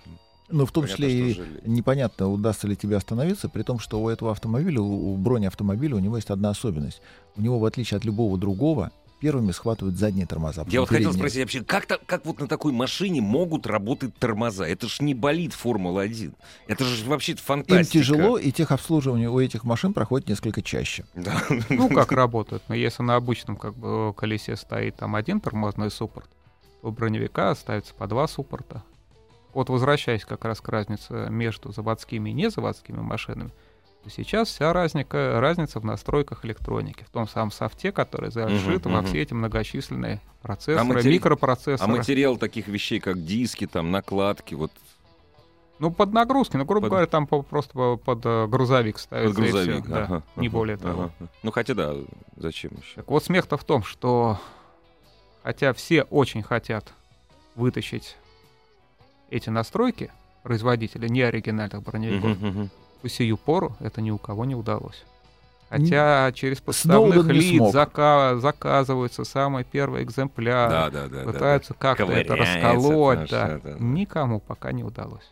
Но 0.50 0.66
в 0.66 0.72
том 0.72 0.84
Понятно, 0.86 1.06
числе 1.06 1.32
и 1.32 1.42
непонятно, 1.70 2.30
удастся 2.30 2.68
ли 2.68 2.76
тебе 2.76 2.96
остановиться, 2.96 3.48
при 3.50 3.64
том, 3.64 3.80
что 3.80 4.00
у 4.02 4.10
этого 4.10 4.32
автомобиля, 4.32 4.82
у 4.82 5.14
у 5.14 5.18
бронеавтомобиля, 5.18 5.96
у 5.96 6.00
него 6.00 6.16
есть 6.16 6.30
одна 6.30 6.50
особенность. 6.50 7.02
У 7.36 7.42
него, 7.42 7.60
в 7.60 7.66
отличие 7.66 7.98
от 7.98 8.06
любого 8.06 8.38
другого, 8.38 8.92
первыми 9.20 9.52
схватывают 9.52 9.98
задние 9.98 10.26
тормоза. 10.26 10.66
Я 10.68 10.82
вот 10.82 10.90
хотел 10.90 11.14
спросить 11.14 11.42
вообще, 11.42 11.64
как, 11.64 11.86
то 11.86 12.00
как 12.06 12.26
вот 12.26 12.40
на 12.40 12.48
такой 12.48 12.72
машине 12.72 13.22
могут 13.22 13.68
работать 13.68 14.16
тормоза? 14.16 14.66
Это 14.68 14.88
ж 14.88 15.02
не 15.02 15.14
болит 15.14 15.54
Формула-1. 15.54 16.34
Это 16.68 16.84
же 16.84 17.06
вообще 17.06 17.34
Им 17.34 17.38
фантастика. 17.38 17.92
тяжело, 17.92 18.38
и 18.38 18.52
техобслуживание 18.52 19.30
у 19.30 19.40
этих 19.40 19.64
машин 19.64 19.94
проходит 19.94 20.30
несколько 20.30 20.62
чаще. 20.62 21.06
Да. 21.16 21.42
Ну, 21.70 21.90
как 21.90 22.12
работают. 22.12 22.64
Но 22.68 22.76
если 22.76 23.04
на 23.04 23.16
обычном 23.16 23.58
как 23.58 23.76
бы, 23.76 24.14
колесе 24.14 24.56
стоит 24.56 24.98
там 24.98 25.16
один 25.16 25.42
тормозной 25.42 25.92
суппорт, 25.92 26.30
то 26.82 26.90
у 26.90 26.92
броневика 26.92 27.54
ставится 27.56 27.94
по 27.94 28.08
два 28.08 28.28
суппорта. 28.28 28.84
Вот 29.54 29.70
возвращаясь 29.70 30.24
как 30.24 30.46
раз 30.46 30.62
к 30.62 30.70
разнице 30.70 31.28
между 31.30 31.72
заводскими 31.72 32.30
и 32.30 32.34
незаводскими 32.34 33.00
машинами, 33.00 33.52
то 34.04 34.10
сейчас 34.10 34.48
вся 34.50 34.72
разница, 34.74 35.40
разница 35.40 35.80
в 35.80 35.86
настройках 35.86 36.46
электроники, 36.46 37.04
в 37.04 37.10
том 37.10 37.28
самом 37.28 37.52
софте, 37.52 37.92
который 37.92 38.32
зашит 38.32 38.86
Мгм, 38.86 38.94
во 38.96 39.02
мгм. 39.02 39.08
все 39.08 39.22
эти 39.22 39.34
многочисленные 39.34 40.22
процессоры, 40.42 40.84
матери- 40.86 41.14
микропроцессоры. 41.14 41.92
А 41.94 41.98
материал 41.98 42.38
таких 42.38 42.68
вещей, 42.68 43.00
как 43.00 43.24
диски, 43.26 43.68
там, 43.68 43.92
накладки, 43.92 44.54
вот 44.56 44.72
Ну, 45.80 45.92
под 45.92 46.12
нагрузки, 46.12 46.58
ну, 46.58 46.66
грубо 46.66 46.86
Под- 46.86 46.90
говоря, 46.92 47.06
там 47.08 47.28
по- 47.28 47.44
просто 47.44 47.74
по- 47.74 47.98
под 47.98 48.26
э, 48.26 48.48
грузовик 48.48 48.98
ставится. 48.98 49.36
под 49.36 49.46
и 49.46 49.48
всё, 49.50 49.58
грузовик. 49.62 49.88
да, 49.88 50.04
ага, 50.06 50.24
не 50.36 50.48
ага, 50.48 50.54
более 50.58 50.78
того. 50.78 51.04
ага. 51.20 51.30
Ну, 51.44 51.52
хотя 51.52 51.74
да, 51.76 51.94
зачем 52.36 52.72
еще? 52.82 52.96
Так 52.96 53.08
вот, 53.10 53.24
смех-то 53.24 53.58
в 53.58 53.64
том, 53.64 53.84
что 53.84 54.40
хотя 55.44 55.74
все 55.74 56.02
очень 56.04 56.42
хотят 56.42 56.94
вытащить 57.56 58.16
эти 59.30 59.50
настройки 59.50 60.12
производителя 60.42 61.10
неоригинальных 61.10 61.84
броневиков, 61.84 62.38
по 62.98 63.10
сию 63.10 63.38
пору 63.38 63.76
это 63.80 64.02
ни 64.02 64.12
у 64.12 64.18
кого 64.18 64.46
не 64.46 64.56
удалось. 64.56 65.04
Хотя 65.70 66.32
через 66.34 66.62
подставных 66.62 67.26
не 67.26 67.34
лиц 67.34 67.74
зака- 67.74 68.40
заказываются 68.40 69.26
самый 69.26 69.66
первый 69.66 70.04
экземпляр, 70.04 70.70
Да, 70.70 70.90
да, 70.90 71.08
да. 71.08 71.26
да, 71.26 71.32
пытаются 71.32 71.74
как-то 71.74 72.06
это 72.06 72.36
расколоть. 72.38 73.20
наш, 73.20 73.30
да. 73.30 73.48
да, 73.48 73.60
да, 73.64 73.74
да. 73.74 73.78
Никому 73.80 74.40
пока 74.40 74.72
не 74.72 74.86
удалось. 74.86 75.30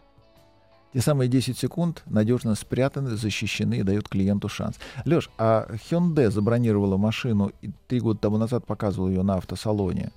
Те 0.93 1.01
самые 1.01 1.29
10 1.29 1.57
секунд 1.57 2.03
надежно 2.05 2.55
спрятаны, 2.55 3.11
защищены 3.17 3.75
и 3.79 3.83
дают 3.83 4.07
клиенту 4.09 4.47
шанс. 4.49 4.77
Леш, 5.05 5.29
а 5.37 5.67
Hyundai 5.89 6.29
забронировала 6.29 6.97
машину 6.97 7.51
и 7.61 7.71
три 7.87 7.99
года 8.01 8.19
тому 8.19 8.37
назад 8.37 8.65
показывал 8.65 9.09
ее 9.09 9.21
на 9.23 9.35
автосалоне. 9.35 10.11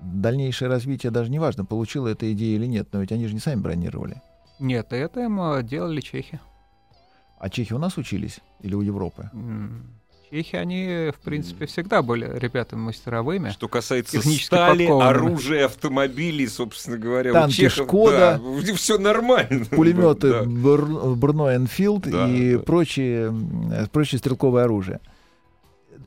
Дальнейшее 0.00 0.68
развитие 0.68 1.10
даже 1.12 1.30
не 1.30 1.38
важно, 1.38 1.64
получила 1.64 2.08
эта 2.08 2.32
идея 2.32 2.56
или 2.56 2.66
нет, 2.66 2.88
но 2.92 3.00
ведь 3.00 3.12
они 3.12 3.26
же 3.26 3.34
не 3.34 3.40
сами 3.40 3.60
бронировали. 3.60 4.22
Нет, 4.58 4.92
это 4.92 5.20
им 5.20 5.40
э, 5.40 5.62
делали 5.62 6.00
чехи. 6.00 6.40
А 7.40 7.48
чехи 7.48 7.72
у 7.72 7.78
нас 7.78 7.96
учились 7.96 8.38
или 8.60 8.74
у 8.74 8.82
Европы? 8.82 9.30
Чехи, 10.30 10.54
они, 10.56 11.10
в 11.10 11.18
принципе, 11.24 11.66
всегда 11.66 12.02
были 12.02 12.30
ребятами 12.38 12.80
мастеровыми. 12.80 13.50
Что 13.50 13.66
касается 13.66 14.20
стали, 14.20 14.84
оружия, 14.84 15.64
автомобилей, 15.64 16.46
собственно 16.46 16.98
говоря, 16.98 17.32
Танки 17.32 17.52
у 17.52 17.54
чехов, 17.70 17.86
«Шкода», 17.88 18.40
все 18.76 18.98
нормально. 18.98 19.64
Пулеметы 19.64 20.30
Да. 20.30 20.42
Бр- 20.44 21.16
Брно 21.16 21.52
Энфилд 21.52 22.08
Да, 22.08 22.28
и 22.28 22.56
да. 22.56 22.62
Прочие, 22.62 23.34
э, 23.72 23.86
прочее 23.90 24.18
стрелковое 24.20 24.64
оружие. 24.64 25.00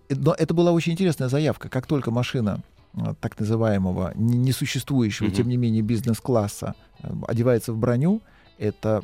Но 0.10 0.34
это 0.38 0.54
была 0.54 0.72
очень 0.72 0.94
интересная 0.94 1.28
заявка. 1.28 1.68
Как 1.68 1.86
только 1.88 2.10
машина 2.12 2.62
э, 2.96 3.16
так 3.20 3.38
называемого 3.40 4.14
не- 4.16 4.38
несуществующего, 4.38 5.26
Мгм. 5.28 5.36
тем 5.36 5.50
не 5.50 5.58
менее, 5.58 5.82
бизнес-класса 5.82 6.76
э, 7.02 7.08
одевается 7.28 7.74
в 7.74 7.78
броню, 7.78 8.22
это 8.58 9.04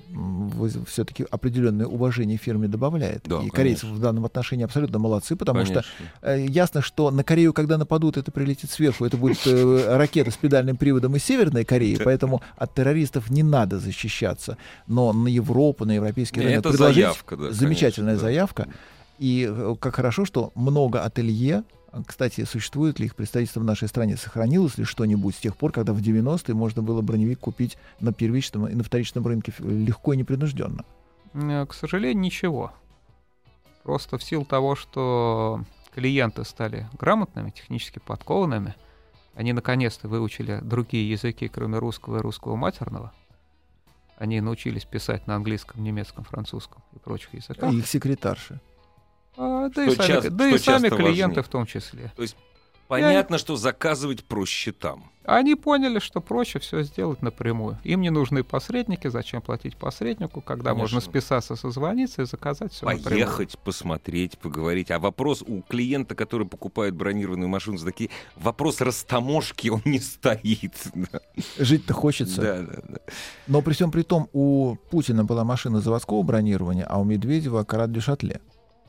все-таки 0.87 1.25
определенное 1.29 1.85
уважение 1.85 2.37
фирме 2.37 2.67
добавляет. 2.67 3.23
Да, 3.25 3.41
и 3.41 3.49
корейцы 3.49 3.81
конечно. 3.81 3.99
в 3.99 4.01
данном 4.01 4.25
отношении 4.25 4.63
абсолютно 4.63 4.99
молодцы, 4.99 5.35
потому 5.35 5.65
что 5.65 5.83
Конечно. 5.83 6.05
Э, 6.21 6.45
Ясно, 6.47 6.81
что 6.81 7.11
на 7.11 7.23
Корею, 7.23 7.53
когда 7.53 7.77
нападут, 7.77 8.17
это 8.17 8.31
прилетит 8.31 8.69
сверху. 8.71 9.05
Это 9.05 9.17
будет 9.17 9.39
э, 9.45 9.97
ракета 9.97 10.31
с 10.31 10.37
педальным 10.37 10.77
приводом 10.77 11.15
из 11.15 11.23
Северной 11.23 11.65
Кореи, 11.65 11.95
Да. 11.95 12.03
поэтому 12.05 12.41
от 12.57 12.73
террористов 12.73 13.29
не 13.29 13.43
надо 13.43 13.79
защищаться. 13.79 14.57
Но 14.87 15.13
на 15.13 15.27
Европу, 15.27 15.85
на 15.85 15.93
европейский 15.93 16.41
рынок 16.41 16.63
предложить 16.63 16.95
заявка, 16.95 17.37
да, 17.37 17.51
замечательная 17.51 18.13
конечно, 18.15 18.27
да. 18.27 18.31
заявка. 18.31 18.67
И 19.19 19.47
э, 19.49 19.75
как 19.79 19.95
хорошо, 19.95 20.25
что 20.25 20.51
много 20.55 21.03
ателье. 21.03 21.63
А, 21.91 22.03
Кстати, 22.03 22.43
существует 22.43 22.99
ли 22.99 23.05
их 23.05 23.15
представительство 23.15 23.59
в 23.59 23.63
нашей 23.63 23.87
стране? 23.87 24.17
Сохранилось 24.17 24.77
ли 24.77 24.83
что-нибудь 24.83 25.35
с 25.35 25.39
тех 25.39 25.57
пор, 25.57 25.71
когда 25.71 25.93
в 25.93 25.99
90-е 25.99 26.55
можно 26.55 26.81
было 26.81 27.01
броневик 27.01 27.39
купить 27.39 27.77
на 27.99 28.13
первичном 28.13 28.67
и 28.67 28.75
на 28.75 28.83
вторичном 28.83 29.25
рынке 29.25 29.53
легко 29.59 30.13
и 30.13 30.17
непринужденно? 30.17 30.85
Э, 31.33 31.65
К 31.65 31.73
сожалению, 31.73 32.21
ничего. 32.21 32.73
Просто 33.83 34.17
в 34.17 34.23
силу 34.23 34.45
того, 34.45 34.75
что 34.75 35.63
клиенты 35.93 36.43
стали 36.43 36.87
грамотными, 36.99 37.49
технически 37.49 37.99
подкованными, 37.99 38.75
они 39.35 39.53
наконец-то 39.53 40.07
выучили 40.07 40.59
другие 40.61 41.09
языки, 41.09 41.47
кроме 41.47 41.77
русского 41.77 42.17
и 42.17 42.21
русского 42.21 42.55
матерного. 42.55 43.13
Они 44.17 44.41
научились 44.41 44.83
писать 44.83 45.27
на 45.27 45.35
английском, 45.35 45.81
немецком, 45.81 46.25
французском 46.25 46.83
и 46.93 46.99
прочих 46.99 47.33
языках. 47.33 47.73
Их 47.73 47.87
секретарши. 47.87 48.59
А, 49.37 49.69
да 49.69 49.83
и 49.85 49.91
Что 49.91 50.03
сами, 50.03 50.07
часто- 50.07 50.29
да 50.31 50.47
и 50.49 50.57
сами 50.57 50.89
клиенты 50.89 51.21
важнее. 51.27 51.43
в 51.43 51.47
том 51.47 51.65
числе. 51.65 52.11
Понятно, 52.87 53.37
что 53.37 53.55
заказывать 53.55 54.23
проще 54.23 54.71
там. 54.71 55.11
Они 55.23 55.53
поняли, 55.53 55.99
что 55.99 56.21
проще 56.21 56.57
все 56.57 56.81
сделать 56.81 57.21
напрямую. 57.21 57.77
Им 57.83 58.01
не 58.01 58.09
нужны 58.09 58.43
посредники, 58.43 59.07
зачем 59.09 59.43
платить 59.43 59.77
посреднику, 59.77 60.41
когда 60.41 60.71
Конечно. 60.71 60.81
можно 60.81 61.01
списаться, 61.01 61.55
созвониться 61.55 62.23
и 62.23 62.25
заказать 62.25 62.73
все 62.73 62.87
напрямую. 62.87 63.11
Поехать, 63.11 63.59
посмотреть, 63.59 64.39
поговорить. 64.39 64.89
А 64.89 64.97
вопрос 64.97 65.43
у 65.45 65.61
клиента, 65.61 66.15
который 66.15 66.47
покупает 66.47 66.95
бронированную 66.95 67.47
машину 67.47 67.77
за 67.77 67.85
такие, 67.85 68.09
вопрос 68.35 68.81
растаможки, 68.81 69.67
он 69.67 69.83
не 69.85 69.99
стоит. 69.99 70.73
Жить-то 71.59 71.93
хочется. 71.93 72.41
да, 72.41 72.61
да. 72.63 72.81
да. 72.87 72.97
Но 73.45 73.61
при 73.61 73.73
всем 73.73 73.91
при 73.91 74.01
том, 74.01 74.29
у 74.33 74.77
Путина 74.89 75.23
была 75.25 75.43
машина 75.43 75.79
заводского 75.79 76.23
бронирования, 76.23 76.85
а 76.89 76.99
у 76.99 77.03
Медведева 77.03 77.63
Карат 77.65 77.91
де 77.91 77.99
Шатле. 77.99 78.41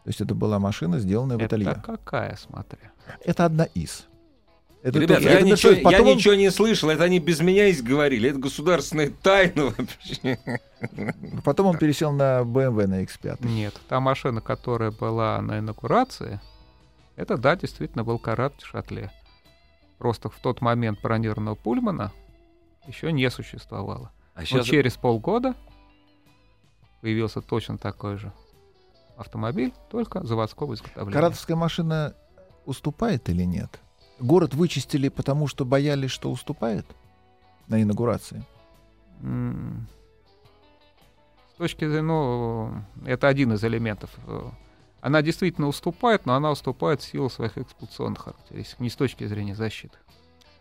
То 0.05 0.09
есть 0.09 0.21
это 0.21 0.35
была 0.35 0.59
машина, 0.59 0.99
сделанная 0.99 1.37
в 1.37 1.41
Это 1.43 1.57
ателье. 1.57 1.75
какая, 1.85 2.37
смотри. 2.37 2.81
Это 3.25 3.45
одна 3.45 3.65
из. 3.65 4.07
Это 4.83 4.99
Ребят, 4.99 5.19
то- 5.19 5.25
я, 5.25 5.33
это 5.35 5.45
ничего, 5.45 5.75
то- 5.75 5.81
потом 5.83 6.07
я 6.07 6.15
ничего 6.15 6.35
не 6.35 6.51
слышал, 6.51 6.89
это 6.89 7.05
они 7.05 7.19
без 7.19 7.41
меня 7.41 7.67
и 7.67 7.75
говорили. 7.75 8.31
Это 8.31 8.39
государственная 8.39 9.11
тайна 9.11 9.67
вообще. 9.77 10.39
Потом 11.45 11.67
он 11.67 11.77
пересел 11.79 12.13
на 12.13 12.41
BMW 12.41 12.87
на 12.87 13.03
X5. 13.05 13.47
Нет, 13.47 13.79
та 13.89 14.01
машина, 14.01 14.41
которая 14.41 14.91
была 14.91 15.41
на 15.43 15.59
инаугурации, 15.59 16.41
это, 17.17 17.37
да, 17.37 17.57
действительно 17.57 18.05
был 18.05 18.19
Карат 18.19 18.55
Шатле. 18.63 19.11
Просто 19.99 20.31
в 20.31 20.39
тот 20.39 20.63
момент 20.63 21.03
бронированного 21.03 21.57
Пульмана 21.57 22.11
еще 22.87 23.13
не 23.13 23.29
существовало. 23.31 24.11
А 24.35 24.41
Но 24.41 24.47
сейчас 24.47 24.65
через 24.65 24.97
полгода 24.97 25.55
появился 27.03 27.43
точно 27.43 27.77
такой 27.77 28.17
же 28.17 28.33
автомобиль, 29.21 29.73
только 29.91 30.27
заводского 30.27 30.75
изготовления. 30.75 31.13
Каратовская 31.13 31.57
машина 31.57 32.15
уступает 32.65 33.29
или 33.29 33.45
нет? 33.45 33.81
Город 34.19 34.55
вычистили, 34.55 35.09
потому 35.09 35.47
что 35.47 35.65
боялись, 35.65 36.11
что 36.11 36.31
уступает 36.31 36.87
на 37.69 37.83
инаугурации. 37.83 38.45
С 41.55 41.57
точки 41.59 41.87
зрения, 41.87 42.03
ну, 42.03 42.85
это 43.05 43.29
один 43.29 43.53
из 43.53 43.63
элементов. 43.65 44.11
Она 45.01 45.23
действительно 45.23 45.67
уступает, 45.69 46.27
но 46.27 46.35
она 46.35 46.51
уступает 46.51 47.01
в 47.01 47.05
силу 47.05 47.31
своих 47.31 47.57
эксплуатационных 47.57 48.23
характеристик, 48.23 48.81
не 48.81 48.91
с 48.91 48.97
точки 48.97 49.27
зрения 49.27 49.55
защиты. 49.55 49.97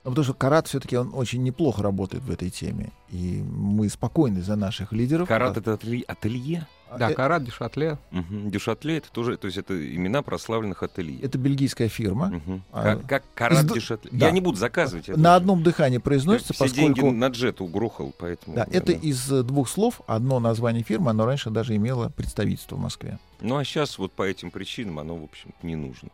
Ну, 0.04 0.12
потому 0.12 0.24
что 0.24 0.34
Карат 0.34 0.68
все-таки 0.68 0.96
он 0.98 1.12
очень 1.14 1.44
неплохо 1.44 1.84
работает 1.84 2.24
в 2.24 2.32
этой 2.32 2.50
теме. 2.50 2.92
И 3.10 3.44
мы 3.44 3.90
спокойны 3.90 4.42
за 4.42 4.56
наших 4.56 4.94
лидеров. 4.94 5.28
Карат 5.28 5.58
это 5.58 5.74
ателье? 6.08 6.68
А, 6.90 6.98
Да, 6.98 7.12
э, 7.12 7.14
Карат, 7.14 7.44
Дешатле. 7.44 7.98
Мгм. 8.10 8.50
Дюшатле 8.50 8.98
это 8.98 9.12
тоже, 9.12 9.38
то 9.38 9.46
есть 9.46 9.58
это 9.58 9.74
имена 9.96 10.24
прославленных 10.24 10.82
ателье. 10.82 11.20
Это 11.22 11.38
бельгийская 11.38 11.88
фирма. 11.88 12.42
А, 12.72 12.84
Как, 12.84 13.06
как 13.08 13.24
Карат 13.36 13.66
из- 13.66 13.74
Дюшатле. 13.74 14.10
да. 14.12 14.28
Я 14.28 14.32
не 14.32 14.42
буду 14.42 14.58
заказывать. 14.58 15.08
это 15.10 15.20
На 15.20 15.36
одном 15.36 15.62
дыхании 15.62 16.00
произносится, 16.00 16.54
Все 16.54 16.64
поскольку... 16.64 16.94
деньги 17.02 17.16
на 17.16 17.28
джет 17.28 17.62
угрохал, 17.62 18.14
поэтому... 18.18 18.56
Да, 18.56 18.66
это 18.72 18.92
из 18.92 19.28
двух 19.28 19.70
слов 19.70 20.02
одно 20.08 20.40
название 20.40 20.84
фирмы, 20.84 21.12
оно 21.12 21.26
раньше 21.26 21.52
даже 21.52 21.76
имело 21.76 22.10
представительство 22.10 22.76
в 22.76 22.80
Москве. 22.80 23.20
Ну 23.42 23.58
а 23.58 23.64
сейчас 23.64 24.00
вот 24.00 24.12
по 24.14 24.24
этим 24.24 24.50
причинам 24.50 24.98
оно, 25.00 25.16
в 25.16 25.24
общем 25.24 25.54
не 25.62 25.76
нужно. 25.76 26.10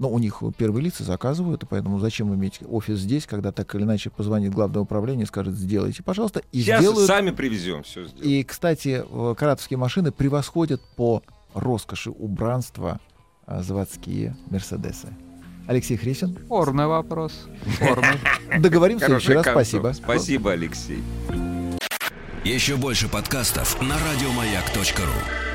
Но 0.00 0.08
у 0.08 0.18
них 0.18 0.42
первые 0.56 0.84
лица 0.84 1.04
заказывают, 1.04 1.62
и 1.62 1.66
поэтому 1.66 1.98
зачем 1.98 2.34
иметь 2.34 2.60
офис 2.66 3.00
здесь, 3.00 3.26
когда 3.26 3.52
так 3.52 3.74
или 3.74 3.82
иначе 3.82 4.08
позвонит 4.08 4.54
главное 4.54 4.80
управление 4.80 5.24
и 5.24 5.26
скажет, 5.26 5.54
сделайте, 5.54 6.02
пожалуйста, 6.02 6.40
и 6.52 6.62
сейчас 6.62 6.80
сделают. 6.80 7.06
сами 7.06 7.30
привезем, 7.32 7.82
все 7.82 8.06
сделаем. 8.06 8.30
И, 8.30 8.42
кстати, 8.42 9.04
э, 9.06 9.34
каратовские 9.36 9.76
машины 9.76 10.10
превосходят 10.10 10.80
по 10.96 11.22
роскоши 11.52 12.10
убранства 12.10 12.98
а, 13.44 13.62
заводские 13.62 14.34
Мерседесы. 14.48 15.08
Алексей 15.66 15.98
Хрисин. 15.98 16.34
Спорный 16.46 16.86
вопрос. 16.86 17.32
Спорный. 17.74 18.18
Договорим 18.58 18.98
в 18.98 19.04
следующий 19.04 19.34
раз. 19.34 19.44
Спасибо. 19.44 19.92
Спасибо, 19.92 20.52
Алексей. 20.52 21.02
Еще 22.42 22.76
больше 22.76 23.06
подкастов 23.06 23.78
на 23.82 23.96
радиомаяк.ру. 23.98 25.49